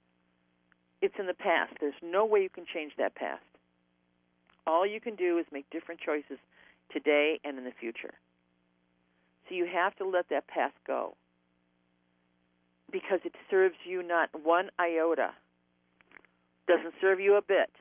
It's 1.02 1.18
in 1.18 1.26
the 1.26 1.34
past. 1.34 1.74
There's 1.80 2.00
no 2.04 2.26
way 2.26 2.44
you 2.44 2.50
can 2.50 2.66
change 2.66 2.96
that 2.98 3.16
past. 3.16 3.44
All 4.68 4.86
you 4.86 5.00
can 5.02 5.16
do 5.16 5.40
is 5.40 5.52
make 5.52 5.68
different 5.72 6.00
choices 6.00 6.38
today 6.90 7.40
and 7.44 7.58
in 7.58 7.64
the 7.64 7.72
future. 7.72 8.14
So 9.50 9.56
you 9.56 9.66
have 9.66 9.96
to 9.96 10.06
let 10.06 10.30
that 10.30 10.46
past 10.46 10.76
go 10.86 11.16
because 12.92 13.20
it 13.26 13.34
serves 13.50 13.76
you 13.84 14.04
not 14.04 14.30
one 14.44 14.70
iota, 14.78 15.34
doesn't 16.68 16.94
serve 17.02 17.20
you 17.20 17.36
a 17.36 17.42
bit 17.42 17.72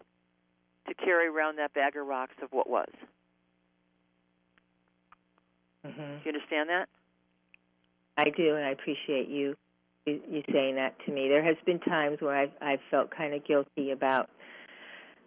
to 0.86 0.94
carry 0.94 1.26
around 1.26 1.56
that 1.56 1.74
bag 1.74 1.96
of 1.96 2.06
rocks 2.06 2.36
of 2.40 2.50
what 2.52 2.70
was. 2.70 2.90
Mhm. 5.84 6.22
Do 6.22 6.30
you 6.30 6.32
understand 6.34 6.70
that? 6.70 6.88
I 8.20 8.30
do, 8.30 8.56
and 8.56 8.64
I 8.64 8.70
appreciate 8.70 9.28
you 9.28 9.56
you, 10.06 10.20
you 10.30 10.42
saying 10.52 10.76
that 10.76 10.94
to 11.06 11.12
me. 11.12 11.28
There 11.28 11.44
has 11.44 11.56
been 11.66 11.78
times 11.80 12.18
where 12.20 12.36
I've 12.36 12.52
I've 12.60 12.80
felt 12.90 13.10
kind 13.10 13.34
of 13.34 13.46
guilty 13.46 13.90
about 13.90 14.30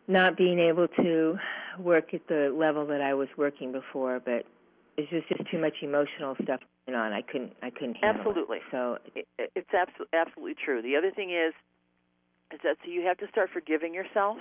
not 0.08 0.38
being 0.38 0.60
able 0.60 0.88
to 0.88 1.38
work 1.80 2.14
at 2.14 2.28
the 2.28 2.54
level 2.56 2.86
that 2.88 3.02
I 3.02 3.14
was 3.14 3.30
working 3.38 3.72
before, 3.72 4.20
but 4.24 4.46
it's 4.98 5.10
just 5.10 5.28
just 5.30 5.50
too 5.50 5.60
much 5.60 5.76
emotional 5.82 6.36
stuff 6.44 6.60
going 6.86 6.98
on. 6.98 7.14
I 7.14 7.22
couldn't 7.22 7.54
I 7.62 7.70
couldn't 7.70 7.96
handle 7.96 8.26
Absolutely. 8.28 8.58
it. 8.58 8.64
So 8.72 8.98
It, 9.16 9.28
it- 9.38 9.52
it's 9.56 9.74
absolutely 9.74 10.18
absolutely 10.18 10.56
true. 10.64 10.82
The 10.82 10.96
other 10.96 11.12
thing 11.12 11.32
is, 11.32 11.54
is 12.54 12.60
that 12.64 12.78
so 12.84 12.92
you 12.92 13.02
have 13.06 13.18
to 13.18 13.28
start 13.30 13.50
forgiving 13.52 13.94
yourself, 13.94 14.38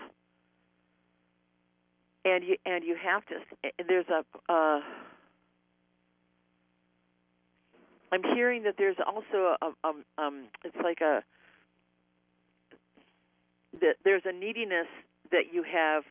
and 2.24 2.44
you 2.44 2.56
and 2.66 2.84
you 2.84 2.96
have 3.02 3.24
to. 3.26 3.36
There's 3.86 4.06
a. 4.08 4.24
Uh, 4.52 4.80
I'm 8.12 8.22
hearing 8.34 8.64
that 8.64 8.74
there's 8.78 8.96
also 9.06 9.56
a, 9.62 9.66
um, 9.88 10.04
um, 10.18 10.44
it's 10.64 10.76
like 10.82 11.00
a 11.00 11.22
that 13.80 13.96
there's 14.04 14.22
a 14.26 14.32
neediness 14.32 14.86
that 15.30 15.52
you 15.52 15.62
have 15.62 16.04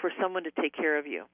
for 0.00 0.12
someone 0.20 0.44
to 0.44 0.50
take 0.60 0.74
care 0.76 0.98
of 0.98 1.06
you. 1.06 1.24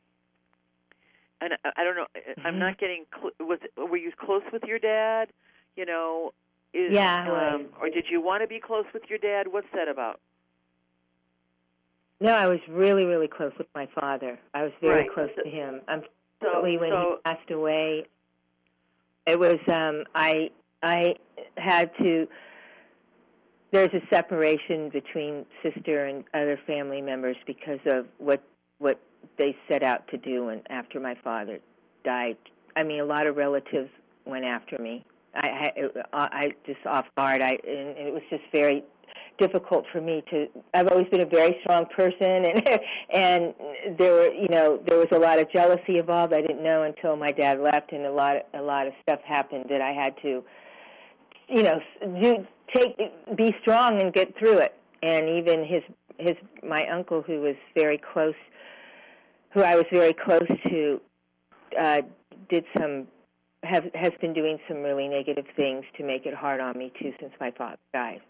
and 1.41 1.55
I, 1.64 1.71
I 1.79 1.85
don't 1.85 1.97
know. 1.97 2.07
Mm-hmm. 2.17 2.47
I'm 2.47 2.59
not 2.59 2.79
getting. 2.79 3.05
Cl- 3.14 3.33
was 3.49 3.59
were 3.77 3.97
you 3.97 4.12
close 4.19 4.43
with 4.53 4.62
your 4.64 4.79
dad? 4.79 5.29
You 5.77 5.85
know, 5.85 6.33
is, 6.73 6.93
Yeah, 6.93 7.55
um, 7.57 7.67
or 7.81 7.91
did 7.91 8.07
you 8.11 8.21
want 8.21 8.43
to 8.43 8.47
be 8.47 8.61
close 8.61 8.87
with 8.95 9.03
your 9.11 9.19
dad? 9.19 9.49
What's 9.51 9.67
that 9.75 9.89
about? 9.89 10.21
No, 12.21 12.33
I 12.33 12.47
was 12.47 12.61
really, 12.69 13.05
really 13.05 13.29
close 13.29 13.53
with 13.59 13.67
my 13.75 13.87
father. 14.01 14.39
I 14.55 14.62
was 14.62 14.73
very 14.81 15.03
Right. 15.03 15.12
close 15.12 15.29
to 15.43 15.49
him. 15.51 15.83
So, 15.87 15.93
Unfortunately, 16.41 16.79
when 16.79 16.91
so 16.91 17.17
he 17.17 17.31
passed 17.31 17.51
away, 17.51 18.07
it 19.27 19.39
was 19.39 19.59
um, 19.68 20.05
I 20.14 20.51
I 20.83 21.16
had 21.57 21.91
to. 21.99 22.27
There's 23.72 23.93
a 23.93 24.01
separation 24.09 24.89
between 24.91 25.45
sister 25.62 26.07
and 26.07 26.24
other 26.33 26.59
family 26.66 27.03
members 27.03 27.37
because 27.47 27.81
of 27.87 28.07
what 28.18 28.43
what 28.79 29.01
they 29.39 29.57
set 29.68 29.83
out 29.83 30.07
to 30.09 30.16
do, 30.16 30.49
and 30.49 30.62
after 30.70 31.01
my 31.01 31.16
father 31.22 31.59
died, 32.05 32.37
I 32.77 32.83
mean, 32.85 33.01
a 33.01 33.05
lot 33.05 33.27
of 33.27 33.37
relatives 33.37 33.91
went 34.24 34.45
after 34.45 34.79
me. 34.79 35.05
I 35.35 35.72
I, 36.12 36.29
I 36.33 36.55
just 36.66 36.87
off 36.87 37.07
guard. 37.16 37.43
I 37.43 37.59
and 37.66 37.99
it 37.99 38.12
was 38.12 38.22
just 38.31 38.45
very 38.53 38.85
difficult 39.39 39.84
for 39.93 40.01
me 40.01 40.22
to 40.30 40.47
I've 40.74 40.89
always 40.89 41.09
been 41.09 41.20
a 41.20 41.26
very 41.26 41.59
strong 41.62 41.87
person 41.87 42.45
and 42.45 42.80
and 43.11 43.55
there 43.99 44.12
were 44.12 44.32
you 44.32 44.49
know 44.49 44.80
there 44.87 44.99
was 44.99 45.09
a 45.12 45.18
lot 45.18 45.39
of 45.39 45.51
jealousy 45.51 45.99
involved. 45.99 46.32
I 46.32 46.41
didn't 46.41 46.62
know 46.62 46.82
until 46.82 47.16
my 47.16 47.32
dad 47.32 47.61
left 47.61 47.93
and 47.93 48.07
a 48.07 48.12
lot 48.12 48.37
a 48.55 48.62
lot 48.62 48.87
of 48.87 48.93
stuff 49.03 49.20
happened 49.24 49.66
that 49.70 49.80
I 49.80 49.93
had 49.93 50.14
to 50.22 50.43
you 51.49 51.62
know 51.62 51.80
do 52.20 52.47
take 52.74 52.97
be 53.37 53.55
strong 53.61 54.01
and 54.01 54.12
get 54.12 54.37
through 54.39 54.59
it. 54.59 54.74
And 55.03 55.28
even 55.28 55.64
his 55.64 55.82
his 56.18 56.37
my 56.62 56.87
uncle 56.89 57.22
who 57.22 57.41
was 57.41 57.57
very 57.74 58.01
close 58.12 58.34
who 59.51 59.62
I 59.62 59.76
was 59.76 59.87
very 59.91 60.14
close 60.14 60.49
to 60.68 61.01
uh 61.78 62.03
did 62.49 62.64
some 62.78 63.07
have 63.62 63.84
has 63.95 64.12
been 64.20 64.32
doing 64.32 64.59
some 64.68 64.78
really 64.78 65.09
negative 65.09 65.47
things 65.57 65.84
to 65.97 66.05
make 66.05 66.26
it 66.26 66.34
hard 66.34 66.61
on 66.61 66.78
me 66.78 66.93
too 67.01 67.12
since 67.20 67.32
my 67.41 67.51
father 67.51 67.78
died 67.93 68.20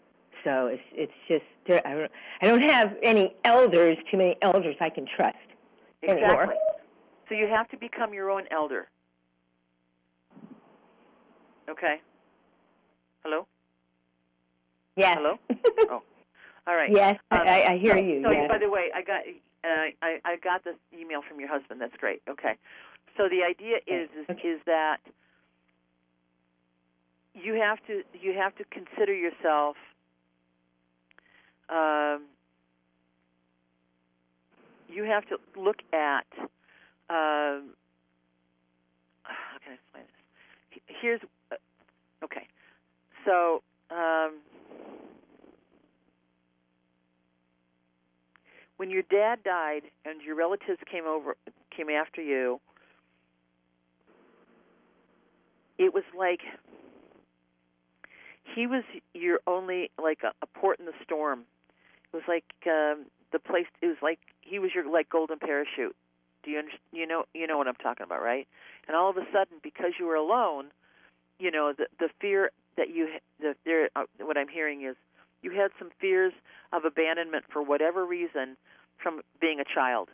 so 0.43 0.67
it's 0.67 0.83
it's 0.93 1.13
just 1.27 1.45
I 1.85 1.93
don't 1.93 2.11
I 2.41 2.47
don't 2.47 2.61
have 2.61 2.95
any 3.03 3.35
elders, 3.43 3.97
too 4.09 4.17
many 4.17 4.35
elders 4.41 4.75
I 4.79 4.89
can 4.89 5.05
trust 5.15 5.35
anymore. 6.03 6.43
exactly. 6.43 6.55
So 7.29 7.35
you 7.35 7.47
have 7.47 7.67
to 7.69 7.77
become 7.77 8.13
your 8.13 8.29
own 8.31 8.43
elder. 8.51 8.87
Okay. 11.69 11.95
Hello. 13.23 13.45
Yes. 14.95 15.17
Hello? 15.19 15.37
Oh, 15.89 16.01
All 16.67 16.75
right. 16.75 16.91
Yes, 16.91 17.17
Um, 17.31 17.39
I, 17.41 17.63
I 17.63 17.77
hear 17.77 17.95
so- 17.95 18.01
you. 18.03 18.21
So, 18.23 18.31
yes. 18.31 18.49
by 18.49 18.57
the 18.57 18.69
way, 18.69 18.89
I 18.93 19.01
got 19.01 19.21
uh, 19.63 19.91
I 20.01 20.19
I 20.25 20.35
got 20.37 20.63
this 20.63 20.75
email 20.97 21.21
from 21.27 21.39
your 21.39 21.49
husband. 21.49 21.79
That's 21.81 21.95
great. 21.97 22.21
Okay. 22.29 22.55
So 23.17 23.27
the 23.29 23.43
idea 23.43 23.77
is 23.87 24.09
is, 24.17 24.25
Okay. 24.29 24.47
is 24.47 24.59
that 24.65 24.97
you 27.33 27.53
have 27.55 27.79
to 27.87 28.03
you 28.19 28.33
have 28.33 28.55
to 28.55 28.63
consider 28.65 29.13
yourself 29.13 29.75
um, 31.69 32.23
you 34.89 35.03
have 35.03 35.27
to 35.27 35.37
look 35.55 35.77
at 35.93 36.25
um, 37.09 37.73
how 39.23 39.57
can 39.63 39.71
I 39.71 39.75
explain 39.75 40.03
this? 40.03 40.81
Here's 41.01 41.21
uh, 41.51 41.55
okay. 42.23 42.47
So 43.25 43.61
um, 43.91 44.39
when 48.77 48.89
your 48.89 49.03
dad 49.03 49.43
died 49.43 49.83
and 50.05 50.21
your 50.21 50.35
relatives 50.35 50.79
came 50.89 51.05
over 51.05 51.35
came 51.75 51.89
after 51.89 52.21
you 52.21 52.59
it 55.77 55.93
was 55.93 56.03
like 56.17 56.39
he 58.55 58.65
was 58.65 58.83
your 59.13 59.39
only 59.45 59.91
like 60.01 60.19
a, 60.23 60.31
a 60.41 60.47
port 60.47 60.79
in 60.79 60.85
the 60.85 60.93
storm 61.03 61.41
it 62.13 62.15
was 62.15 62.23
like 62.27 62.45
um 62.65 63.05
the 63.31 63.39
place 63.39 63.65
it 63.81 63.87
was 63.87 63.97
like 64.01 64.19
he 64.41 64.59
was 64.59 64.71
your 64.73 64.89
like 64.89 65.09
golden 65.09 65.39
parachute 65.39 65.95
do 66.43 66.51
you 66.51 66.61
you 66.91 67.05
know 67.05 67.25
you 67.33 67.47
know 67.47 67.57
what 67.57 67.67
i'm 67.67 67.75
talking 67.75 68.03
about 68.03 68.21
right 68.21 68.47
and 68.87 68.95
all 68.95 69.09
of 69.09 69.17
a 69.17 69.25
sudden 69.33 69.57
because 69.63 69.93
you 69.99 70.05
were 70.05 70.15
alone 70.15 70.65
you 71.39 71.51
know 71.51 71.73
the 71.77 71.87
the 71.99 72.09
fear 72.19 72.51
that 72.77 72.89
you 72.89 73.07
the 73.39 73.55
there 73.65 73.89
uh, 73.95 74.03
what 74.19 74.37
i'm 74.37 74.47
hearing 74.47 74.83
is 74.83 74.95
you 75.41 75.51
had 75.51 75.71
some 75.79 75.89
fears 75.99 76.33
of 76.73 76.85
abandonment 76.85 77.45
for 77.51 77.61
whatever 77.61 78.05
reason 78.05 78.57
from 79.01 79.21
being 79.39 79.59
a 79.59 79.63
child. 79.63 80.09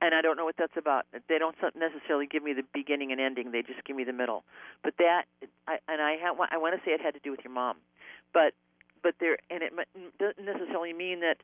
And 0.00 0.14
I 0.14 0.20
don't 0.20 0.36
know 0.36 0.44
what 0.44 0.56
that's 0.58 0.76
about. 0.76 1.06
They 1.28 1.38
don't 1.38 1.54
necessarily 1.76 2.26
give 2.26 2.42
me 2.42 2.52
the 2.52 2.64
beginning 2.74 3.12
and 3.12 3.20
ending. 3.20 3.52
They 3.52 3.62
just 3.62 3.84
give 3.84 3.94
me 3.94 4.02
the 4.04 4.12
middle. 4.12 4.42
But 4.82 4.94
that, 4.98 5.24
I, 5.68 5.78
and 5.86 6.02
I 6.02 6.16
have, 6.16 6.36
I 6.50 6.58
want 6.58 6.74
to 6.74 6.80
say 6.84 6.92
it 6.92 7.00
had 7.00 7.14
to 7.14 7.20
do 7.20 7.30
with 7.30 7.40
your 7.44 7.52
mom, 7.52 7.76
but 8.34 8.52
but 9.02 9.14
there, 9.20 9.38
and 9.50 9.62
it 9.62 9.72
doesn't 10.18 10.44
necessarily 10.44 10.92
mean 10.92 11.20
that 11.20 11.38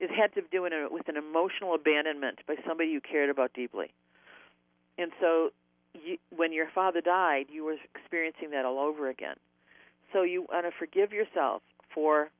it 0.00 0.10
had 0.10 0.34
to 0.34 0.42
do 0.50 0.62
with 0.62 1.08
an 1.08 1.16
emotional 1.16 1.74
abandonment 1.74 2.40
by 2.46 2.56
somebody 2.66 2.90
you 2.90 3.00
cared 3.00 3.30
about 3.30 3.52
deeply. 3.54 3.92
And 4.98 5.12
so, 5.20 5.50
you, 5.94 6.18
when 6.34 6.52
your 6.52 6.68
father 6.74 7.00
died, 7.00 7.46
you 7.50 7.64
were 7.64 7.76
experiencing 7.94 8.50
that 8.50 8.64
all 8.64 8.78
over 8.78 9.08
again. 9.08 9.36
So 10.12 10.22
you 10.22 10.46
want 10.50 10.66
to 10.66 10.72
forgive 10.78 11.12
yourself 11.12 11.62
for 11.94 12.30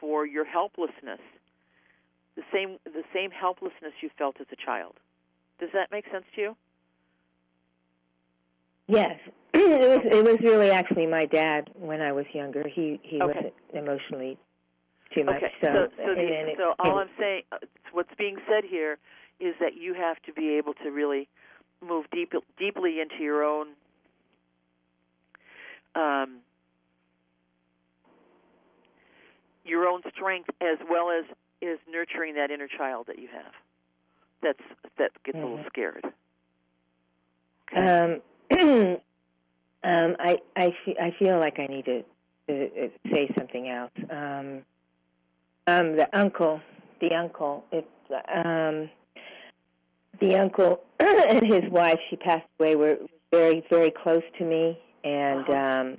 for 0.00 0.24
your 0.26 0.46
helplessness, 0.46 1.20
the 2.36 2.42
same 2.52 2.78
the 2.84 3.02
same 3.12 3.30
helplessness 3.30 3.92
you 4.00 4.10
felt 4.16 4.36
as 4.40 4.46
a 4.52 4.56
child. 4.56 4.94
Does 5.58 5.70
that 5.74 5.90
make 5.90 6.04
sense 6.10 6.24
to 6.36 6.40
you? 6.40 6.56
Yes, 8.86 9.18
it 9.54 9.88
was. 9.88 10.00
It 10.04 10.24
was 10.24 10.38
really 10.42 10.70
actually 10.70 11.06
my 11.06 11.26
dad 11.26 11.70
when 11.74 12.00
I 12.00 12.12
was 12.12 12.26
younger. 12.32 12.64
He 12.68 13.00
he 13.02 13.20
Okay. 13.20 13.34
wasn't 13.34 13.54
emotionally 13.74 14.38
too 15.14 15.24
much. 15.24 15.36
okay. 15.42 15.52
So 15.60 15.66
so 15.96 16.04
so, 16.06 16.14
the, 16.14 16.20
it- 16.20 16.56
so 16.56 16.74
all 16.78 16.98
I'm 16.98 17.08
saying, 17.18 17.42
uh, 17.52 17.58
what's 17.92 18.14
being 18.18 18.36
said 18.48 18.64
here, 18.64 18.98
is 19.40 19.54
that 19.60 19.74
you 19.76 19.94
have 19.94 20.20
to 20.22 20.32
be 20.32 20.50
able 20.50 20.74
to 20.84 20.90
really 20.90 21.28
move 21.86 22.04
deep, 22.12 22.32
deeply 22.58 23.00
into 23.00 23.22
your 23.22 23.42
own 23.44 23.68
um, 25.94 26.38
your 29.64 29.86
own 29.86 30.02
strength 30.14 30.48
as 30.60 30.78
well 30.88 31.10
as 31.10 31.24
is 31.60 31.78
nurturing 31.90 32.34
that 32.34 32.50
inner 32.50 32.68
child 32.68 33.06
that 33.08 33.18
you 33.18 33.28
have. 33.32 33.52
That's 34.42 34.62
that 34.98 35.10
gets 35.24 35.36
a 35.38 35.40
little 35.40 35.58
Mhm. 35.58 35.66
scared. 35.66 36.04
Um, 37.76 38.22
um, 39.82 40.16
I 40.18 40.38
I 40.56 40.74
fe- 40.84 40.96
I 41.00 41.14
feel 41.18 41.38
like 41.38 41.58
I 41.58 41.66
need 41.66 41.84
to, 41.86 42.02
to 42.48 42.66
uh, 42.66 42.88
say 43.12 43.30
something 43.36 43.68
else. 43.68 43.92
Um, 44.10 44.62
um, 45.66 45.96
the 45.96 46.08
uncle, 46.12 46.60
the 47.00 47.14
uncle, 47.14 47.64
it's 47.72 47.86
um, 48.34 48.90
the 50.20 50.36
uncle 50.36 50.80
and 51.00 51.46
his 51.46 51.70
wife. 51.70 51.98
She 52.10 52.16
passed 52.16 52.46
away. 52.58 52.76
Were 52.76 52.98
very 53.30 53.64
very 53.70 53.90
close 53.90 54.22
to 54.38 54.44
me, 54.44 54.78
and 55.04 55.48
Uh-huh. 55.48 55.80
um, 55.80 55.98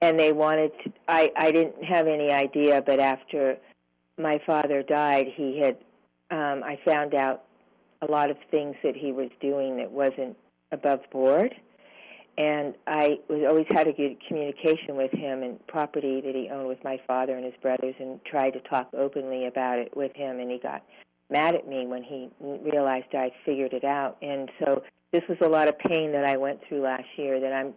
and 0.00 0.18
they 0.18 0.32
wanted 0.32 0.72
to. 0.84 0.92
I 1.08 1.32
I 1.36 1.50
didn't 1.50 1.82
have 1.84 2.06
any 2.06 2.30
idea, 2.30 2.82
but 2.82 3.00
after 3.00 3.56
my 4.18 4.38
father 4.46 4.82
died, 4.82 5.28
he 5.34 5.58
had. 5.58 5.76
Um, 6.30 6.64
I 6.64 6.78
found 6.84 7.14
out 7.14 7.44
a 8.02 8.06
lot 8.10 8.30
of 8.30 8.36
things 8.50 8.76
that 8.82 8.96
he 8.96 9.12
was 9.12 9.30
doing 9.40 9.76
that 9.76 9.90
wasn't 9.90 10.36
above 10.72 11.00
board 11.10 11.54
and 12.36 12.74
I 12.86 13.18
was 13.28 13.44
always 13.48 13.66
had 13.70 13.86
a 13.86 13.92
good 13.92 14.16
communication 14.26 14.96
with 14.96 15.12
him 15.12 15.42
and 15.42 15.64
property 15.66 16.20
that 16.20 16.34
he 16.34 16.48
owned 16.50 16.68
with 16.68 16.82
my 16.82 17.00
father 17.06 17.36
and 17.36 17.44
his 17.44 17.54
brothers 17.62 17.94
and 18.00 18.22
tried 18.24 18.50
to 18.52 18.60
talk 18.60 18.88
openly 18.96 19.46
about 19.46 19.78
it 19.78 19.96
with 19.96 20.14
him. 20.16 20.40
And 20.40 20.50
he 20.50 20.58
got 20.58 20.82
mad 21.30 21.54
at 21.54 21.68
me 21.68 21.86
when 21.86 22.02
he 22.02 22.30
realized 22.40 23.06
I 23.14 23.30
figured 23.44 23.72
it 23.72 23.84
out. 23.84 24.16
And 24.20 24.50
so 24.58 24.82
this 25.12 25.22
was 25.28 25.38
a 25.42 25.48
lot 25.48 25.68
of 25.68 25.78
pain 25.78 26.10
that 26.12 26.24
I 26.24 26.36
went 26.36 26.60
through 26.68 26.82
last 26.82 27.06
year 27.16 27.38
that 27.40 27.52
I'm 27.52 27.74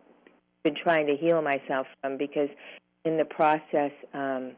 been 0.64 0.76
trying 0.76 1.06
to 1.08 1.16
heal 1.16 1.42
myself 1.42 1.88
from 2.02 2.18
because 2.18 2.50
in 3.06 3.16
the 3.16 3.24
process 3.24 3.92
um 4.14 4.52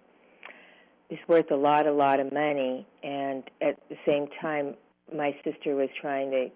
it's 1.09 1.21
worth 1.27 1.51
a 1.51 1.55
lot 1.55 1.87
a 1.87 1.91
lot 1.91 2.19
of 2.19 2.31
money. 2.31 2.87
And 3.03 3.43
at 3.61 3.77
the 3.89 3.97
same 4.05 4.27
time 4.41 4.75
my 5.15 5.35
sister 5.43 5.75
was 5.75 5.89
trying 5.99 6.31
to 6.31 6.47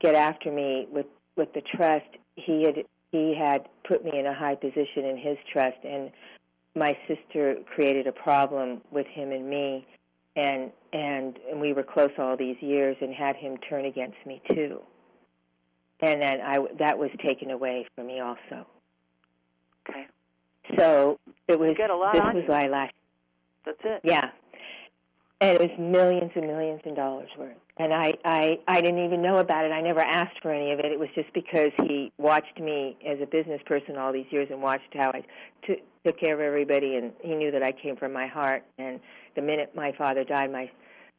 get 0.00 0.14
after 0.14 0.52
me 0.52 0.86
with 0.92 1.06
with 1.36 1.52
the 1.54 1.62
trust 1.62 2.08
he 2.44 2.62
had 2.64 2.84
he 3.12 3.34
had 3.34 3.66
put 3.86 4.04
me 4.04 4.18
in 4.18 4.26
a 4.26 4.34
high 4.34 4.54
position 4.54 5.04
in 5.04 5.16
his 5.16 5.36
trust 5.52 5.78
and 5.84 6.10
my 6.74 6.96
sister 7.08 7.56
created 7.74 8.06
a 8.06 8.12
problem 8.12 8.80
with 8.90 9.06
him 9.06 9.32
and 9.32 9.48
me 9.48 9.86
and 10.36 10.70
and, 10.92 11.38
and 11.50 11.60
we 11.60 11.72
were 11.72 11.82
close 11.82 12.10
all 12.18 12.36
these 12.36 12.56
years 12.60 12.96
and 13.00 13.12
had 13.14 13.34
him 13.36 13.56
turn 13.68 13.84
against 13.86 14.16
me 14.26 14.40
too 14.54 14.80
and 16.00 16.20
then 16.22 16.40
I 16.40 16.58
that 16.78 16.96
was 16.98 17.10
taken 17.24 17.50
away 17.50 17.86
from 17.94 18.06
me 18.06 18.20
also 18.20 18.66
Okay, 19.88 20.06
so 20.78 21.18
it 21.48 21.58
was 21.58 21.70
you 21.70 21.74
got 21.76 21.90
a 21.90 21.96
lot 21.96 22.12
this 22.12 22.22
on 22.22 22.34
was 22.34 22.44
you. 22.44 22.50
why 22.50 22.66
last 22.68 22.92
That's 23.64 23.78
it. 23.84 24.00
yeah 24.04 24.30
and 25.40 25.54
it 25.54 25.60
was 25.60 25.70
millions 25.78 26.32
and 26.34 26.46
millions 26.46 26.80
of 26.84 26.96
dollars 26.96 27.28
worth. 27.38 27.56
And 27.76 27.94
I, 27.94 28.14
I, 28.24 28.58
I 28.66 28.80
didn't 28.80 29.04
even 29.04 29.22
know 29.22 29.38
about 29.38 29.64
it. 29.64 29.70
I 29.70 29.80
never 29.80 30.00
asked 30.00 30.40
for 30.42 30.52
any 30.52 30.72
of 30.72 30.80
it. 30.80 30.86
It 30.86 30.98
was 30.98 31.08
just 31.14 31.32
because 31.32 31.70
he 31.84 32.12
watched 32.18 32.58
me 32.58 32.96
as 33.06 33.18
a 33.22 33.26
business 33.26 33.60
person 33.64 33.96
all 33.96 34.12
these 34.12 34.26
years 34.30 34.48
and 34.50 34.60
watched 34.60 34.94
how 34.94 35.10
I 35.10 35.22
t- 35.64 35.82
took 36.04 36.18
care 36.18 36.34
of 36.34 36.40
everybody, 36.40 36.96
and 36.96 37.12
he 37.22 37.36
knew 37.36 37.52
that 37.52 37.62
I 37.62 37.70
came 37.70 37.96
from 37.96 38.12
my 38.12 38.26
heart. 38.26 38.64
And 38.78 38.98
the 39.36 39.42
minute 39.42 39.72
my 39.76 39.92
father 39.96 40.24
died, 40.24 40.50
my 40.50 40.70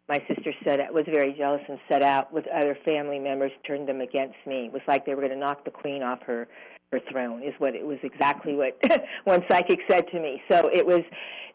my 0.10 0.22
sister 0.28 0.52
said 0.64 0.80
was 0.92 1.06
very 1.06 1.34
jealous 1.34 1.62
and 1.70 1.78
set 1.88 2.02
out 2.02 2.34
with 2.34 2.48
other 2.48 2.76
family 2.84 3.20
members, 3.20 3.52
turned 3.66 3.88
them 3.88 4.02
against 4.02 4.38
me. 4.48 4.66
It 4.66 4.74
was 4.74 4.82
like 4.88 5.06
they 5.06 5.14
were 5.14 5.22
going 5.22 5.34
to 5.34 5.38
knock 5.38 5.64
the 5.66 5.72
queen 5.72 6.02
off 6.02 6.24
her 6.24 6.48
her 6.92 7.00
throne. 7.12 7.44
Is 7.44 7.54
what 7.60 7.76
it 7.76 7.86
was 7.86 8.00
exactly 8.02 8.56
what 8.56 8.78
one 9.24 9.44
psychic 9.48 9.80
said 9.88 10.08
to 10.12 10.20
me. 10.20 10.42
So 10.50 10.68
it 10.74 10.86
was 10.86 11.04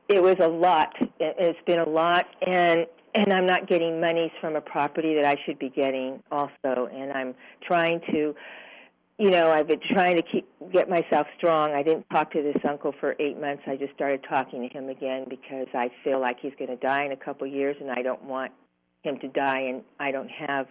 it 0.08 0.22
was 0.22 0.36
a 0.40 0.48
lot. 0.48 0.94
It's 1.18 1.58
been 1.66 1.78
a 1.78 1.88
lot, 1.88 2.26
and 2.46 2.86
and 3.14 3.32
I'm 3.32 3.46
not 3.46 3.68
getting 3.68 4.00
monies 4.00 4.32
from 4.40 4.56
a 4.56 4.60
property 4.60 5.14
that 5.14 5.24
I 5.24 5.36
should 5.46 5.58
be 5.58 5.70
getting 5.70 6.22
also, 6.30 6.88
and 6.92 7.12
I'm 7.12 7.34
trying 7.62 8.00
to. 8.12 8.34
You 9.16 9.30
know, 9.30 9.52
I've 9.52 9.68
been 9.68 9.80
trying 9.92 10.16
to 10.16 10.22
keep 10.22 10.48
get 10.72 10.90
myself 10.90 11.28
strong. 11.36 11.70
I 11.70 11.84
didn't 11.84 12.04
talk 12.10 12.32
to 12.32 12.42
this 12.42 12.60
uncle 12.68 12.92
for 12.98 13.14
eight 13.20 13.40
months. 13.40 13.62
I 13.64 13.76
just 13.76 13.94
started 13.94 14.24
talking 14.28 14.68
to 14.68 14.76
him 14.76 14.88
again 14.88 15.26
because 15.30 15.68
I 15.72 15.90
feel 16.02 16.20
like 16.20 16.40
he's 16.40 16.52
going 16.58 16.70
to 16.70 16.76
die 16.76 17.04
in 17.04 17.12
a 17.12 17.16
couple 17.16 17.46
years, 17.46 17.76
and 17.80 17.92
I 17.92 18.02
don't 18.02 18.24
want 18.24 18.50
him 19.04 19.20
to 19.20 19.28
die, 19.28 19.60
and 19.60 19.82
I 20.00 20.10
don't 20.10 20.30
have 20.30 20.66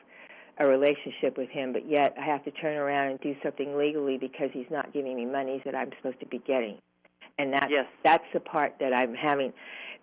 a 0.59 0.67
relationship 0.67 1.38
with 1.38 1.49
him. 1.51 1.71
But 1.71 1.89
yet, 1.89 2.15
I 2.19 2.25
have 2.25 2.43
to 2.43 2.51
turn 2.51 2.75
around 2.75 3.11
and 3.11 3.19
do 3.21 3.34
something 3.41 3.77
legally 3.77 4.17
because 4.17 4.49
he's 4.51 4.69
not 4.69 4.91
giving 4.91 5.15
me 5.15 5.25
monies 5.25 5.61
that 5.63 5.73
I'm 5.73 5.91
supposed 6.01 6.19
to 6.19 6.25
be 6.25 6.39
getting 6.39 6.79
and 7.38 7.53
that's 7.53 7.71
yes. 7.71 7.86
that's 8.03 8.25
the 8.34 8.39
part 8.39 8.73
that 8.79 8.93
I'm 8.93 9.13
having. 9.13 9.53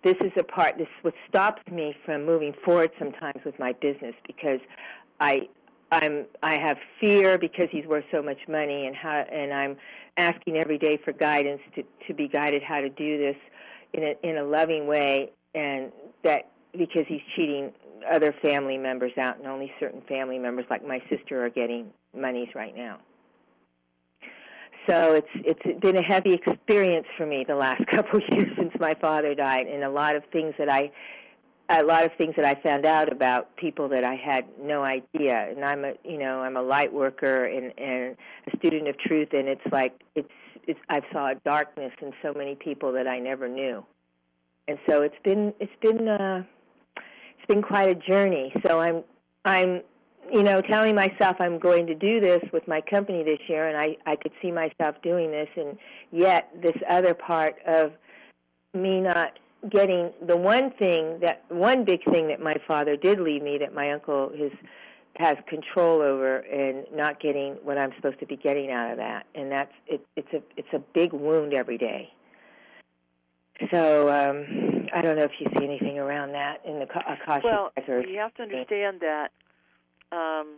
This 0.03 0.15
is 0.21 0.31
the 0.35 0.43
part. 0.43 0.77
This 0.77 0.87
what 1.01 1.13
stops 1.29 1.61
me 1.71 1.95
from 2.05 2.25
moving 2.25 2.53
forward 2.65 2.91
sometimes 2.97 3.43
with 3.45 3.57
my 3.59 3.73
business 3.73 4.15
because 4.25 4.59
I 5.19 5.47
I'm 5.91 6.25
I 6.41 6.57
have 6.57 6.77
fear 6.99 7.37
because 7.37 7.67
he's 7.71 7.85
worth 7.85 8.05
so 8.11 8.21
much 8.21 8.39
money 8.47 8.87
and 8.87 8.95
how 8.95 9.25
and 9.31 9.53
I'm 9.53 9.77
asking 10.17 10.57
every 10.57 10.77
day 10.77 10.97
for 11.03 11.13
guidance 11.13 11.61
to 11.75 11.83
to 12.07 12.13
be 12.13 12.27
guided 12.27 12.63
how 12.63 12.81
to 12.81 12.89
do 12.89 13.17
this 13.17 13.35
in 13.93 14.03
a 14.03 14.27
in 14.27 14.37
a 14.37 14.43
loving 14.43 14.87
way 14.87 15.31
and 15.53 15.91
that 16.23 16.49
because 16.77 17.05
he's 17.07 17.21
cheating 17.35 17.71
other 18.11 18.33
family 18.41 18.77
members 18.77 19.11
out 19.19 19.37
and 19.37 19.47
only 19.47 19.71
certain 19.79 20.01
family 20.07 20.39
members 20.39 20.65
like 20.69 20.85
my 20.85 20.99
sister 21.09 21.45
are 21.45 21.49
getting 21.49 21.91
monies 22.15 22.47
right 22.55 22.75
now 22.75 22.97
so 24.91 25.13
it's 25.13 25.27
it's 25.63 25.79
been 25.79 25.97
a 25.97 26.01
heavy 26.01 26.33
experience 26.33 27.07
for 27.17 27.25
me 27.25 27.45
the 27.47 27.55
last 27.55 27.85
couple 27.91 28.19
of 28.19 28.23
years 28.31 28.51
since 28.57 28.71
my 28.79 28.93
father 28.95 29.33
died, 29.33 29.67
and 29.67 29.83
a 29.83 29.89
lot 29.89 30.15
of 30.15 30.23
things 30.31 30.53
that 30.57 30.69
I 30.69 30.91
a 31.69 31.83
lot 31.83 32.03
of 32.03 32.11
things 32.17 32.35
that 32.35 32.43
I 32.43 32.55
found 32.61 32.85
out 32.85 33.09
about 33.11 33.55
people 33.55 33.87
that 33.89 34.03
I 34.03 34.15
had 34.15 34.45
no 34.61 34.83
idea. 34.83 35.47
And 35.49 35.63
I'm 35.63 35.85
a 35.85 35.93
you 36.03 36.17
know 36.17 36.41
I'm 36.41 36.57
a 36.57 36.61
light 36.61 36.91
worker 36.91 37.45
and 37.45 37.73
and 37.77 38.17
a 38.51 38.57
student 38.57 38.87
of 38.87 38.97
truth, 38.97 39.29
and 39.31 39.47
it's 39.47 39.65
like 39.71 40.03
it's 40.15 40.31
it's 40.67 40.79
I 40.89 41.01
saw 41.11 41.31
a 41.31 41.35
darkness 41.35 41.93
in 42.01 42.13
so 42.21 42.33
many 42.33 42.55
people 42.55 42.91
that 42.93 43.07
I 43.07 43.19
never 43.19 43.47
knew, 43.47 43.85
and 44.67 44.77
so 44.89 45.01
it's 45.01 45.15
been 45.23 45.53
it's 45.59 45.71
been 45.81 46.07
uh, 46.07 46.43
it's 46.97 47.47
been 47.47 47.61
quite 47.61 47.89
a 47.89 47.95
journey. 47.95 48.53
So 48.67 48.79
I'm 48.79 49.03
I'm 49.45 49.81
you 50.31 50.43
know, 50.43 50.61
telling 50.61 50.95
myself 50.95 51.37
I'm 51.39 51.59
going 51.59 51.87
to 51.87 51.95
do 51.95 52.19
this 52.19 52.41
with 52.53 52.67
my 52.67 52.81
company 52.81 53.23
this 53.23 53.39
year, 53.47 53.67
and 53.67 53.77
I 53.77 53.97
I 54.05 54.15
could 54.15 54.31
see 54.41 54.51
myself 54.51 54.95
doing 55.01 55.31
this, 55.31 55.49
and 55.55 55.77
yet 56.11 56.49
this 56.61 56.75
other 56.89 57.13
part 57.13 57.55
of 57.65 57.91
me 58.73 59.01
not 59.01 59.39
getting 59.69 60.11
the 60.25 60.35
one 60.37 60.71
thing 60.71 61.19
that 61.21 61.43
one 61.49 61.85
big 61.85 62.03
thing 62.05 62.27
that 62.27 62.41
my 62.41 62.55
father 62.67 62.95
did 62.95 63.19
leave 63.19 63.43
me 63.43 63.57
that 63.59 63.73
my 63.73 63.91
uncle 63.91 64.31
has 64.37 64.51
has 65.17 65.37
control 65.47 66.01
over 66.01 66.37
and 66.37 66.85
not 66.93 67.19
getting 67.19 67.53
what 67.63 67.77
I'm 67.77 67.91
supposed 67.95 68.19
to 68.19 68.25
be 68.25 68.37
getting 68.37 68.71
out 68.71 68.91
of 68.91 68.97
that, 68.97 69.25
and 69.35 69.51
that's 69.51 69.73
it. 69.87 70.05
It's 70.15 70.33
a 70.33 70.41
it's 70.55 70.73
a 70.73 70.79
big 70.93 71.13
wound 71.13 71.53
every 71.53 71.77
day. 71.77 72.11
So 73.69 74.09
um, 74.09 74.87
I 74.93 75.01
don't 75.01 75.15
know 75.15 75.23
if 75.23 75.33
you 75.39 75.47
see 75.57 75.63
anything 75.63 75.99
around 75.99 76.31
that 76.31 76.61
in 76.65 76.79
the 76.79 76.85
Akashic 76.85 77.43
well, 77.43 77.71
records. 77.77 78.07
you 78.09 78.17
have 78.17 78.33
to 78.35 78.43
understand 78.43 79.01
that 79.01 79.31
um, 80.11 80.57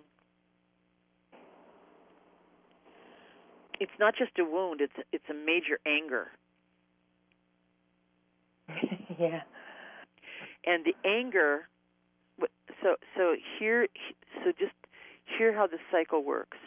it's 3.80 3.92
not 4.00 4.16
just 4.16 4.32
a 4.40 4.44
wound; 4.44 4.82
it's 4.82 4.94
it's 5.12 5.26
a 5.30 5.34
major 5.34 5.80
anger. 5.86 6.32
yeah. 9.20 9.42
And 10.66 10.86
the 10.86 10.96
anger, 11.08 11.68
so 12.82 12.96
so 13.16 13.36
here, 13.60 13.88
so 14.44 14.52
just 14.58 14.74
hear 15.38 15.54
how 15.54 15.68
the 15.68 15.78
cycle 15.92 16.24
works. 16.24 16.58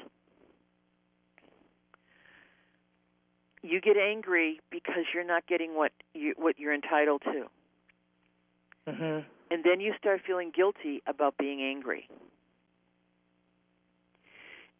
You 3.62 3.80
get 3.80 3.97
angry 3.97 4.61
because 4.70 5.05
you're 5.12 5.24
not 5.24 5.47
getting 5.47 5.74
what 5.74 5.93
you 6.14 6.34
what 6.37 6.59
you're 6.59 6.74
entitled 6.74 7.22
to. 7.22 7.47
Mm-hmm. 8.89 9.26
And 9.51 9.64
then 9.64 9.80
you 9.80 9.95
start 9.99 10.20
feeling 10.26 10.53
guilty 10.55 11.03
about 11.07 11.37
being 11.39 11.62
angry. 11.62 12.09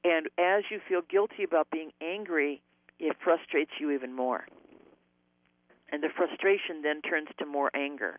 And 0.05 0.29
as 0.39 0.65
you 0.71 0.81
feel 0.89 1.01
guilty 1.03 1.43
about 1.43 1.69
being 1.71 1.91
angry, 2.01 2.63
it 2.99 3.17
frustrates 3.23 3.73
you 3.81 3.91
even 3.91 4.15
more. 4.15 4.47
And 5.91 6.03
the 6.03 6.09
frustration 6.15 6.83
then 6.83 7.03
turns 7.03 7.29
to 7.39 7.47
more 7.47 7.71
anger. 7.75 8.19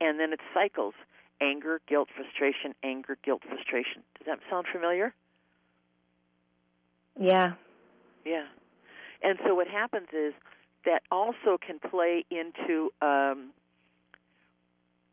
And 0.00 0.18
then 0.18 0.32
it 0.32 0.40
cycles 0.52 0.94
anger, 1.40 1.80
guilt, 1.88 2.08
frustration, 2.14 2.74
anger, 2.82 3.16
guilt, 3.24 3.42
frustration. 3.48 4.02
Does 4.18 4.26
that 4.26 4.38
sound 4.50 4.66
familiar? 4.72 5.14
Yeah. 7.18 7.52
Yeah. 8.24 8.46
And 9.22 9.38
so 9.46 9.54
what 9.54 9.68
happens 9.68 10.08
is 10.12 10.34
that 10.84 11.02
also 11.10 11.58
can 11.64 11.78
play 11.78 12.24
into 12.30 12.90
um, 13.00 13.50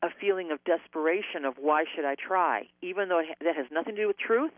a 0.03 0.09
feeling 0.19 0.51
of 0.51 0.63
desperation 0.63 1.45
of 1.45 1.55
why 1.59 1.85
should 1.95 2.05
I 2.05 2.15
try, 2.15 2.67
even 2.81 3.09
though 3.09 3.21
that 3.41 3.55
has 3.55 3.67
nothing 3.71 3.95
to 3.95 4.01
do 4.01 4.07
with 4.07 4.17
truth 4.17 4.51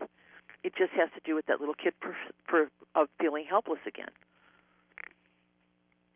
it 0.64 0.72
just 0.76 0.92
has 0.92 1.10
to 1.14 1.20
do 1.24 1.34
with 1.34 1.46
that 1.46 1.60
little 1.60 1.74
kid 1.74 1.92
per, 2.00 2.16
per, 2.48 2.68
of 2.94 3.08
feeling 3.20 3.44
helpless 3.48 3.78
again. 3.86 4.08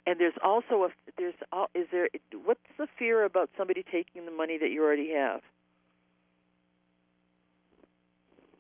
And 0.07 0.19
there's 0.19 0.35
also 0.43 0.85
a 0.85 0.89
there's 1.19 1.35
all 1.53 1.69
is 1.75 1.87
there 1.93 2.09
what's 2.45 2.61
the 2.79 2.89
fear 2.99 3.25
about 3.25 3.51
somebody 3.59 3.85
taking 3.93 4.25
the 4.25 4.31
money 4.31 4.57
that 4.57 4.71
you 4.71 4.83
already 4.83 5.13
have? 5.13 5.43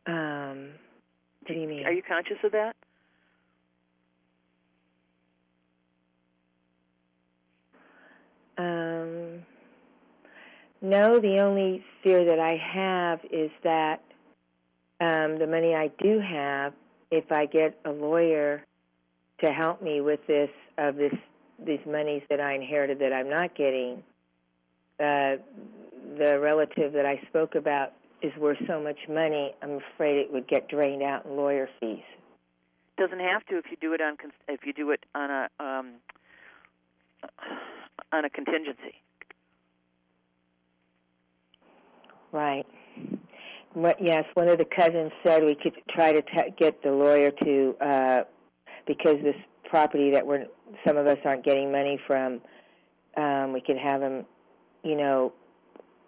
Um, 0.06 0.68
what 1.40 1.54
do 1.54 1.54
you 1.54 1.66
mean? 1.66 1.86
Are 1.86 1.92
you 1.92 2.02
conscious 2.02 2.36
of 2.44 2.52
that? 2.52 2.76
Um, 8.58 9.46
no, 10.82 11.18
the 11.18 11.38
only 11.38 11.82
fear 12.02 12.26
that 12.26 12.38
I 12.38 12.56
have 12.56 13.20
is 13.30 13.50
that 13.62 14.02
um, 15.00 15.38
the 15.38 15.46
money 15.46 15.74
I 15.74 15.90
do 16.02 16.20
have, 16.20 16.72
if 17.10 17.30
I 17.30 17.46
get 17.46 17.78
a 17.84 17.90
lawyer 17.90 18.64
to 19.40 19.52
help 19.52 19.82
me 19.82 20.00
with 20.00 20.20
this 20.26 20.50
of 20.76 20.96
this 20.96 21.14
these 21.64 21.80
monies 21.86 22.22
that 22.30 22.40
I 22.40 22.54
inherited 22.54 23.00
that 23.00 23.12
I'm 23.12 23.28
not 23.28 23.56
getting, 23.56 24.02
uh, 25.00 25.36
the 26.16 26.38
relative 26.40 26.92
that 26.92 27.04
I 27.04 27.20
spoke 27.28 27.54
about 27.54 27.92
is 28.22 28.32
worth 28.36 28.58
so 28.66 28.80
much 28.80 28.98
money. 29.08 29.54
I'm 29.62 29.80
afraid 29.94 30.18
it 30.18 30.32
would 30.32 30.48
get 30.48 30.68
drained 30.68 31.02
out 31.02 31.24
in 31.24 31.36
lawyer 31.36 31.68
fees. 31.80 32.02
Doesn't 32.96 33.20
have 33.20 33.44
to 33.46 33.58
if 33.58 33.66
you 33.70 33.76
do 33.80 33.92
it 33.92 34.00
on 34.00 34.16
if 34.48 34.60
you 34.64 34.72
do 34.72 34.90
it 34.90 35.04
on 35.14 35.30
a 35.30 35.48
um, 35.60 35.92
on 38.12 38.24
a 38.24 38.30
contingency. 38.30 38.94
Right. 42.32 42.66
Yes, 44.00 44.24
one 44.34 44.48
of 44.48 44.58
the 44.58 44.64
cousins 44.64 45.12
said 45.22 45.44
we 45.44 45.54
could 45.54 45.74
try 45.90 46.12
to 46.12 46.22
t- 46.22 46.54
get 46.58 46.82
the 46.82 46.90
lawyer 46.90 47.30
to 47.30 47.76
uh, 47.80 48.24
because 48.86 49.16
this 49.22 49.36
property 49.68 50.10
that 50.10 50.26
we're 50.26 50.46
some 50.86 50.96
of 50.96 51.06
us 51.06 51.18
aren't 51.24 51.44
getting 51.44 51.70
money 51.70 52.00
from. 52.06 52.40
Um, 53.16 53.52
we 53.52 53.60
could 53.60 53.76
have 53.76 54.00
him, 54.00 54.24
you 54.84 54.96
know, 54.96 55.32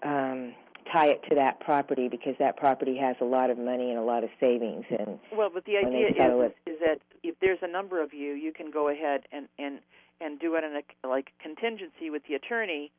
um, 0.02 0.54
tie 0.92 1.08
it 1.08 1.22
to 1.28 1.34
that 1.34 1.61
property 1.61 2.08
because 2.08 2.34
that 2.38 2.56
property 2.56 2.96
has 2.96 3.16
a 3.20 3.24
lot 3.24 3.50
of 3.50 3.58
money 3.58 3.90
and 3.90 3.98
a 3.98 4.02
lot 4.02 4.24
of 4.24 4.30
savings. 4.38 4.84
And 4.90 5.18
well, 5.36 5.50
but 5.52 5.64
the 5.64 5.76
idea 5.76 6.08
is 6.08 6.52
is 6.66 6.78
that 6.80 7.00
if 7.22 7.36
there's 7.40 7.58
a 7.62 7.68
number 7.68 8.02
of 8.02 8.12
you, 8.14 8.32
you 8.32 8.52
can 8.52 8.70
go 8.70 8.88
ahead 8.88 9.22
and 9.32 9.48
and 9.58 9.80
and 10.20 10.38
do 10.38 10.54
it 10.54 10.64
in 10.64 10.76
a 10.76 11.08
like 11.08 11.32
contingency 11.40 12.11
with 12.11 12.22
the 12.28 12.34
attorney, 12.34 12.90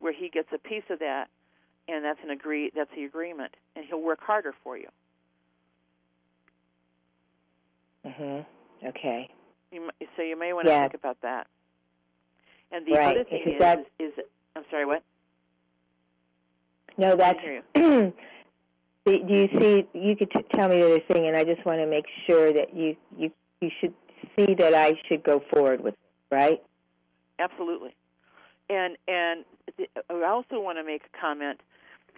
where 0.00 0.12
he 0.12 0.28
gets 0.28 0.48
a 0.54 0.58
piece 0.58 0.84
of 0.90 0.98
that 0.98 1.28
and 1.90 2.04
that's 2.04 2.20
an 2.22 2.30
agree 2.30 2.70
that's 2.74 2.90
the 2.94 3.04
agreement, 3.04 3.54
and 3.76 3.84
he'll 3.84 4.00
work 4.02 4.20
harder 4.22 4.54
for 4.62 4.76
you. 4.76 4.88
Mhm. 8.06 8.46
Okay. 8.84 9.28
You, 9.72 9.90
so 10.16 10.22
you 10.22 10.38
may 10.38 10.52
want 10.52 10.66
to 10.66 10.72
yeah. 10.72 10.82
think 10.82 10.94
about 10.94 11.20
that. 11.22 11.46
And 12.72 12.86
the 12.86 12.92
right. 12.92 13.16
other 13.16 13.24
thing 13.24 13.42
is, 13.46 13.58
that... 13.58 13.80
is, 13.98 14.12
is, 14.16 14.24
I'm 14.56 14.64
sorry, 14.70 14.86
what? 14.86 15.02
No, 16.96 17.16
that's. 17.16 17.38
Do 17.74 18.12
you 19.06 19.48
see? 19.58 19.86
You 19.94 20.16
could 20.16 20.30
t- 20.30 20.44
tell 20.54 20.68
me 20.68 20.76
the 20.76 20.86
other 20.86 21.00
thing, 21.00 21.26
and 21.26 21.36
I 21.36 21.44
just 21.44 21.64
want 21.64 21.80
to 21.80 21.86
make 21.86 22.04
sure 22.26 22.52
that 22.52 22.74
you 22.74 22.96
you 23.16 23.32
you 23.60 23.70
should 23.80 23.94
see 24.36 24.54
that 24.54 24.74
I 24.74 24.94
should 25.08 25.22
go 25.22 25.42
forward 25.50 25.82
with, 25.82 25.94
it, 25.94 26.34
right? 26.34 26.62
Absolutely. 27.38 27.94
And 28.68 28.96
and 29.08 29.44
the, 29.78 29.88
I 30.10 30.28
also 30.28 30.60
want 30.60 30.78
to 30.78 30.84
make 30.84 31.02
a 31.02 31.18
comment 31.18 31.60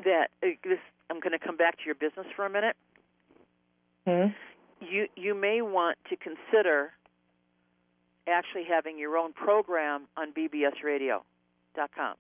that 0.05 0.29
uh, 0.43 0.49
this. 0.65 0.79
I'm 1.11 1.21
going 1.21 1.39
to 1.39 1.45
come 1.45 1.57
back 1.57 1.77
to 1.79 1.85
your 1.85 1.95
business 1.95 2.27
for 2.35 2.47
a 2.47 2.51
minute. 2.51 2.77
Hmm? 4.07 4.29
You 4.81 5.07
you 5.17 5.35
may 5.35 5.63
want 5.63 5.99
to 6.11 6.17
consider 6.17 6.93
actually 8.27 8.65
having 8.69 8.99
your 8.99 9.17
own 9.17 9.33
program 9.33 10.03
on 10.17 10.33
bbsradio.com. 10.33 12.15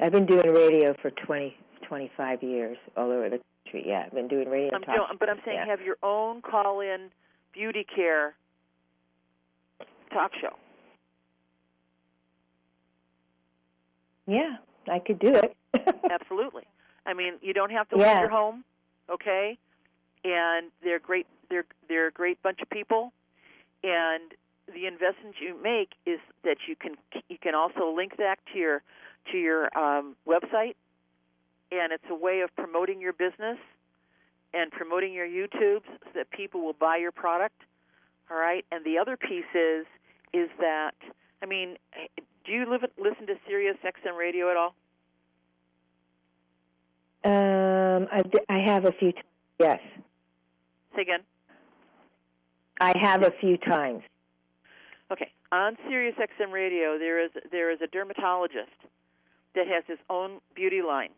I've 0.00 0.12
been 0.12 0.26
doing 0.26 0.52
radio 0.52 0.94
for 1.00 1.10
20, 1.10 1.54
25 1.86 2.42
years 2.42 2.76
all 2.96 3.10
over 3.10 3.28
the 3.28 3.40
country. 3.64 3.84
Yeah, 3.86 4.04
I've 4.06 4.12
been 4.12 4.28
doing 4.28 4.48
radio. 4.48 4.74
I'm 4.74 5.16
but 5.18 5.28
I'm 5.28 5.38
saying 5.44 5.58
yeah. 5.58 5.66
have 5.66 5.80
your 5.80 5.96
own 6.02 6.42
call-in 6.42 7.10
beauty 7.52 7.86
care 7.94 8.34
talk 10.12 10.32
show. 10.40 10.56
Yeah, 14.26 14.56
I 14.90 14.98
could 14.98 15.18
do 15.18 15.34
it. 15.34 15.56
Absolutely. 16.10 16.64
I 17.06 17.14
mean, 17.14 17.34
you 17.40 17.52
don't 17.52 17.70
have 17.70 17.88
to 17.90 17.96
leave 17.96 18.06
your 18.06 18.28
home, 18.28 18.64
okay? 19.10 19.58
And 20.24 20.70
they're 20.82 21.00
great. 21.00 21.26
They're 21.50 21.66
they're 21.88 22.08
a 22.08 22.12
great 22.12 22.42
bunch 22.42 22.60
of 22.62 22.70
people, 22.70 23.12
and 23.82 24.32
the 24.72 24.86
investment 24.86 25.36
you 25.40 25.60
make 25.60 25.90
is 26.06 26.20
that 26.44 26.58
you 26.68 26.76
can 26.76 26.94
you 27.28 27.38
can 27.38 27.54
also 27.54 27.92
link 27.94 28.16
that 28.18 28.38
to 28.52 28.58
your 28.58 28.82
to 29.32 29.38
your 29.38 29.76
um, 29.76 30.14
website, 30.26 30.76
and 31.72 31.92
it's 31.92 32.04
a 32.08 32.14
way 32.14 32.40
of 32.40 32.54
promoting 32.56 33.00
your 33.00 33.12
business 33.12 33.58
and 34.54 34.70
promoting 34.70 35.12
your 35.12 35.26
YouTubes 35.26 35.86
so 36.04 36.10
that 36.14 36.30
people 36.30 36.64
will 36.64 36.74
buy 36.74 36.96
your 36.98 37.12
product. 37.12 37.60
All 38.30 38.36
right, 38.36 38.64
and 38.70 38.84
the 38.84 38.98
other 38.98 39.16
piece 39.16 39.44
is 39.54 39.86
is 40.32 40.48
that 40.60 40.94
I 41.42 41.46
mean, 41.46 41.76
do 42.44 42.52
you 42.52 42.68
live, 42.68 42.82
listen 42.98 43.26
to 43.26 43.34
Sirius 43.46 43.76
XM 43.84 44.16
radio 44.18 44.50
at 44.50 44.56
all? 44.56 44.74
um, 47.24 48.08
I 48.10 48.22
I 48.48 48.58
have 48.58 48.84
a 48.84 48.92
few. 48.92 49.12
T- 49.12 49.18
yes, 49.60 49.80
Say 50.96 51.02
again. 51.02 51.20
I 52.80 52.96
have 52.98 53.22
a 53.22 53.30
few 53.40 53.56
times. 53.56 54.02
Okay, 55.10 55.30
on 55.52 55.76
Sirius 55.88 56.16
XM 56.16 56.52
radio, 56.52 56.98
there 56.98 57.22
is 57.24 57.30
there 57.50 57.70
is 57.70 57.78
a 57.80 57.86
dermatologist 57.86 58.70
that 59.54 59.66
has 59.68 59.84
his 59.86 59.98
own 60.10 60.38
beauty 60.54 60.82
line, 60.82 61.10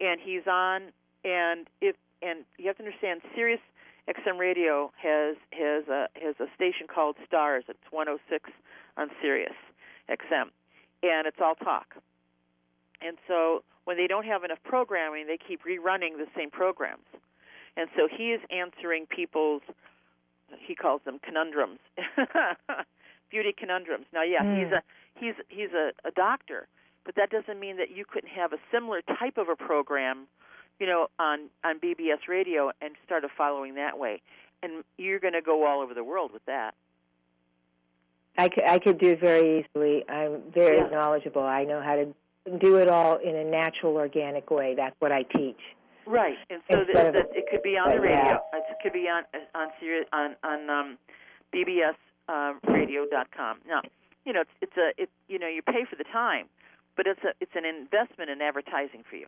and 0.00 0.20
he's 0.20 0.46
on. 0.46 0.92
And 1.24 1.68
if 1.80 1.96
and 2.22 2.44
you 2.58 2.66
have 2.66 2.76
to 2.76 2.84
understand, 2.84 3.22
Sirius 3.34 3.60
XM 4.08 4.38
radio 4.38 4.92
has 4.96 5.36
has 5.52 5.88
a 5.88 6.08
has 6.20 6.34
a 6.38 6.46
station 6.54 6.86
called 6.86 7.16
Stars. 7.26 7.64
It's 7.68 7.78
106 7.90 8.50
on 8.96 9.08
Sirius 9.22 9.54
XM, 10.10 10.50
and 11.02 11.26
it's 11.26 11.38
all 11.42 11.54
talk. 11.54 11.94
And 13.00 13.16
so 13.28 13.62
when 13.84 13.96
they 13.96 14.06
don't 14.06 14.26
have 14.26 14.44
enough 14.44 14.58
programming, 14.64 15.26
they 15.26 15.38
keep 15.38 15.62
rerunning 15.64 16.16
the 16.18 16.26
same 16.36 16.50
programs. 16.50 17.06
And 17.76 17.88
so 17.96 18.08
he 18.10 18.32
is 18.32 18.40
answering 18.50 19.06
people's 19.06 19.62
he 20.66 20.74
calls 20.74 21.02
them 21.04 21.18
conundrums, 21.22 21.78
beauty 23.30 23.54
conundrums. 23.56 24.06
Now, 24.12 24.22
yeah, 24.22 24.42
Hmm. 24.42 24.56
he's 24.58 24.72
a 24.72 24.82
he's 25.14 25.34
he's 25.48 25.72
a, 25.72 25.92
a 26.08 26.10
doctor, 26.10 26.66
but 27.04 27.14
that 27.16 27.30
doesn't 27.30 27.60
mean 27.60 27.76
that 27.76 27.90
you 27.90 28.04
couldn't 28.10 28.30
have 28.30 28.52
a 28.52 28.58
similar 28.72 29.02
type 29.02 29.36
of 29.36 29.48
a 29.48 29.56
program, 29.56 30.26
you 30.80 30.86
know, 30.86 31.08
on 31.18 31.50
on 31.64 31.78
BBS 31.78 32.26
radio 32.28 32.72
and 32.80 32.94
start 33.04 33.24
a 33.24 33.28
following 33.28 33.74
that 33.74 33.98
way. 33.98 34.22
And 34.62 34.82
you're 34.96 35.20
going 35.20 35.34
to 35.34 35.42
go 35.42 35.66
all 35.66 35.80
over 35.80 35.94
the 35.94 36.02
world 36.02 36.32
with 36.32 36.44
that. 36.46 36.74
I 38.38 38.48
could, 38.48 38.64
I 38.64 38.78
could 38.78 38.98
do 38.98 39.10
it 39.12 39.20
very 39.20 39.60
easily. 39.74 40.04
I'm 40.08 40.40
very 40.54 40.78
Yeah. 40.78 40.88
knowledgeable. 40.90 41.42
I 41.42 41.64
know 41.64 41.82
how 41.82 41.96
to 41.96 42.06
do 42.58 42.76
it 42.76 42.88
all 42.88 43.16
in 43.16 43.34
a 43.36 43.44
natural, 43.44 43.96
organic 43.96 44.50
way. 44.50 44.74
That's 44.76 44.94
what 45.00 45.12
I 45.12 45.24
teach. 45.24 45.58
Right, 46.06 46.38
and 46.48 46.62
so 46.70 46.78
Instead 46.80 47.06
that, 47.06 47.12
that 47.12 47.36
it 47.36 47.44
could 47.50 47.62
be 47.62 47.76
on 47.76 47.90
the 47.90 48.00
radio. 48.00 48.16
yeah. 48.16 48.38
It 48.54 48.76
could 48.82 48.94
be 48.94 49.08
on 49.08 49.24
on 49.54 49.68
Sirius, 49.78 50.06
on 50.12 50.36
on 50.42 50.70
um, 50.70 50.98
BBS 51.52 51.96
uh. 52.28 52.54
Now, 53.66 53.82
you 54.24 54.32
know, 54.32 54.40
it's, 54.40 54.50
it's 54.62 54.76
a 54.78 55.02
it 55.02 55.10
you 55.28 55.38
know 55.38 55.48
you 55.48 55.60
pay 55.60 55.84
for 55.84 55.96
the 55.96 56.04
time, 56.04 56.46
but 56.96 57.06
it's 57.06 57.20
a 57.24 57.34
it's 57.40 57.52
an 57.54 57.66
investment 57.66 58.30
in 58.30 58.40
advertising 58.40 59.04
for 59.08 59.16
you. 59.16 59.26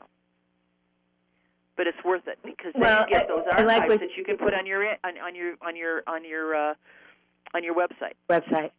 But 1.77 1.87
it's 1.87 2.03
worth 2.05 2.27
it 2.27 2.39
because 2.45 2.73
then 2.75 2.83
Well, 2.83 3.05
you 3.09 3.15
get 3.15 3.29
those 3.29 3.45
archives 3.51 3.67
like 3.89 4.01
that 4.01 4.09
you 4.17 4.25
can 4.25 4.39
put 4.39 4.55
on 4.55 4.65
your 4.67 4.87
on, 5.05 5.19
on 5.19 5.35
your 5.35 5.55
on 5.63 5.77
your 5.77 6.03
on 6.07 6.25
your 6.25 6.55
uh, 6.55 6.75
on 7.55 7.65
your 7.65 7.75
website. 7.75 8.15
Website. 8.31 8.71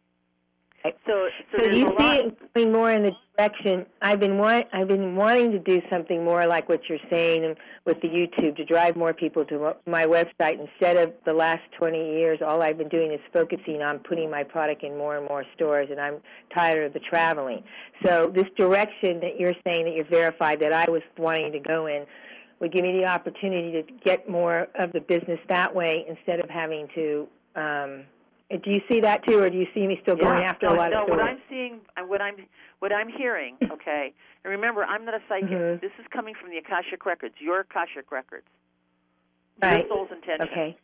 So 0.84 0.90
so, 1.06 1.28
So 1.58 1.64
you 1.70 1.94
see 1.98 2.06
it 2.06 2.54
going 2.54 2.72
more 2.72 2.90
in 2.90 3.02
the 3.02 3.12
direction 3.36 3.86
I've 4.00 4.18
been 4.18 4.38
want, 4.38 4.66
I've 4.72 4.88
been 4.88 5.14
wanting 5.14 5.52
to 5.52 5.58
do 5.58 5.80
something 5.88 6.24
more 6.24 6.46
like 6.46 6.68
what 6.68 6.88
you're 6.88 6.98
saying 7.08 7.44
and 7.44 7.56
with 7.84 8.00
the 8.00 8.08
YouTube 8.08 8.56
to 8.56 8.64
drive 8.64 8.96
more 8.96 9.12
people 9.12 9.44
to 9.46 9.76
my 9.86 10.04
website 10.04 10.60
instead 10.60 10.96
of 10.96 11.12
the 11.24 11.32
last 11.32 11.62
20 11.78 11.96
years 11.96 12.40
all 12.44 12.62
I've 12.62 12.78
been 12.78 12.88
doing 12.88 13.12
is 13.12 13.20
focusing 13.32 13.82
on 13.82 14.00
putting 14.00 14.30
my 14.30 14.42
product 14.42 14.82
in 14.82 14.98
more 14.98 15.16
and 15.16 15.28
more 15.28 15.44
stores 15.54 15.88
and 15.90 16.00
I'm 16.00 16.16
tired 16.54 16.86
of 16.86 16.92
the 16.92 17.00
traveling. 17.00 17.62
So 18.04 18.32
this 18.34 18.46
direction 18.56 19.20
that 19.20 19.38
you're 19.38 19.54
saying 19.64 19.84
that 19.84 19.94
you're 19.94 20.04
verified 20.04 20.60
that 20.60 20.72
I 20.72 20.90
was 20.90 21.02
wanting 21.16 21.52
to 21.52 21.60
go 21.60 21.86
in 21.86 22.06
would 22.60 22.72
give 22.72 22.82
me 22.82 22.92
the 22.92 23.06
opportunity 23.06 23.82
to 23.82 23.92
get 24.04 24.28
more 24.28 24.68
of 24.76 24.92
the 24.92 25.00
business 25.00 25.38
that 25.48 25.74
way 25.74 26.04
instead 26.08 26.40
of 26.40 26.50
having 26.50 26.88
to 26.94 27.28
um 27.54 28.04
do 28.58 28.70
you 28.70 28.80
see 28.88 29.00
that 29.00 29.24
too, 29.24 29.38
or 29.38 29.48
do 29.50 29.56
you 29.56 29.66
see 29.74 29.86
me 29.86 29.98
still 30.02 30.16
going 30.16 30.42
yeah. 30.42 30.50
after 30.50 30.66
no, 30.66 30.74
a 30.74 30.76
lot 30.76 30.90
no, 30.90 31.02
of 31.02 31.08
what 31.08 31.18
stores? 31.18 31.30
I'm 31.30 31.42
seeing, 31.48 31.80
uh, 31.96 32.02
what 32.02 32.20
I'm, 32.20 32.36
what 32.80 32.92
I'm 32.92 33.08
hearing. 33.08 33.56
Okay, 33.72 34.12
and 34.44 34.50
remember, 34.50 34.84
I'm 34.84 35.04
not 35.04 35.14
a 35.14 35.20
psychic. 35.28 35.48
Mhm. 35.48 35.80
This 35.80 35.90
is 35.98 36.06
coming 36.10 36.34
from 36.40 36.50
the 36.50 36.58
Akashic 36.58 37.06
records, 37.06 37.34
your 37.38 37.60
Akashic 37.60 38.12
records, 38.12 38.46
Right. 39.60 39.86
your 39.86 39.88
soul's 39.88 40.10
intention. 40.12 40.48
Okay. 40.48 40.76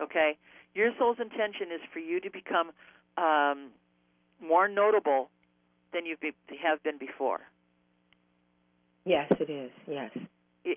Okay, 0.00 0.36
your 0.74 0.90
soul's 0.98 1.18
intention 1.20 1.70
is 1.72 1.80
for 1.92 1.98
you 1.98 2.20
to 2.20 2.30
become 2.30 2.72
um, 3.18 3.70
more 4.40 4.68
notable 4.68 5.28
than 5.92 6.06
you 6.06 6.16
be, 6.16 6.32
have 6.62 6.82
been 6.82 6.98
before. 6.98 7.40
Yes, 9.04 9.30
it 9.38 9.50
is. 9.50 9.70
Yes. 9.86 10.10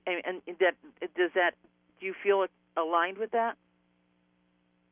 And, 0.06 0.42
and 0.48 0.58
that 0.60 0.76
does 1.16 1.32
that? 1.36 1.52
Do 2.00 2.06
you 2.06 2.14
feel 2.24 2.46
aligned 2.78 3.18
with 3.18 3.32
that? 3.32 3.58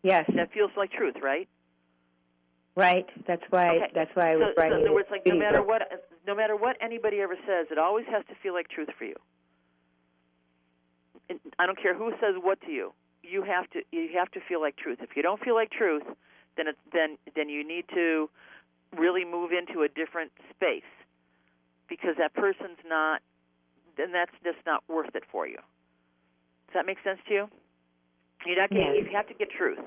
Yes. 0.03 0.29
That 0.35 0.51
feels 0.51 0.71
like 0.75 0.91
truth, 0.91 1.15
right? 1.21 1.47
Right. 2.75 3.05
That's 3.27 3.43
why. 3.49 3.75
Okay. 3.77 3.91
That's 3.93 4.11
why 4.15 4.31
I 4.31 4.33
So, 4.35 4.39
was 4.39 4.53
so 4.55 4.61
writing. 4.61 4.77
in 4.79 4.83
other 4.85 4.93
words, 4.93 5.07
like 5.11 5.25
no 5.25 5.35
matter 5.35 5.61
what, 5.61 5.81
no 6.25 6.33
matter 6.35 6.55
what 6.55 6.77
anybody 6.81 7.19
ever 7.21 7.35
says, 7.45 7.67
it 7.71 7.77
always 7.77 8.05
has 8.11 8.23
to 8.29 8.35
feel 8.41 8.53
like 8.53 8.69
truth 8.69 8.89
for 8.97 9.05
you. 9.05 9.15
And 11.29 11.39
I 11.59 11.65
don't 11.65 11.79
care 11.81 11.95
who 11.95 12.11
says 12.21 12.35
what 12.41 12.59
to 12.61 12.71
you. 12.71 12.93
You 13.23 13.43
have 13.43 13.69
to 13.71 13.81
you 13.91 14.09
have 14.17 14.31
to 14.31 14.39
feel 14.47 14.59
like 14.61 14.75
truth. 14.77 14.99
If 15.01 15.15
you 15.15 15.21
don't 15.21 15.41
feel 15.43 15.53
like 15.55 15.69
truth, 15.71 16.03
then 16.57 16.67
it's, 16.67 16.79
then 16.91 17.17
then 17.35 17.49
you 17.49 17.65
need 17.67 17.85
to 17.93 18.29
really 18.97 19.23
move 19.25 19.51
into 19.51 19.83
a 19.83 19.87
different 19.87 20.31
space 20.49 20.87
because 21.87 22.15
that 22.17 22.33
person's 22.33 22.79
not. 22.87 23.21
Then 23.97 24.11
that's 24.13 24.31
just 24.43 24.57
not 24.65 24.83
worth 24.87 25.13
it 25.15 25.23
for 25.31 25.45
you. 25.45 25.57
Does 26.67 26.73
that 26.75 26.85
make 26.85 26.97
sense 27.03 27.19
to 27.27 27.33
you? 27.33 27.49
You're 28.45 28.59
not 28.59 28.69
getting. 28.69 28.95
Yes. 28.95 29.05
You 29.09 29.17
have 29.17 29.27
to 29.27 29.33
get 29.33 29.49
truth. 29.51 29.79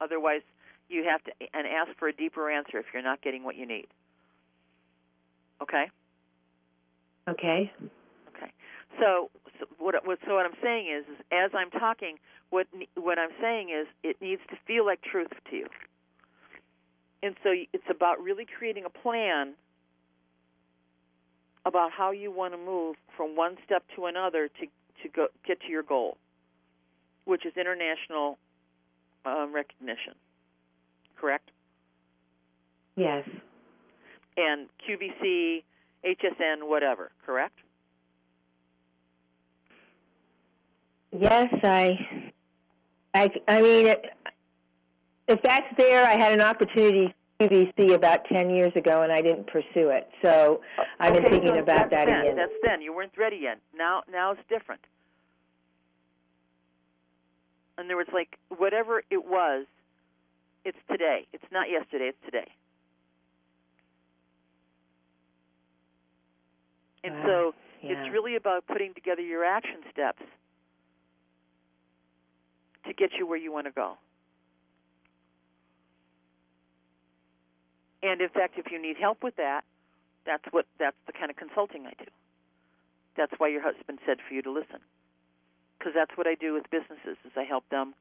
Otherwise, 0.00 0.42
you 0.88 1.04
have 1.04 1.22
to 1.24 1.32
and 1.54 1.66
ask 1.66 1.96
for 1.98 2.08
a 2.08 2.12
deeper 2.12 2.50
answer 2.50 2.78
if 2.78 2.86
you're 2.92 3.02
not 3.02 3.22
getting 3.22 3.44
what 3.44 3.56
you 3.56 3.66
need. 3.66 3.86
Okay. 5.62 5.90
Okay. 7.28 7.70
Okay. 8.34 8.52
So, 8.98 9.30
so 9.58 9.66
what, 9.78 9.94
what 10.06 10.18
so 10.26 10.34
what 10.34 10.46
I'm 10.46 10.58
saying 10.62 10.86
is, 10.88 11.04
is 11.12 11.24
as 11.30 11.50
I'm 11.54 11.70
talking, 11.70 12.16
what 12.50 12.66
what 12.94 13.18
I'm 13.18 13.30
saying 13.40 13.70
is 13.70 13.86
it 14.02 14.16
needs 14.20 14.42
to 14.50 14.56
feel 14.66 14.84
like 14.86 15.00
truth 15.02 15.28
to 15.50 15.56
you. 15.56 15.66
And 17.22 17.34
so 17.42 17.50
it's 17.72 17.84
about 17.90 18.20
really 18.22 18.46
creating 18.46 18.84
a 18.84 18.90
plan 18.90 19.54
about 21.66 21.90
how 21.92 22.10
you 22.10 22.32
want 22.32 22.54
to 22.54 22.58
move 22.58 22.96
from 23.16 23.36
one 23.36 23.56
step 23.64 23.84
to 23.96 24.06
another 24.06 24.48
to 24.48 24.66
to 25.02 25.08
go 25.08 25.28
get 25.46 25.60
to 25.62 25.68
your 25.68 25.82
goal, 25.82 26.16
which 27.24 27.46
is 27.46 27.52
international 27.56 28.38
um, 29.24 29.52
recognition. 29.54 30.14
Correct? 31.18 31.50
Yes. 32.96 33.28
And 34.36 34.68
QVC, 34.88 35.62
HSN, 36.04 36.68
whatever. 36.68 37.10
Correct? 37.24 37.58
Yes. 41.18 41.52
I. 41.62 42.32
I. 43.14 43.30
I 43.48 43.62
mean, 43.62 43.86
it, 43.88 44.06
if 45.28 45.40
that's 45.42 45.66
there, 45.76 46.04
I 46.04 46.16
had 46.16 46.32
an 46.32 46.40
opportunity 46.40 47.14
QVC 47.40 47.94
about 47.94 48.24
10 48.26 48.50
years 48.50 48.72
ago, 48.76 49.02
and 49.02 49.10
I 49.10 49.22
didn't 49.22 49.46
pursue 49.46 49.88
it. 49.88 50.08
So 50.22 50.60
I've 50.98 51.14
been 51.14 51.24
okay, 51.24 51.34
thinking 51.36 51.54
so 51.54 51.60
about 51.60 51.90
that 51.90 52.06
then. 52.06 52.20
again. 52.20 52.36
That's 52.36 52.52
then. 52.62 52.82
You 52.82 52.94
weren't 52.94 53.16
ready 53.16 53.38
yet. 53.42 53.58
Now, 53.76 54.02
now 54.10 54.32
it's 54.32 54.42
different. 54.48 54.82
In 57.80 57.86
other 57.86 57.96
words, 57.96 58.10
like 58.12 58.38
whatever 58.56 59.02
it 59.10 59.24
was, 59.24 59.66
it's 60.64 60.78
today. 60.90 61.26
It's 61.32 61.44
not 61.50 61.70
yesterday. 61.70 62.08
It's 62.08 62.24
today. 62.24 62.52
And 67.02 67.14
Wow. 67.20 67.24
so 67.24 67.54
yeah. 67.82 67.92
it's 67.92 68.12
really 68.12 68.36
about 68.36 68.66
putting 68.66 68.92
together 68.92 69.22
your 69.22 69.44
action 69.44 69.82
steps 69.90 70.22
to 72.84 72.92
get 72.92 73.14
you 73.14 73.26
where 73.26 73.38
you 73.38 73.50
want 73.50 73.66
to 73.66 73.72
go. 73.72 73.96
And 78.02 78.20
in 78.20 78.28
fact, 78.28 78.58
if 78.58 78.70
you 78.70 78.80
need 78.80 78.96
help 78.96 79.22
with 79.22 79.36
that, 79.36 79.64
that's 80.24 80.44
what 80.50 80.66
that's 80.78 80.96
the 81.06 81.12
kind 81.12 81.30
of 81.30 81.36
consulting 81.36 81.86
I 81.86 81.92
do. 81.98 82.10
That's 83.16 83.32
why 83.38 83.48
your 83.48 83.62
husband 83.62 83.98
said 84.06 84.18
for 84.26 84.34
you 84.34 84.42
to 84.42 84.50
listen. 84.50 84.80
Because 85.80 85.94
that's 85.94 86.16
what 86.16 86.26
I 86.26 86.34
do 86.34 86.52
with 86.52 86.64
businesses 86.70 87.16
is 87.24 87.32
I 87.36 87.44
help 87.44 87.66
them 87.70 87.94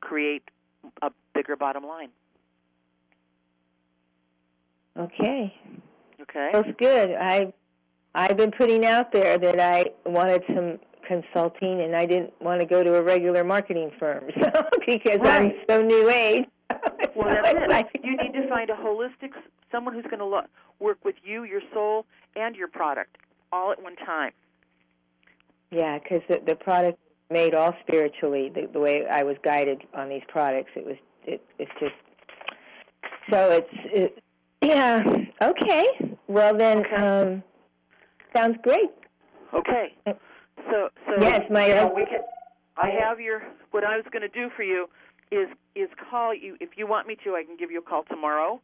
create 0.00 0.42
a 1.00 1.10
bigger 1.34 1.54
bottom 1.54 1.84
line. 1.84 2.10
Okay. 4.98 5.54
Okay? 6.20 6.50
That's 6.52 6.68
good. 6.78 7.12
I 7.14 7.52
I've 8.14 8.36
been 8.36 8.50
putting 8.50 8.84
out 8.84 9.12
there 9.12 9.38
that 9.38 9.60
I 9.60 9.86
wanted 10.04 10.42
some 10.48 10.78
consulting, 11.06 11.80
and 11.80 11.96
I 11.96 12.06
didn't 12.06 12.32
want 12.42 12.60
to 12.60 12.66
go 12.66 12.82
to 12.82 12.96
a 12.96 13.02
regular 13.02 13.44
marketing 13.44 13.90
firm, 13.98 14.24
so 14.40 14.50
because 14.86 15.20
I'm 15.24 15.52
so 15.68 15.82
new 15.82 16.10
age. 16.10 16.44
Well, 17.14 17.28
that's 17.28 17.90
it. 17.94 18.00
You 18.02 18.16
need 18.16 18.32
to 18.32 18.48
find 18.48 18.70
a 18.70 18.72
holistic, 18.72 19.32
someone 19.70 19.92
who's 19.92 20.04
going 20.04 20.20
to 20.20 20.24
lo- 20.24 20.46
work 20.80 21.04
with 21.04 21.16
you, 21.22 21.44
your 21.44 21.60
soul, 21.74 22.06
and 22.36 22.56
your 22.56 22.68
product 22.68 23.18
all 23.52 23.70
at 23.70 23.82
one 23.82 23.96
time. 23.96 24.32
Yeah, 25.72 25.98
because 25.98 26.20
the, 26.28 26.40
the 26.46 26.54
product 26.54 26.98
made 27.30 27.54
all 27.54 27.74
spiritually. 27.86 28.52
The, 28.54 28.68
the 28.72 28.78
way 28.78 29.06
I 29.10 29.22
was 29.22 29.36
guided 29.42 29.82
on 29.94 30.08
these 30.10 30.22
products, 30.28 30.70
it 30.76 30.84
was 30.84 30.96
it, 31.24 31.42
it's 31.58 31.70
just 31.80 31.94
so 33.30 33.50
it's 33.50 33.68
it, 33.84 34.22
yeah 34.60 35.02
okay. 35.42 35.86
Well 36.28 36.56
then, 36.56 36.78
Okay. 36.78 36.96
um, 36.96 37.42
sounds 38.36 38.58
great. 38.62 38.90
Okay. 39.54 39.94
So, 40.04 40.88
so 41.06 41.20
Yes, 41.20 41.42
my 41.50 41.66
you 41.66 41.74
know, 41.74 41.92
we 41.94 42.04
can. 42.04 42.20
I 42.76 42.90
have 42.90 43.20
your. 43.20 43.42
What 43.70 43.84
I 43.84 43.96
was 43.96 44.04
going 44.12 44.22
to 44.22 44.28
do 44.28 44.50
for 44.54 44.62
you 44.62 44.88
is 45.30 45.48
is 45.74 45.88
call 46.10 46.34
you 46.34 46.56
if 46.60 46.70
you 46.76 46.86
want 46.86 47.06
me 47.06 47.16
to. 47.24 47.34
I 47.34 47.44
can 47.44 47.56
give 47.56 47.70
you 47.70 47.78
a 47.78 47.82
call 47.82 48.04
tomorrow. 48.04 48.60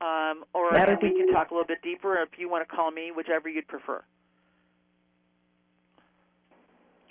Um, 0.00 0.44
or 0.52 0.72
That 0.72 0.88
and 0.88 0.98
would 1.00 1.12
we 1.12 1.16
can 1.16 1.32
talk 1.32 1.50
a 1.50 1.54
little 1.54 1.66
bit 1.66 1.78
deeper. 1.82 2.20
If 2.20 2.38
you 2.38 2.50
want 2.50 2.68
to 2.68 2.74
call 2.76 2.90
me, 2.90 3.10
whichever 3.14 3.48
you'd 3.48 3.68
prefer. 3.68 4.02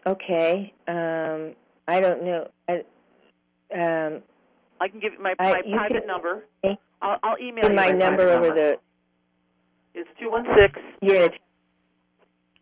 Okay. 0.05 0.73
Um, 0.87 1.55
I 1.87 1.99
don't 2.01 2.23
know. 2.23 2.47
I, 2.67 2.73
um, 3.73 4.21
I 4.79 4.87
can 4.87 4.99
give 4.99 5.13
you 5.13 5.21
my, 5.21 5.35
I- 5.39 5.51
my 5.51 5.61
you 5.65 5.75
private 5.75 5.97
can- 5.99 6.07
number. 6.07 6.45
I'll, 7.01 7.17
I'll 7.23 7.37
email 7.37 7.69
you 7.69 7.75
my 7.75 7.91
number 7.91 8.29
over 8.29 8.47
number. 8.47 8.55
the. 8.55 8.75
It's 9.93 10.09
two 10.19 10.31
one 10.31 10.45
six. 10.57 10.79
Gonna 11.01 11.29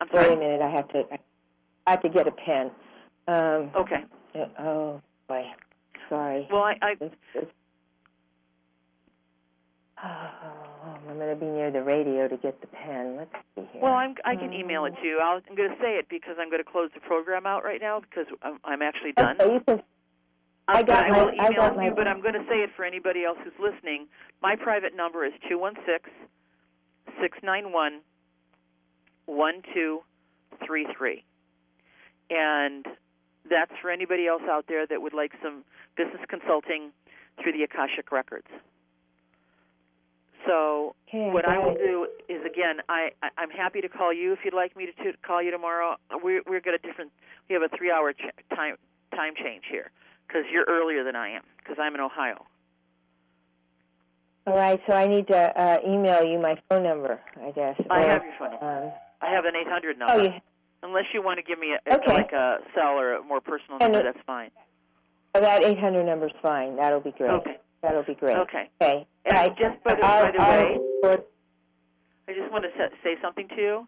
I'm 0.02 0.08
wait 0.14 0.34
a 0.34 0.40
minute. 0.40 0.62
I 0.62 0.70
have 0.72 0.88
to. 0.90 1.04
I 1.86 1.92
have 1.92 2.02
to 2.02 2.10
get 2.10 2.28
a 2.28 2.32
pen. 2.32 2.72
Um, 3.28 3.72
Okay. 3.76 4.04
oh 4.60 5.02
boy. 5.28 5.44
Sorry. 6.10 6.48
Well, 6.52 6.64
I, 6.64 6.74
I 6.82 6.92
It's, 7.00 7.16
it's, 7.36 7.52
oh, 10.04 11.00
I'm 11.10 11.18
going 11.18 11.30
to 11.30 11.36
be 11.36 11.46
near 11.46 11.72
the 11.72 11.84
radio 11.84 12.28
to 12.28 12.38
get 12.38 12.60
the 12.62 12.68
pen. 12.68 13.16
Let's 13.18 13.32
see 13.56 13.68
here. 13.72 13.82
well 13.82 13.94
I'm 13.94 14.16
I 14.26 14.36
can 14.36 14.54
email 14.54 14.86
it 14.86 14.94
mm. 14.94 15.02
to 15.02 15.08
you. 15.08 15.20
I'll, 15.24 15.42
I'm 15.50 15.56
going 15.56 15.70
to 15.70 15.76
say 15.82 15.98
it 15.98 16.08
because 16.10 16.36
I'm 16.40 16.50
going 16.50 16.64
to 16.64 16.70
close 16.70 16.90
the 16.94 17.02
program 17.02 17.46
out 17.46 17.64
right 17.64 17.82
now 17.82 18.00
because 18.00 18.26
I'm, 18.42 18.58
I'm 18.64 18.82
actually 18.82 19.14
done. 19.14 19.38
Okay, 19.40 19.54
you 19.54 19.60
can. 19.62 19.84
I 20.68 20.84
got 20.84 21.04
I 21.06 21.12
will 21.12 21.30
I 21.40 21.48
email 21.48 21.54
got 21.54 21.74
it 21.74 21.78
my- 21.78 21.86
you, 21.86 21.94
but 21.96 22.08
I'm 22.08 22.22
going 22.22 22.34
to 22.34 22.46
say 22.50 22.58
it 22.58 22.70
for 22.76 22.86
anybody 22.86 23.24
else 23.24 23.38
who's 23.44 23.54
listening. 23.60 24.08
My 24.42 24.56
private 24.56 24.96
number 24.96 25.26
is 25.26 25.34
two 25.50 25.60
one 25.60 25.76
six 25.86 26.10
six 27.22 27.38
nine 27.44 27.72
one 27.72 28.02
one 29.26 29.62
two 29.74 30.00
three 30.66 30.88
three, 30.98 31.24
and 32.30 32.86
that's 33.50 33.72
for 33.82 33.90
anybody 33.90 34.28
else 34.28 34.44
out 34.50 34.66
there 34.68 34.86
that 34.88 35.02
would 35.02 35.14
like 35.14 35.32
some 35.44 35.64
business 35.98 36.22
consulting 36.30 36.92
through 37.42 37.54
the 37.54 37.64
Akashic 37.64 38.12
Records. 38.12 38.48
So 40.48 40.96
Okay, 41.08 41.30
what 41.32 41.48
I 41.48 41.60
will 41.60 41.76
it. 41.76 41.78
do 41.80 42.08
is 42.30 42.42
again, 42.46 42.78
I, 42.90 43.10
I 43.22 43.30
I'm 43.38 43.50
happy 43.50 43.82
to 43.82 43.90
call 43.90 44.14
you 44.14 44.34
if 44.34 44.40
you'd 44.44 44.54
like 44.54 44.76
me 44.76 44.88
to, 44.88 45.12
to 45.12 45.18
call 45.26 45.42
you 45.44 45.52
tomorrow. 45.52 45.96
We're 46.24 46.42
we're 46.48 46.62
got 46.62 46.74
a 46.74 46.78
different. 46.80 47.12
We 47.50 47.54
have 47.54 47.64
a 47.64 47.70
three 47.78 47.92
hour 47.92 48.14
ch- 48.14 48.34
time 48.56 48.76
time 49.16 49.34
change 49.36 49.64
here 49.70 49.92
because 50.28 50.44
you're 50.52 50.66
earlier 50.68 51.04
than 51.04 51.16
I 51.16 51.30
am 51.30 51.44
because 51.58 51.78
I'm 51.80 51.94
in 51.96 52.02
Ohio. 52.02 52.46
All 54.48 54.56
right, 54.58 54.82
so 54.88 54.94
I 54.94 55.06
need 55.08 55.28
to 55.28 55.38
uh, 55.38 55.78
email 55.88 56.24
you 56.24 56.40
my 56.40 56.56
phone 56.68 56.82
number, 56.84 57.20
I 57.46 57.52
guess. 57.52 57.80
I 57.92 58.02
or, 58.02 58.10
have 58.10 58.24
your 58.24 58.34
phone 58.40 58.52
number. 58.52 58.86
Um, 58.88 58.92
I 59.22 59.32
have 59.32 59.46
an 59.46 59.56
800 59.56 60.00
number. 60.00 60.14
oh, 60.16 60.24
you, 60.24 60.32
Unless 60.82 61.06
you 61.14 61.22
want 61.22 61.38
to 61.38 61.44
give 61.44 61.60
me 61.60 61.76
a, 61.76 61.94
Okay. 61.94 62.12
like 62.12 62.32
a 62.32 62.58
cell 62.74 62.98
or 63.00 63.14
a 63.14 63.24
more 63.24 63.40
personal 63.40 63.78
number, 63.78 64.00
it- 64.00 64.04
that's 64.04 64.26
fine. 64.26 64.50
that 65.36 65.64
800 65.64 66.04
number's 66.06 66.32
fine. 66.42 66.76
That'll 66.78 67.00
be 67.02 67.12
great. 67.12 67.30
Okay. 67.30 67.58
That'll 67.82 68.04
be 68.04 68.14
great. 68.16 68.38
Okay. 68.38 68.70
Okay. 68.82 69.08
And 69.26 69.38
I, 69.38 69.50
just 69.50 69.84
by 69.84 69.96
the, 69.96 70.02
by 70.02 70.32
the 70.32 70.40
way, 70.40 70.78
for- 71.02 71.24
I 72.28 72.34
just 72.34 72.52
want 72.52 72.64
to 72.64 72.70
say 73.04 73.16
something 73.22 73.48
to 73.50 73.56
you. 73.56 73.88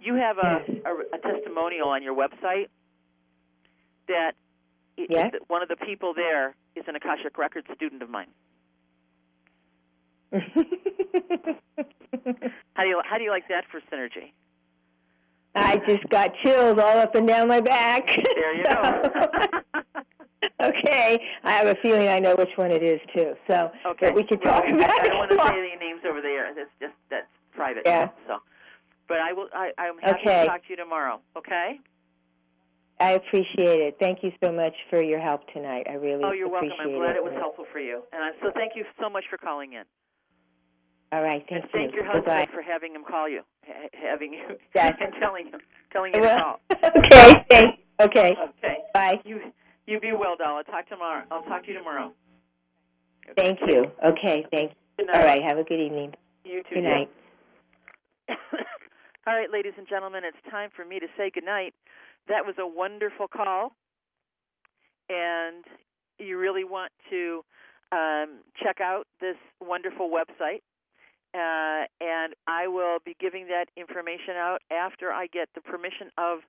You 0.00 0.14
have 0.16 0.38
a, 0.38 0.62
Yes. 0.68 0.78
a, 0.84 1.16
a 1.16 1.18
testimonial 1.34 1.88
on 1.88 2.02
your 2.02 2.14
website 2.14 2.68
that 4.08 4.32
i- 4.98 5.06
Yes. 5.08 5.32
that 5.32 5.42
one 5.48 5.62
of 5.62 5.68
the 5.68 5.76
people 5.76 6.12
there 6.14 6.54
is 6.74 6.84
an 6.88 6.96
Akashic 6.96 7.36
Records 7.38 7.66
student 7.74 8.02
of 8.02 8.10
mine. 8.10 8.28
How 12.74 12.82
do 12.82 12.88
you 12.88 13.00
how 13.04 13.18
do 13.18 13.24
you 13.24 13.30
like 13.30 13.46
that 13.48 13.64
for 13.70 13.80
synergy? 13.92 14.32
I 15.54 15.76
just 15.86 16.08
got 16.08 16.32
chills 16.42 16.78
all 16.78 16.98
up 16.98 17.14
and 17.14 17.28
down 17.28 17.46
my 17.46 17.60
back. 17.60 18.06
There 18.08 18.54
you 18.56 18.64
go. 18.68 19.00
okay, 20.62 21.20
I 21.44 21.52
have 21.52 21.66
a 21.66 21.76
feeling 21.82 22.08
I 22.08 22.18
know 22.18 22.34
which 22.36 22.56
one 22.56 22.70
it 22.70 22.82
is 22.82 23.00
too. 23.14 23.34
So 23.48 23.70
okay. 23.86 24.10
we 24.12 24.24
could 24.24 24.40
Well, 24.44 24.54
talk 24.54 24.64
I, 24.64 24.70
about 24.70 24.90
I 24.90 25.06
it. 25.06 25.08
don't 25.08 25.18
want 25.18 25.30
to 25.30 25.36
say 25.38 25.58
any 25.58 25.76
names 25.76 26.00
over 26.08 26.20
there. 26.20 26.52
That's 26.54 26.70
just 26.80 26.94
that's 27.10 27.26
private. 27.52 27.82
Yeah. 27.86 28.08
So, 28.26 28.38
but 29.08 29.18
I 29.18 29.32
will. 29.32 29.48
I, 29.54 29.72
I'm 29.78 29.98
happy 29.98 30.20
Okay. 30.22 30.40
to 30.42 30.46
talk 30.46 30.62
to 30.64 30.70
you 30.70 30.76
tomorrow. 30.76 31.20
Okay. 31.36 31.80
I 33.00 33.12
appreciate 33.12 33.80
it. 33.80 33.96
Thank 33.98 34.22
you 34.22 34.30
so 34.42 34.52
much 34.52 34.74
for 34.88 35.02
your 35.02 35.20
help 35.20 35.52
tonight. 35.52 35.86
I 35.90 35.94
really 35.94 36.22
appreciate 36.22 36.24
it. 36.24 36.26
Oh, 36.26 36.32
you're 36.32 36.48
welcome. 36.48 36.70
I'm 36.80 36.94
glad 36.96 37.10
it. 37.10 37.16
it 37.16 37.24
was 37.24 37.34
helpful 37.34 37.66
for 37.72 37.80
you. 37.80 38.02
And 38.12 38.22
I, 38.22 38.30
so 38.40 38.52
thank 38.54 38.76
you 38.76 38.84
so 39.00 39.10
much 39.10 39.24
for 39.28 39.36
calling 39.36 39.72
in. 39.72 39.82
All 41.12 41.22
right, 41.22 41.44
thank 41.48 41.62
and 41.62 41.72
thank 41.72 41.94
your 41.94 42.04
husband 42.04 42.24
Goodbye. 42.24 42.48
for 42.52 42.60
having 42.60 42.92
him 42.94 43.04
call 43.08 43.28
you, 43.28 43.42
ha- 43.66 43.88
having 43.92 44.32
you, 44.32 44.56
Yes. 44.74 44.94
and 45.00 45.12
telling 45.20 45.46
him, 45.46 45.60
telling 45.92 46.12
you 46.12 46.20
to 46.20 46.36
call. 46.36 46.60
okay, 46.72 47.78
okay, 48.00 48.36
Okay. 48.36 48.78
bye. 48.92 49.20
You 49.24 49.52
you 49.86 50.00
be 50.00 50.12
well, 50.12 50.36
doll. 50.36 50.56
I'll 50.58 50.64
talk 50.64 50.88
tomorrow. 50.88 51.24
I'll 51.30 51.42
talk 51.42 51.62
to 51.64 51.68
you 51.68 51.78
tomorrow. 51.78 52.12
Thank 53.36 53.58
you. 53.66 53.86
Okay, 54.04 54.44
thank 54.50 54.72
you. 54.98 55.06
All 55.12 55.22
right, 55.22 55.42
have 55.42 55.58
a 55.58 55.64
good 55.64 55.80
evening. 55.80 56.14
You 56.44 56.62
too. 56.62 56.76
Good 56.76 56.84
night. 56.84 57.10
All 59.26 59.34
right, 59.34 59.50
ladies 59.50 59.72
and 59.78 59.88
gentlemen, 59.88 60.22
it's 60.24 60.36
time 60.50 60.70
for 60.74 60.84
me 60.84 61.00
to 61.00 61.06
say 61.16 61.30
goodnight. 61.34 61.74
That 62.28 62.44
was 62.44 62.54
a 62.58 62.66
wonderful 62.66 63.26
call, 63.28 63.72
and 65.08 65.64
you 66.18 66.38
really 66.38 66.64
want 66.64 66.92
to 67.10 67.44
um, 67.92 68.40
check 68.62 68.80
out 68.80 69.06
this 69.20 69.36
wonderful 69.60 70.10
website. 70.10 70.60
Uh, 71.34 71.86
and 72.00 72.34
I 72.46 72.68
will 72.68 72.98
be 73.04 73.16
giving 73.18 73.48
that 73.48 73.66
information 73.76 74.36
out 74.36 74.62
after 74.70 75.10
I 75.10 75.26
get 75.26 75.48
the 75.54 75.60
permission 75.60 76.08
of 76.16 76.40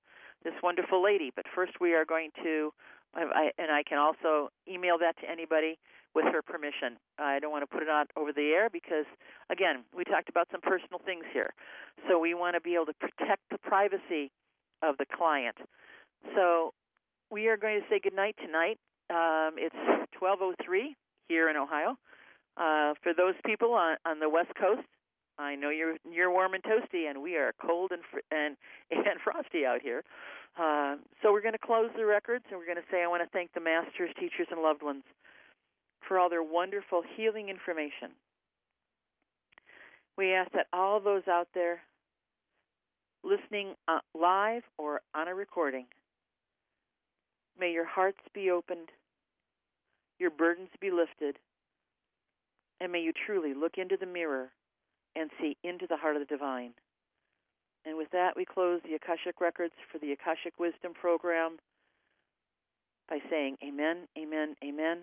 this 0.44 0.54
wonderful 0.62 1.04
lady. 1.04 1.32
But 1.36 1.46
first, 1.56 1.74
we 1.82 1.94
are 1.94 2.06
going 2.06 2.30
to, 2.44 2.72
I, 3.16 3.51
and 3.57 3.72
I 3.72 3.84
can 3.84 3.97
also 3.97 4.49
email 4.68 4.97
that 4.99 5.18
to 5.22 5.30
anybody 5.30 5.78
with 6.13 6.26
her 6.26 6.41
permission. 6.41 6.97
I 7.20 7.39
don't 7.39 7.51
want 7.51 7.63
to 7.63 7.68
put 7.68 7.84
it 7.84 7.89
out 7.89 8.07
over 8.16 8.32
the 8.32 8.51
air 8.55 8.70
because, 8.70 9.05
again, 9.49 9.84
we 9.95 10.03
talked 10.03 10.30
about 10.30 10.47
some 10.51 10.61
personal 10.61 10.99
things 11.05 11.26
here. 11.34 11.53
So 12.07 12.20
we 12.20 12.34
want 12.34 12.55
to 12.55 12.61
be 12.61 12.76
able 12.76 12.88
to 12.88 12.93
protect 12.93 13.41
the 13.51 13.57
privacy 13.57 14.32
of 14.82 14.97
the 14.97 15.05
client. 15.05 15.57
So 16.36 16.74
we 17.32 17.47
are 17.47 17.57
going 17.57 17.82
to 17.82 17.86
say 17.89 17.99
goodnight 18.01 18.36
tonight. 18.43 18.80
Um, 19.09 19.55
it's 19.57 19.76
12:03 20.20 20.95
here 21.28 21.49
in 21.49 21.57
Ohio. 21.57 21.97
Uh, 22.57 22.93
for 23.03 23.13
those 23.13 23.36
people 23.45 23.74
on, 23.74 23.97
on 24.05 24.20
the 24.20 24.30
West 24.30 24.51
Coast, 24.59 24.88
I 25.38 25.55
know 25.55 25.70
you're 25.70 25.97
you're 26.09 26.32
warm 26.32 26.53
and 26.53 26.63
toasty, 26.63 27.09
and 27.09 27.22
we 27.22 27.36
are 27.36 27.53
cold 27.61 27.91
and 27.91 28.01
fr- 28.09 28.26
and 28.32 28.55
and 28.91 29.20
frosty 29.24 29.66
out 29.66 29.82
here. 29.82 30.03
Uh, 30.58 30.95
so 31.22 31.34
we're 31.34 31.41
going 31.41 31.53
to 31.53 31.60
close 31.60 31.89
the 31.97 32.06
records, 32.06 32.45
and 32.49 32.58
we're 32.58 32.66
going 32.66 32.78
to 32.78 32.89
say 32.89 33.03
I 33.03 33.08
want 33.08 33.24
to 33.24 33.30
thank 33.30 33.53
the 33.53 33.60
masters, 33.60 34.10
teachers, 34.20 34.47
and 34.51 34.62
loved 34.62 34.84
ones 34.84 35.03
for 36.08 36.18
all 36.18 36.30
their 36.30 36.43
wonderful 36.43 37.01
healing 37.16 37.49
information. 37.49 38.16
We 40.18 40.34
ask 40.34 40.51
that 40.53 40.68
all 40.72 41.01
those 41.01 41.28
out 41.28 41.49
there 41.53 41.82
listening 43.24 43.74
uh, 43.88 43.99
live 44.14 44.64
or 44.78 45.01
on 45.14 45.28
a 45.28 45.36
recording, 45.36 45.88
may 47.60 47.72
your 47.72 47.86
hearts 47.86 48.20
be 48.34 48.49
opened, 48.51 48.89
your 50.20 50.30
burdens 50.30 50.70
be 50.80 50.91
lifted, 50.91 51.38
and 52.80 52.91
may 52.91 53.01
you 53.01 53.12
truly 53.26 53.53
look 53.53 53.74
into 53.78 53.97
the 53.99 54.06
mirror 54.06 54.51
and 55.16 55.30
see 55.41 55.58
into 55.64 55.88
the 55.88 55.97
heart 55.97 56.16
of 56.16 56.22
the 56.22 56.34
divine. 56.34 56.72
And 57.86 57.98
with 57.98 58.10
that, 58.12 58.36
we 58.36 58.46
close 58.46 58.82
the 58.84 58.96
Akashic 58.96 59.40
Records 59.40 59.74
for 59.92 60.00
the 60.00 60.12
Akashic 60.12 60.60
Wisdom 60.60 60.94
program 60.94 61.58
by 63.08 63.20
saying, 63.30 63.58
Amen, 63.64 64.08
Amen, 64.18 64.56
Amen. 64.64 65.00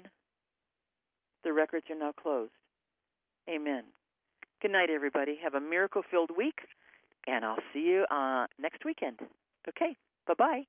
The 1.45 1.53
records 1.53 1.87
are 1.91 1.99
now 1.99 2.13
closed. 2.13 2.53
Amen. 3.49 3.85
Good 4.61 4.73
night, 4.73 4.91
everybody. 4.91 5.39
Have 5.43 5.55
a 5.55 5.61
miracle 5.61 6.03
filled 6.09 6.31
week, 6.37 6.61
and 7.27 7.45
I'll 7.45 7.59
see 7.73 7.81
you 7.81 8.05
uh, 8.11 8.47
next 8.61 8.85
weekend. 8.85 9.19
Okay, 9.69 9.97
bye 10.27 10.35
bye. 10.39 10.63